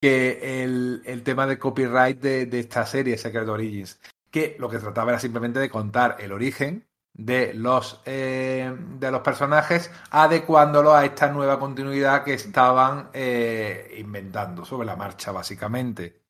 [0.00, 4.00] que el, el tema del copyright de, de, esta serie, Secret Origins,
[4.30, 9.20] que lo que trataba era simplemente de contar el origen de los, eh, de los
[9.22, 16.20] personajes, adecuándolo a esta nueva continuidad que estaban eh, inventando sobre la marcha, básicamente.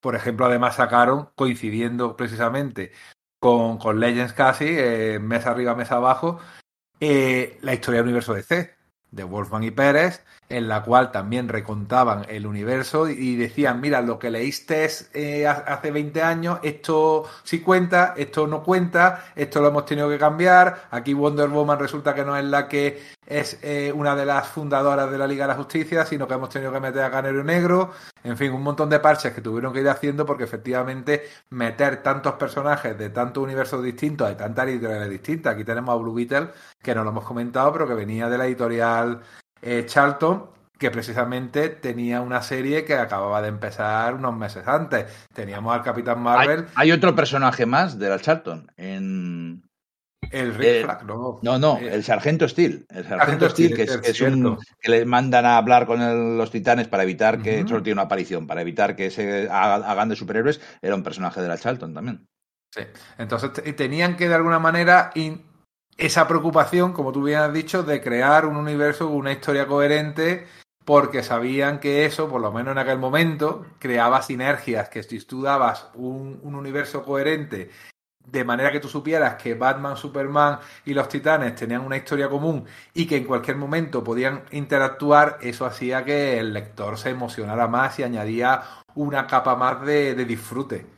[0.00, 2.92] Por ejemplo, además sacaron, coincidiendo precisamente
[3.38, 6.40] con, con Legends casi, eh, mes arriba, mes abajo,
[7.00, 8.74] eh, la historia del universo DC,
[9.10, 14.18] de Wolfman y Pérez, en la cual también recontaban el universo y decían, mira, lo
[14.18, 19.86] que leíste eh, hace 20 años, esto sí cuenta, esto no cuenta, esto lo hemos
[19.86, 24.14] tenido que cambiar, aquí Wonder Woman resulta que no es la que es eh, una
[24.14, 27.02] de las fundadoras de la Liga de la Justicia, sino que hemos tenido que meter
[27.02, 27.92] a Canero Negro,
[28.22, 32.34] en fin, un montón de parches que tuvieron que ir haciendo porque efectivamente meter tantos
[32.34, 36.48] personajes de tantos universos distintos, hay tantas editoriales distintas, aquí tenemos a Blue Beetle,
[36.82, 39.22] que no lo hemos comentado, pero que venía de la editorial
[39.64, 45.06] eh, Charlton, que precisamente tenía una serie que acababa de empezar unos meses antes.
[45.32, 46.66] Teníamos al Capitán Marvel.
[46.74, 49.62] Hay, hay otro personaje más de la Charlton en.
[50.30, 51.38] El Rick Eh, Flag, no.
[51.42, 52.86] No, no, Eh, el Sargento Steel.
[52.88, 54.58] El Sargento Sargento Steel, Steel, que es, es que es un.
[54.80, 57.60] que le mandan a hablar con el- los titanes para evitar que.
[57.60, 57.68] Ujú.
[57.68, 60.60] Solo tiene una aparición, para evitar que se haga- hagan de superhéroes.
[60.82, 62.26] Era un personaje de la Charlton también.
[62.74, 62.82] Sí.
[63.18, 65.44] Entonces te- tenían que de alguna manera in-
[65.96, 70.46] esa preocupación, como tú bien has dicho, de crear un universo una historia coherente,
[70.84, 75.42] porque sabían que eso, por lo menos en aquel momento, creaba sinergias, que si tú
[75.42, 77.70] dabas un, un universo coherente
[78.26, 82.64] de manera que tú supieras que Batman, Superman y los Titanes tenían una historia común
[82.94, 87.98] y que en cualquier momento podían interactuar, eso hacía que el lector se emocionara más
[87.98, 88.62] y añadía
[88.94, 90.93] una capa más de disfrute.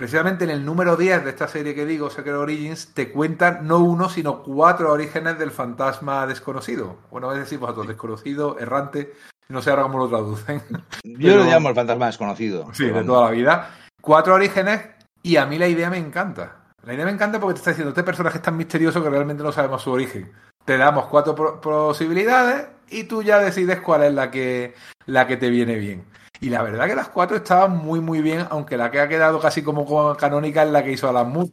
[0.00, 3.80] Precisamente en el número 10 de esta serie que digo, Secret Origins, te cuentan no
[3.80, 6.96] uno, sino cuatro orígenes del fantasma desconocido.
[7.10, 9.12] Bueno, es decir, vosotros, desconocido, errante,
[9.50, 10.62] no sé ahora cómo lo traducen.
[11.04, 12.68] Yo Pero- lo llamo el fantasma desconocido.
[12.72, 13.74] Sí, de toda la vida.
[14.00, 14.80] Cuatro orígenes
[15.22, 16.56] y a mí la idea me encanta.
[16.86, 19.42] La idea me encanta porque te está diciendo, este personaje es tan misterioso que realmente
[19.42, 20.32] no sabemos su origen.
[20.64, 24.72] Te damos cuatro pro- posibilidades y tú ya decides cuál es la que,
[25.04, 26.04] la que te viene bien.
[26.40, 29.40] Y la verdad que las cuatro estaban muy, muy bien, aunque la que ha quedado
[29.40, 31.52] casi como canónica es la que hizo Alan Moore.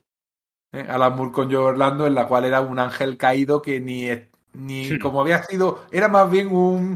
[0.71, 0.85] ¿eh?
[0.89, 4.07] Alan Moore con Joe Orlando, en la cual era un ángel caído que ni,
[4.53, 4.99] ni Sí.
[4.99, 6.95] como había sido, era más bien un,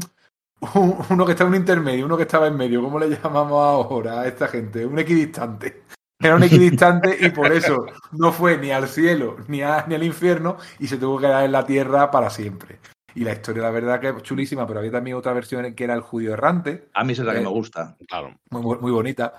[0.74, 3.62] un- uno que estaba en un intermedio, uno que estaba en medio, ¿cómo le llamamos
[3.62, 4.86] ahora a esta gente?
[4.86, 5.82] Un equidistante.
[6.18, 10.04] Era un equidistante y por eso no fue ni al cielo ni, a- ni al
[10.04, 12.78] infierno y se tuvo que quedar en la tierra para siempre.
[13.14, 15.84] Y la historia, la verdad, que es chulísima, pero había también otra versión en que
[15.84, 17.96] era el judío errante, A mí es la que Eh, me gusta.
[18.08, 18.34] Claro.
[18.50, 19.34] muy, muy bonita,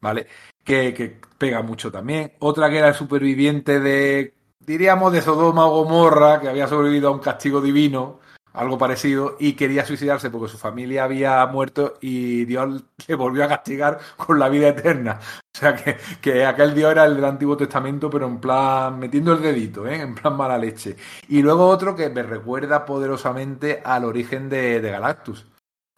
[0.00, 0.26] ¿vale?
[0.64, 2.32] Que, que pega mucho también.
[2.38, 7.12] Otra que era el superviviente de, diríamos, de Sodoma o Gomorra, que había sobrevivido a
[7.12, 8.20] un castigo divino,
[8.52, 13.48] algo parecido, y quería suicidarse porque su familia había muerto y Dios le volvió a
[13.48, 15.20] castigar con la vida eterna.
[15.54, 19.32] O sea que, que aquel Dios era el del Antiguo Testamento, pero en plan, metiendo
[19.32, 20.00] el dedito, ¿eh?
[20.00, 20.96] en plan mala leche.
[21.28, 25.46] Y luego otro que me recuerda poderosamente al origen de, Galactus,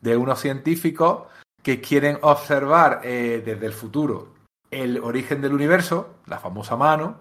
[0.00, 1.28] de unos científicos
[1.62, 4.32] que quieren observar eh, desde el futuro
[4.72, 7.20] el origen del universo, la famosa mano.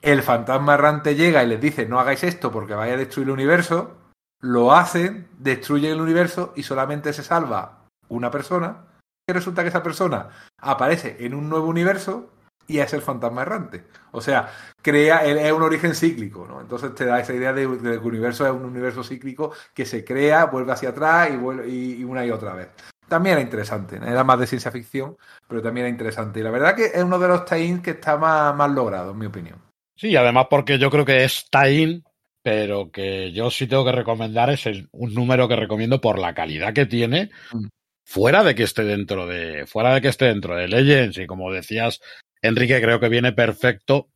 [0.00, 3.34] El fantasma errante llega y les dice no hagáis esto porque vaya a destruir el
[3.34, 4.03] universo.
[4.44, 8.84] Lo hacen, destruyen el universo y solamente se salva una persona.
[9.26, 12.30] Y resulta que esa persona aparece en un nuevo universo
[12.66, 13.84] y es el fantasma errante.
[14.12, 14.52] O sea,
[14.82, 16.60] crea, es un origen cíclico, ¿no?
[16.60, 20.04] Entonces te da esa idea de, que el universo es un universo cíclico que se
[20.04, 22.68] crea, vuelve hacia atrás y, vuelve, y, una y otra vez.
[23.08, 25.16] También era interesante, era más de ciencia ficción,
[25.48, 26.40] pero también era interesante.
[26.40, 29.18] Y la verdad que es uno de los tie que está más, más logrado, en
[29.18, 29.58] mi opinión.
[29.96, 32.02] Sí, además porque yo creo que es tie
[32.44, 36.34] pero que yo sí tengo que recomendar es el- un número que recomiendo por la
[36.34, 37.68] calidad que tiene, Mm.
[38.06, 41.50] fuera de que esté dentro de, fuera de que esté dentro de Legends, y como
[41.50, 42.02] decías,
[42.42, 44.10] Enrique, creo que viene perfecto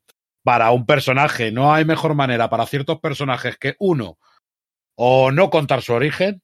[0.45, 1.51] para un personaje.
[1.53, 4.19] No hay mejor manera para ciertos personajes que uno,
[4.95, 6.43] o no contar su origen,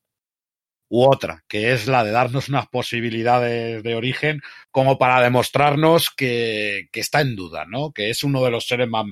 [0.94, 6.88] u otra, que es la de darnos unas posibilidades de origen como para demostrarnos que,
[6.92, 7.90] está en duda, ¿no?
[7.90, 9.04] Que es uno de los seres más,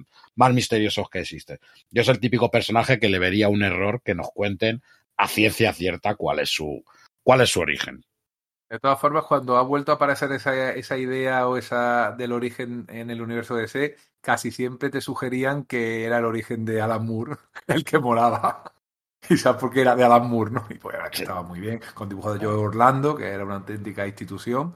[0.55, 1.59] misteriosos que existen.
[1.91, 4.81] Yo es el típico personaje que le vería un error que nos cuenten
[5.17, 6.85] a ciencia cierta cuál es su,
[7.25, 8.05] cuál es su origen.
[8.71, 12.87] De todas formas, cuando ha vuelto a aparecer esa, esa idea o esa del origen
[12.91, 17.05] en el universo de DC, casi siempre te sugerían que era el origen de Alan
[17.05, 18.73] Moore, el que moraba.
[19.31, 20.65] Y sabes por qué era de Alan Moore, ¿no?
[20.69, 21.23] Y pues era que Sí.
[21.23, 24.75] estaba muy bien, con dibujos de Joe Orlando, que era una auténtica institución.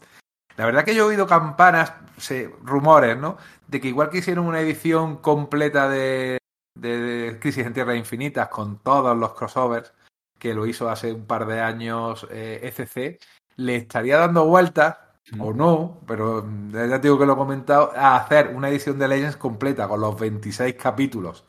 [0.57, 3.37] La verdad que yo he oído campanas, se- rumores, ¿no?
[3.67, 6.39] De que igual que hicieron una edición completa de,
[6.79, 9.93] de, de Crisis en Tierras Infinitas con todos los crossovers,
[10.39, 13.19] que lo hizo hace un par de años eh, ECC,
[13.57, 14.97] le estaría dando vueltas,
[15.41, 18.99] o no, pero mm, ya te digo que lo he comentado, a hacer una edición
[18.99, 21.45] de Legends completa con los 26 capítulos.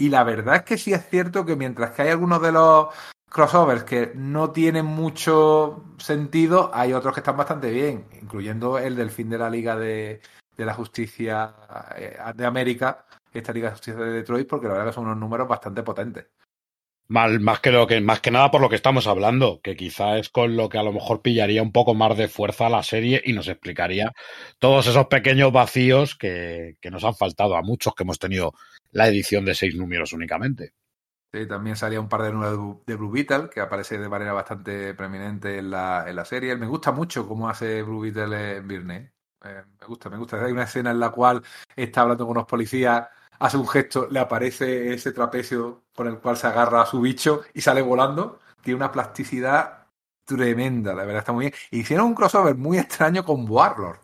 [0.00, 2.88] Y la verdad es que sí es cierto que mientras que hay algunos de los
[3.28, 9.10] crossovers que no tienen mucho sentido, hay otros que están bastante bien, incluyendo el del
[9.10, 10.22] fin de la Liga de,
[10.56, 11.54] de la Justicia
[11.96, 15.18] eh, de América, esta Liga de Justicia de Detroit, porque la verdad que son unos
[15.18, 16.28] números bastante potentes.
[17.08, 20.82] Más que nada por lo que estamos hablando, que quizá es con lo que a
[20.82, 24.12] lo mejor pillaría un poco más de fuerza la serie y nos explicaría
[24.58, 28.54] todos esos pequeños vacíos que, que nos han faltado a muchos que hemos tenido
[28.92, 30.74] la edición de seis números únicamente.
[31.32, 34.94] Sí, también salía un par de números de Blue- Beetle, que aparece de manera bastante
[34.94, 36.56] preeminente en la, en la serie.
[36.56, 39.12] Me gusta mucho cómo hace Blue Beetle en Virne.
[39.44, 40.44] Eh, me gusta, me gusta.
[40.44, 41.40] Hay una escena en la cual
[41.76, 43.06] está hablando con unos policías,
[43.38, 47.42] hace un gesto, le aparece ese trapecio con el cual se agarra a su bicho
[47.54, 48.40] y sale volando.
[48.60, 49.86] Tiene una plasticidad
[50.24, 51.54] tremenda, la verdad está muy bien.
[51.70, 53.98] Hicieron un crossover muy extraño con Warlord,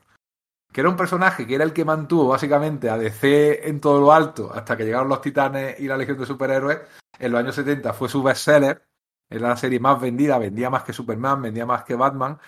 [0.77, 4.13] que era un personaje que era el que mantuvo básicamente a DC en todo lo
[4.13, 6.81] alto hasta que llegaron los Titanes y la Legión de Superhéroes.
[7.19, 8.87] En los años 70 fue su bestseller,
[9.31, 12.39] era la serie más vendida, vendía más que Superman, vendía más que Batman.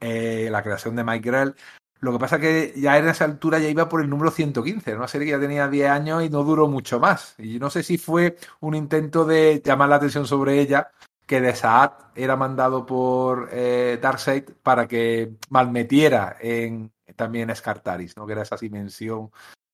[0.00, 1.54] Eh, la creación de Mike Grell.
[2.00, 4.98] Lo que pasa que ya en esa altura ya iba por el número 115, era
[4.98, 7.36] una serie que ya tenía 10 años y no duró mucho más.
[7.38, 10.90] Y no sé si fue un intento de llamar la atención sobre ella,
[11.24, 18.26] que de Saad era mandado por eh, Darkseid para que malmetiera en también Scartaris, ¿no?
[18.26, 19.30] que era esa dimensión,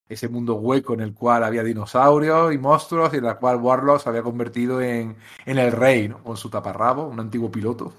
[0.07, 4.01] ese mundo hueco en el cual había dinosaurios y monstruos y en el cual Warlock
[4.01, 5.15] se había convertido en,
[5.45, 6.23] en el rey, ¿no?
[6.23, 7.93] con su taparrabo, un antiguo piloto.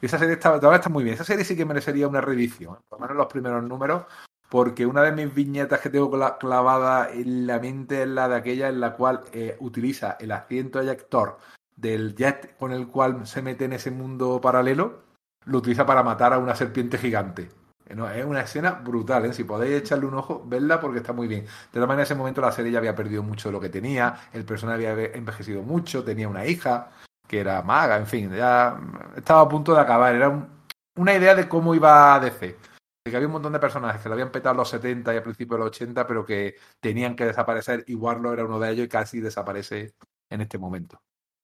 [0.00, 1.14] Esa serie está, todavía está muy bien.
[1.14, 2.78] Esa serie sí que merecería una reedición, ¿eh?
[2.88, 4.04] por lo menos los primeros números,
[4.48, 8.36] porque una de mis viñetas que tengo cla- clavada en la mente es la de
[8.36, 11.38] aquella en la cual eh, utiliza el asiento eyector
[11.76, 15.04] del jet con el cual se mete en ese mundo paralelo,
[15.46, 17.48] lo utiliza para matar a una serpiente gigante.
[17.92, 19.32] Es una escena brutal, ¿eh?
[19.32, 21.44] si podéis echarle un ojo, vedla porque está muy bien.
[21.44, 23.68] De todas maneras, en ese momento la serie ya había perdido mucho de lo que
[23.68, 26.90] tenía, el personaje había envejecido mucho, tenía una hija
[27.28, 28.78] que era maga, en fin, ya
[29.16, 30.14] estaba a punto de acabar.
[30.14, 30.48] Era un-
[30.96, 32.56] una idea de cómo iba a DC.
[33.04, 35.16] De que había un montón de personajes que lo habían petado en los 70 y
[35.16, 38.70] al principio de los 80, pero que tenían que desaparecer y Warlock era uno de
[38.70, 39.94] ellos y casi desaparece
[40.30, 41.00] en este momento.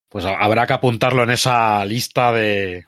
[0.09, 2.85] Pues ha- habrá que apuntarlo en esa lista de,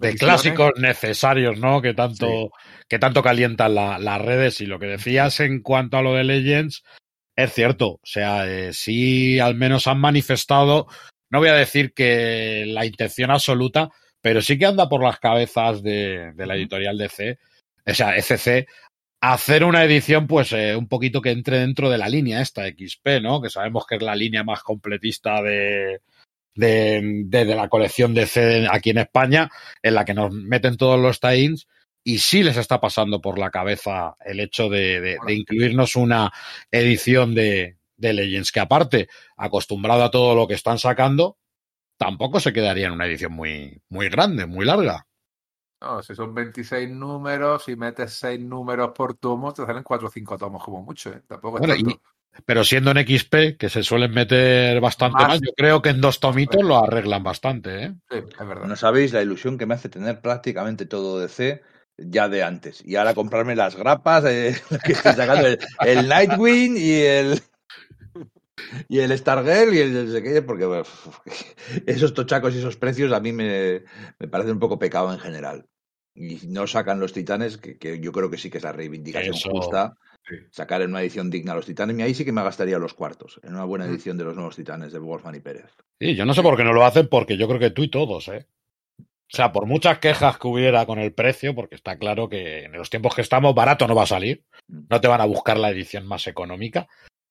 [0.00, 1.82] de clásicos necesarios, ¿no?
[1.82, 2.50] Que tanto,
[2.88, 4.60] que tanto calientan la- las redes.
[4.60, 6.82] Y lo que decías en cuanto a lo de Legends,
[7.36, 7.88] es cierto.
[7.94, 10.86] O sea, eh, sí al menos han manifestado,
[11.30, 13.90] no voy a decir que la intención absoluta,
[14.20, 17.38] pero sí que anda por las cabezas de, de la editorial DC,
[17.86, 18.66] o sea, ECC,
[19.20, 23.20] hacer una edición, pues, eh, un poquito que entre dentro de la línea esta XP,
[23.20, 23.40] ¿no?
[23.40, 26.00] Que sabemos que es la línea más completista de,
[26.54, 29.50] de, de, de la colección de C aquí en España,
[29.82, 31.66] en la que nos meten todos los tie-ins,
[32.04, 36.32] y sí les está pasando por la cabeza el hecho de, de, de incluirnos una
[36.70, 41.38] edición de, de Legends, que aparte, acostumbrado a todo lo que están sacando,
[41.96, 45.06] tampoco se quedaría en una edición muy, muy grande, muy larga.
[45.80, 50.10] No, si son 26 números, si metes 6 números por tomo, te salen 4 o
[50.10, 51.22] 5 tomos como mucho, ¿eh?
[51.26, 51.98] Tampoco es Bueno, y-
[52.44, 55.28] pero siendo en XP, que se suelen meter bastante Más.
[55.28, 57.94] más, yo creo que en dos tomitos lo arreglan bastante, ¿eh?
[58.10, 58.66] Sí, es verdad.
[58.66, 61.62] No sabéis la ilusión que me hace tener prácticamente todo DC
[61.98, 62.82] ya de antes.
[62.84, 67.40] Y ahora comprarme las grapas eh, que estoy sacando, el, el Nightwing y el
[68.88, 70.82] y el Stargirl y el no sé qué, porque
[71.86, 73.82] esos tochacos y esos precios a mí me,
[74.18, 75.66] me parecen un poco pecado en general.
[76.14, 79.34] Y no sacan los titanes, que, que yo creo que sí que es la reivindicación
[79.34, 79.94] Eso, justa.
[80.28, 80.36] Sí.
[80.50, 81.98] Sacar en una edición digna a los titanes.
[81.98, 83.90] Y ahí sí que me gastaría los cuartos, en una buena Mm.
[83.90, 85.70] edición de los nuevos titanes de Wolfman y Pérez.
[86.00, 87.88] Sí, yo no sé por qué no lo hacen, porque yo creo que tú y
[87.88, 88.46] todos, ¿eh?
[88.98, 92.72] O sea, por muchas quejas que hubiera con el precio, porque está claro que en
[92.72, 94.44] los tiempos que estamos, barato no va a salir.
[94.68, 96.86] No te van a buscar la edición más económica.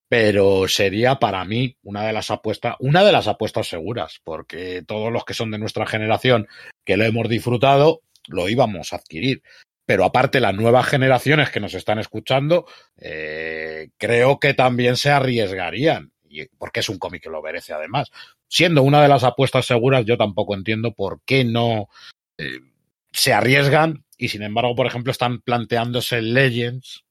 [0.10, 5.14] Pero sería para mí una de las apuestas, una de las apuestas seguras, porque todos
[5.14, 6.48] los que son de nuestra generación
[6.84, 9.42] que lo hemos disfrutado, lo íbamos a adquirir.
[9.86, 12.66] Pero aparte, las nuevas generaciones que nos están escuchando,
[12.98, 18.10] eh, creo que también se arriesgarían, y- porque es un cómic que lo merece además.
[18.48, 21.88] Siendo una de las apuestas seguras, yo tampoco entiendo por qué no
[22.38, 22.60] eh,
[23.12, 27.04] se arriesgan y sin embargo, por ejemplo, están planteándose Legends,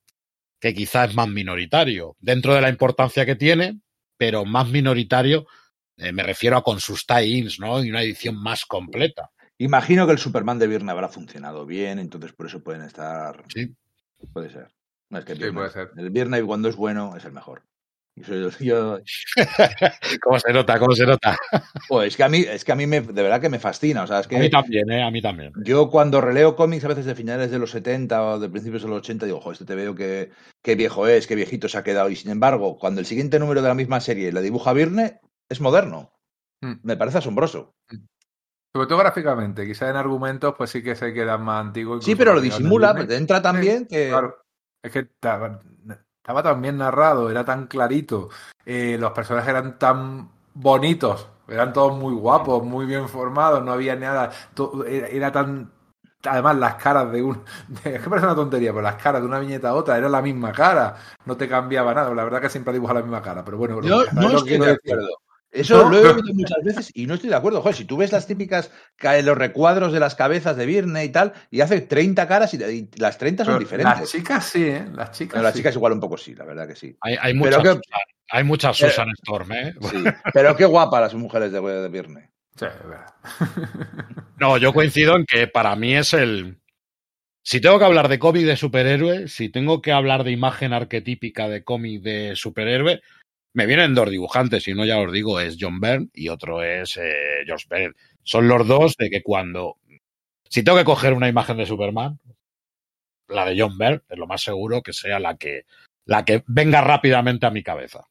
[0.61, 3.81] que quizá es más minoritario, dentro de la importancia que tiene,
[4.17, 5.47] pero más minoritario,
[5.97, 7.83] eh, me refiero a con sus tie-ins, ¿no?
[7.85, 9.31] Y una edición más completa.
[9.61, 13.45] Imagino que el Superman de Viernes habrá funcionado bien, entonces por eso pueden estar.
[13.55, 13.74] Sí.
[14.32, 14.69] Puede ser.
[15.11, 15.91] No, es que Sí, puede ser.
[15.99, 17.62] El cuando es bueno es el mejor.
[18.16, 19.01] Y soy- yo,
[20.23, 20.78] ¿Cómo se nota?
[20.78, 21.37] ¿Cómo se nota?
[21.89, 24.03] Joder, es que a mí, es que a mí me, de verdad que me fascina.
[24.05, 25.03] O sea, es A mí que también, ¿eh?
[25.03, 25.53] A mí también.
[25.62, 28.89] yo cuando releo cómics a veces de finales de los 70 o de principios de
[28.89, 30.31] los 80, digo, joder, este te veo que,
[30.62, 32.09] qué viejo es, qué viejito se ha quedado.
[32.09, 35.16] Y sin embargo, cuando el siguiente número de la misma serie le dibuja Viernes,
[35.51, 36.12] es moderno.
[36.62, 36.77] Mm.
[36.82, 37.74] Me parece asombroso.
[38.73, 42.05] Sobre todo gráficamente, quizás en argumentos, pues sí que se quedan más antiguos.
[42.05, 44.09] Sí, pero lo disimula, porque entra también que.
[44.09, 44.37] Claro.
[44.83, 45.61] Es que estaba,
[46.17, 48.31] estaba tan bien narrado, era tan clarito,
[48.65, 53.97] eh, los personajes eran tan bonitos, Eran todos muy guapos, muy bien formados, no había
[53.97, 54.31] nada.
[54.87, 55.73] Era, era tan.
[56.25, 57.43] Además, las caras de un.
[57.67, 60.09] de- es que parece una tontería, pero las caras de una viñeta a otra era
[60.09, 60.97] la misma cara.
[61.25, 62.15] No te cambiaba nada.
[62.15, 63.81] La verdad que siempre dibuja la misma cara, pero bueno.
[63.83, 65.09] Yo ¿sabes no estoy de acuerdo.
[65.53, 67.61] Eso No, lo he pero- oído muchas veces y no estoy de acuerdo.
[67.61, 71.09] Joder, si tú ves las típicas, ca- los recuadros de las cabezas de Virne y
[71.09, 73.99] tal, y hace 30 caras y, y las 30 son Pero diferentes.
[74.01, 74.87] Las chicas sí, ¿eh?
[74.95, 75.33] Las chicas.
[75.33, 75.59] Pero las sí.
[75.59, 76.97] chicas igual un poco sí, la verdad que sí.
[77.01, 78.01] Hay, hay Pero muchas, que- Susan,
[78.31, 79.75] hay muchas Pero- Susan Storm, ¿eh?
[79.91, 80.05] Sí.
[80.33, 82.31] Pero qué guapas las mujeres de, de Virne.
[82.57, 83.07] Sí, es verdad.
[84.39, 86.59] No, yo coincido en que para mí es el.
[87.43, 91.49] Si tengo que hablar de cómic de superhéroe, si tengo que hablar de imagen arquetípica
[91.49, 93.01] de cómic de superhéroe,
[93.53, 96.97] me vienen dos dibujantes, y uno ya os digo, es John Byrne y otro es
[96.97, 97.95] eh, George Pérez.
[98.23, 99.77] Son los dos de que cuando.
[100.49, 102.19] Si tengo que coger una imagen de Superman,
[103.29, 105.65] la de John Byrne es lo más seguro que sea la que,
[106.05, 108.09] la que venga rápidamente a mi cabeza.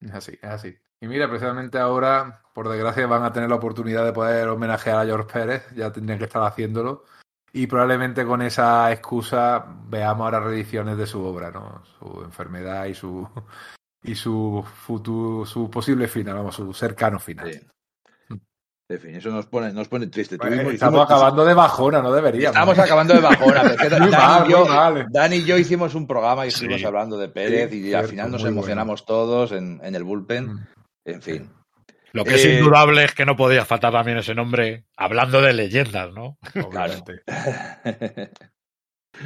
[0.00, 0.76] Es así, es así.
[1.00, 5.04] Y mira, precisamente ahora, por desgracia, van a tener la oportunidad de poder homenajear a
[5.04, 7.04] George Pérez, ya tendrían que estar haciéndolo.
[7.52, 11.82] Y probablemente con esa excusa veamos ahora reediciones de su obra, ¿no?
[11.98, 13.26] Su enfermedad y su
[14.02, 17.50] y su futuro, su posible final, vamos, su cercano final.
[17.52, 17.60] Sí.
[18.90, 20.38] En fin, eso nos pone, nos pone triste.
[20.38, 22.54] Pues, estamos hicimos- acabando de bajona, no deberíamos.
[22.56, 23.62] Estamos acabando de bajona.
[23.90, 25.06] Dani, mal, y yo, muy mal.
[25.10, 26.86] Dani y yo hicimos un programa y estuvimos Sí.
[26.86, 30.52] hablando de Pérez Sí, y cierto, al final nos emocionamos todos en, en el bullpen.
[30.54, 30.66] Mm.
[31.04, 31.50] En fin.
[32.12, 35.52] Lo que es Eh, indudable es que no podía faltar también ese nombre, hablando de
[35.52, 36.38] leyendas, ¿no?
[36.64, 37.22] Obviamente.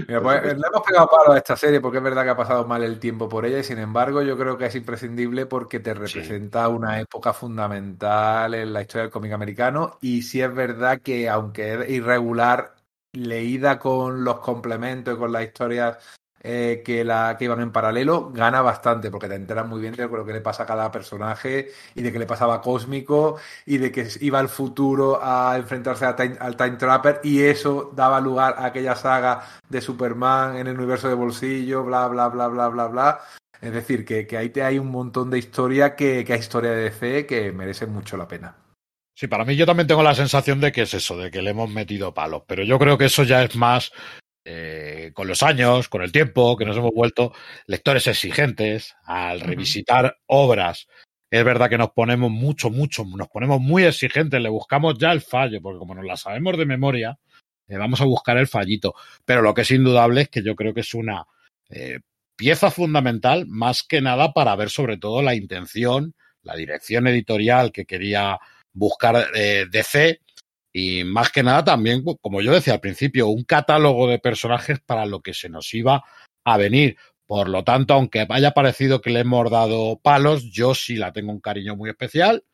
[0.09, 2.67] Mira, pues, le hemos pegado palo a esta serie porque es verdad que ha pasado
[2.67, 5.93] mal el tiempo por ella y sin embargo yo creo que es imprescindible porque te
[5.93, 11.29] representa una época fundamental en la historia del cómic americano y sí es verdad que
[11.29, 12.75] aunque es irregular,
[13.13, 15.99] leída con los complementos y con las historias
[16.43, 20.07] eh, que, la, que iban en paralelo, gana bastante porque te enteras muy bien de
[20.09, 23.37] lo que le pasa a cada personaje y de que le pasaba Cósmico
[23.67, 27.91] y de que iba al futuro a enfrentarse a Time- al Time Trapper y eso
[27.95, 32.49] daba lugar a aquella saga de Superman en el universo de bolsillo, bla, bla, bla,
[32.49, 33.21] bla, bla, bla.
[33.61, 36.73] Es decir, que, que ahí te hay un montón de historia que, que hay historia
[36.73, 38.57] de DC que merece mucho la pena.
[39.15, 41.51] Sí, para mí yo también tengo la sensación de que es eso, de que le
[41.51, 43.93] hemos metido palos, pero yo creo que eso ya es más
[44.45, 47.33] eh, con los años, con el tiempo, que nos hemos vuelto
[47.67, 50.89] lectores exigentes al revisitar obras.
[51.31, 55.23] Es verdad que nos ponemos mucho, mucho, nos ponemos muy exigentes, le buscamos ya el
[55.23, 57.19] fallo, porque como nos la sabemos de memoria,
[57.69, 58.95] eh, vamos a buscar el fallito.
[59.25, 61.25] Pero lo que es indudable es que yo creo que es una
[61.71, 62.01] eh,
[62.37, 67.87] pieza fundamental, más que nada para ver sobre todo la intención, la dirección editorial que
[67.87, 68.39] quería
[68.73, 70.21] buscar eh, DC
[70.73, 75.07] y más que nada también, como yo decía al principio, un catálogo de personajes para
[75.07, 76.03] lo que se nos iba
[76.45, 76.97] a venir.
[77.27, 81.33] Por lo tanto, aunque haya parecido que le hemos dado palos, yo sí la tengo
[81.33, 82.45] un cariño muy especial.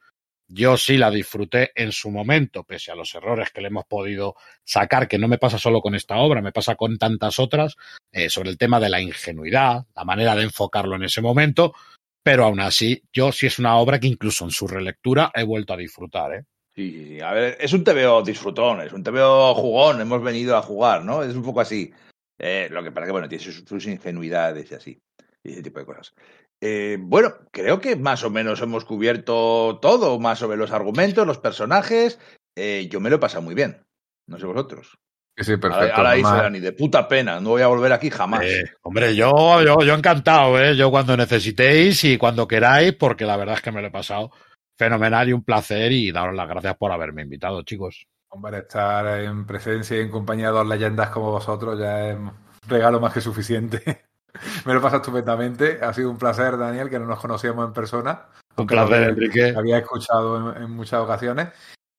[0.50, 4.34] Yo sí la disfruté en su momento, pese a los errores que le hemos podido
[4.64, 7.76] sacar, que no me pasa solo con esta obra, me pasa con tantas otras,
[8.12, 11.74] eh, sobre el tema de la ingenuidad, la manera de enfocarlo en ese momento,
[12.22, 15.74] pero aún así, yo sí es una obra que incluso en su relectura he vuelto
[15.74, 16.32] a disfrutar.
[16.32, 16.44] ¿eh?
[16.78, 17.20] Sí, sí, sí.
[17.20, 21.24] A ver, es un TVO disfrutón, es un TVO jugón, hemos venido a jugar, ¿no?
[21.24, 21.92] Es un poco así.
[22.38, 25.02] Eh, lo que para que, bueno, tiene sus, sus ingenuidades y así,
[25.42, 26.14] y ese tipo de cosas.
[26.60, 31.38] Eh, bueno, creo que más o menos hemos cubierto todo, más sobre los argumentos, los
[31.38, 32.20] personajes.
[32.56, 33.84] Eh, yo me lo he pasado muy bien.
[34.28, 34.98] No sé vosotros.
[35.36, 35.96] Sí, perfecto.
[35.96, 38.44] ahora dice Además- Dani, de puta pena, no voy a volver aquí jamás.
[38.82, 39.32] Hombre, yo,
[39.64, 40.76] yo, yo encantado, ¿eh?
[40.76, 44.30] Yo cuando necesitéis y cuando queráis, porque la verdad es que me lo he pasado
[44.78, 48.06] fenomenal y un placer y daros las gracias por haberme invitado, chicos.
[48.30, 52.30] Hombre, estar en presencia y en compañía de dos leyendas como vosotros ya es un
[52.68, 53.82] regalo más que suficiente.
[54.66, 55.78] Me lo he pasado estupendamente.
[55.82, 58.26] Ha sido un placer, Daniel, que no nos conocíamos en persona.
[58.56, 59.54] Un placer, había- Enrique.
[59.56, 61.48] había escuchado en, en muchas ocasiones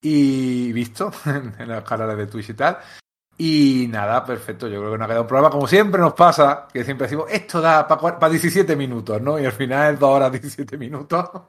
[0.01, 2.77] y visto en, en los canales de Twitch y tal.
[3.37, 4.67] Y nada, perfecto.
[4.67, 5.49] Yo creo que nos ha quedado un programa.
[5.49, 9.39] Como siempre nos pasa, que siempre decimos, esto da para 17 minutos, ¿no?
[9.39, 11.25] Y al final es 2 horas 17 minutos.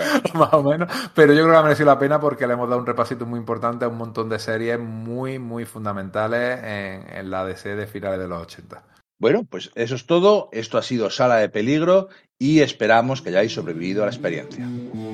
[0.00, 0.88] Bueno, más o menos.
[1.14, 3.38] Pero yo creo que ha merecido la pena porque le hemos dado un repasito muy
[3.38, 8.18] importante a un montón de series muy, muy fundamentales en, en la DC de finales
[8.18, 8.82] de los 80.
[9.18, 10.48] bueno, pues eso es todo.
[10.52, 12.08] Esto ha sido Sala de Peligro
[12.38, 14.66] y esperamos que hayáis sobrevivido a la experiencia.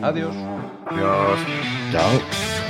[0.02, 0.34] Adiós.
[0.86, 1.40] Adiós.
[1.90, 2.65] Chao.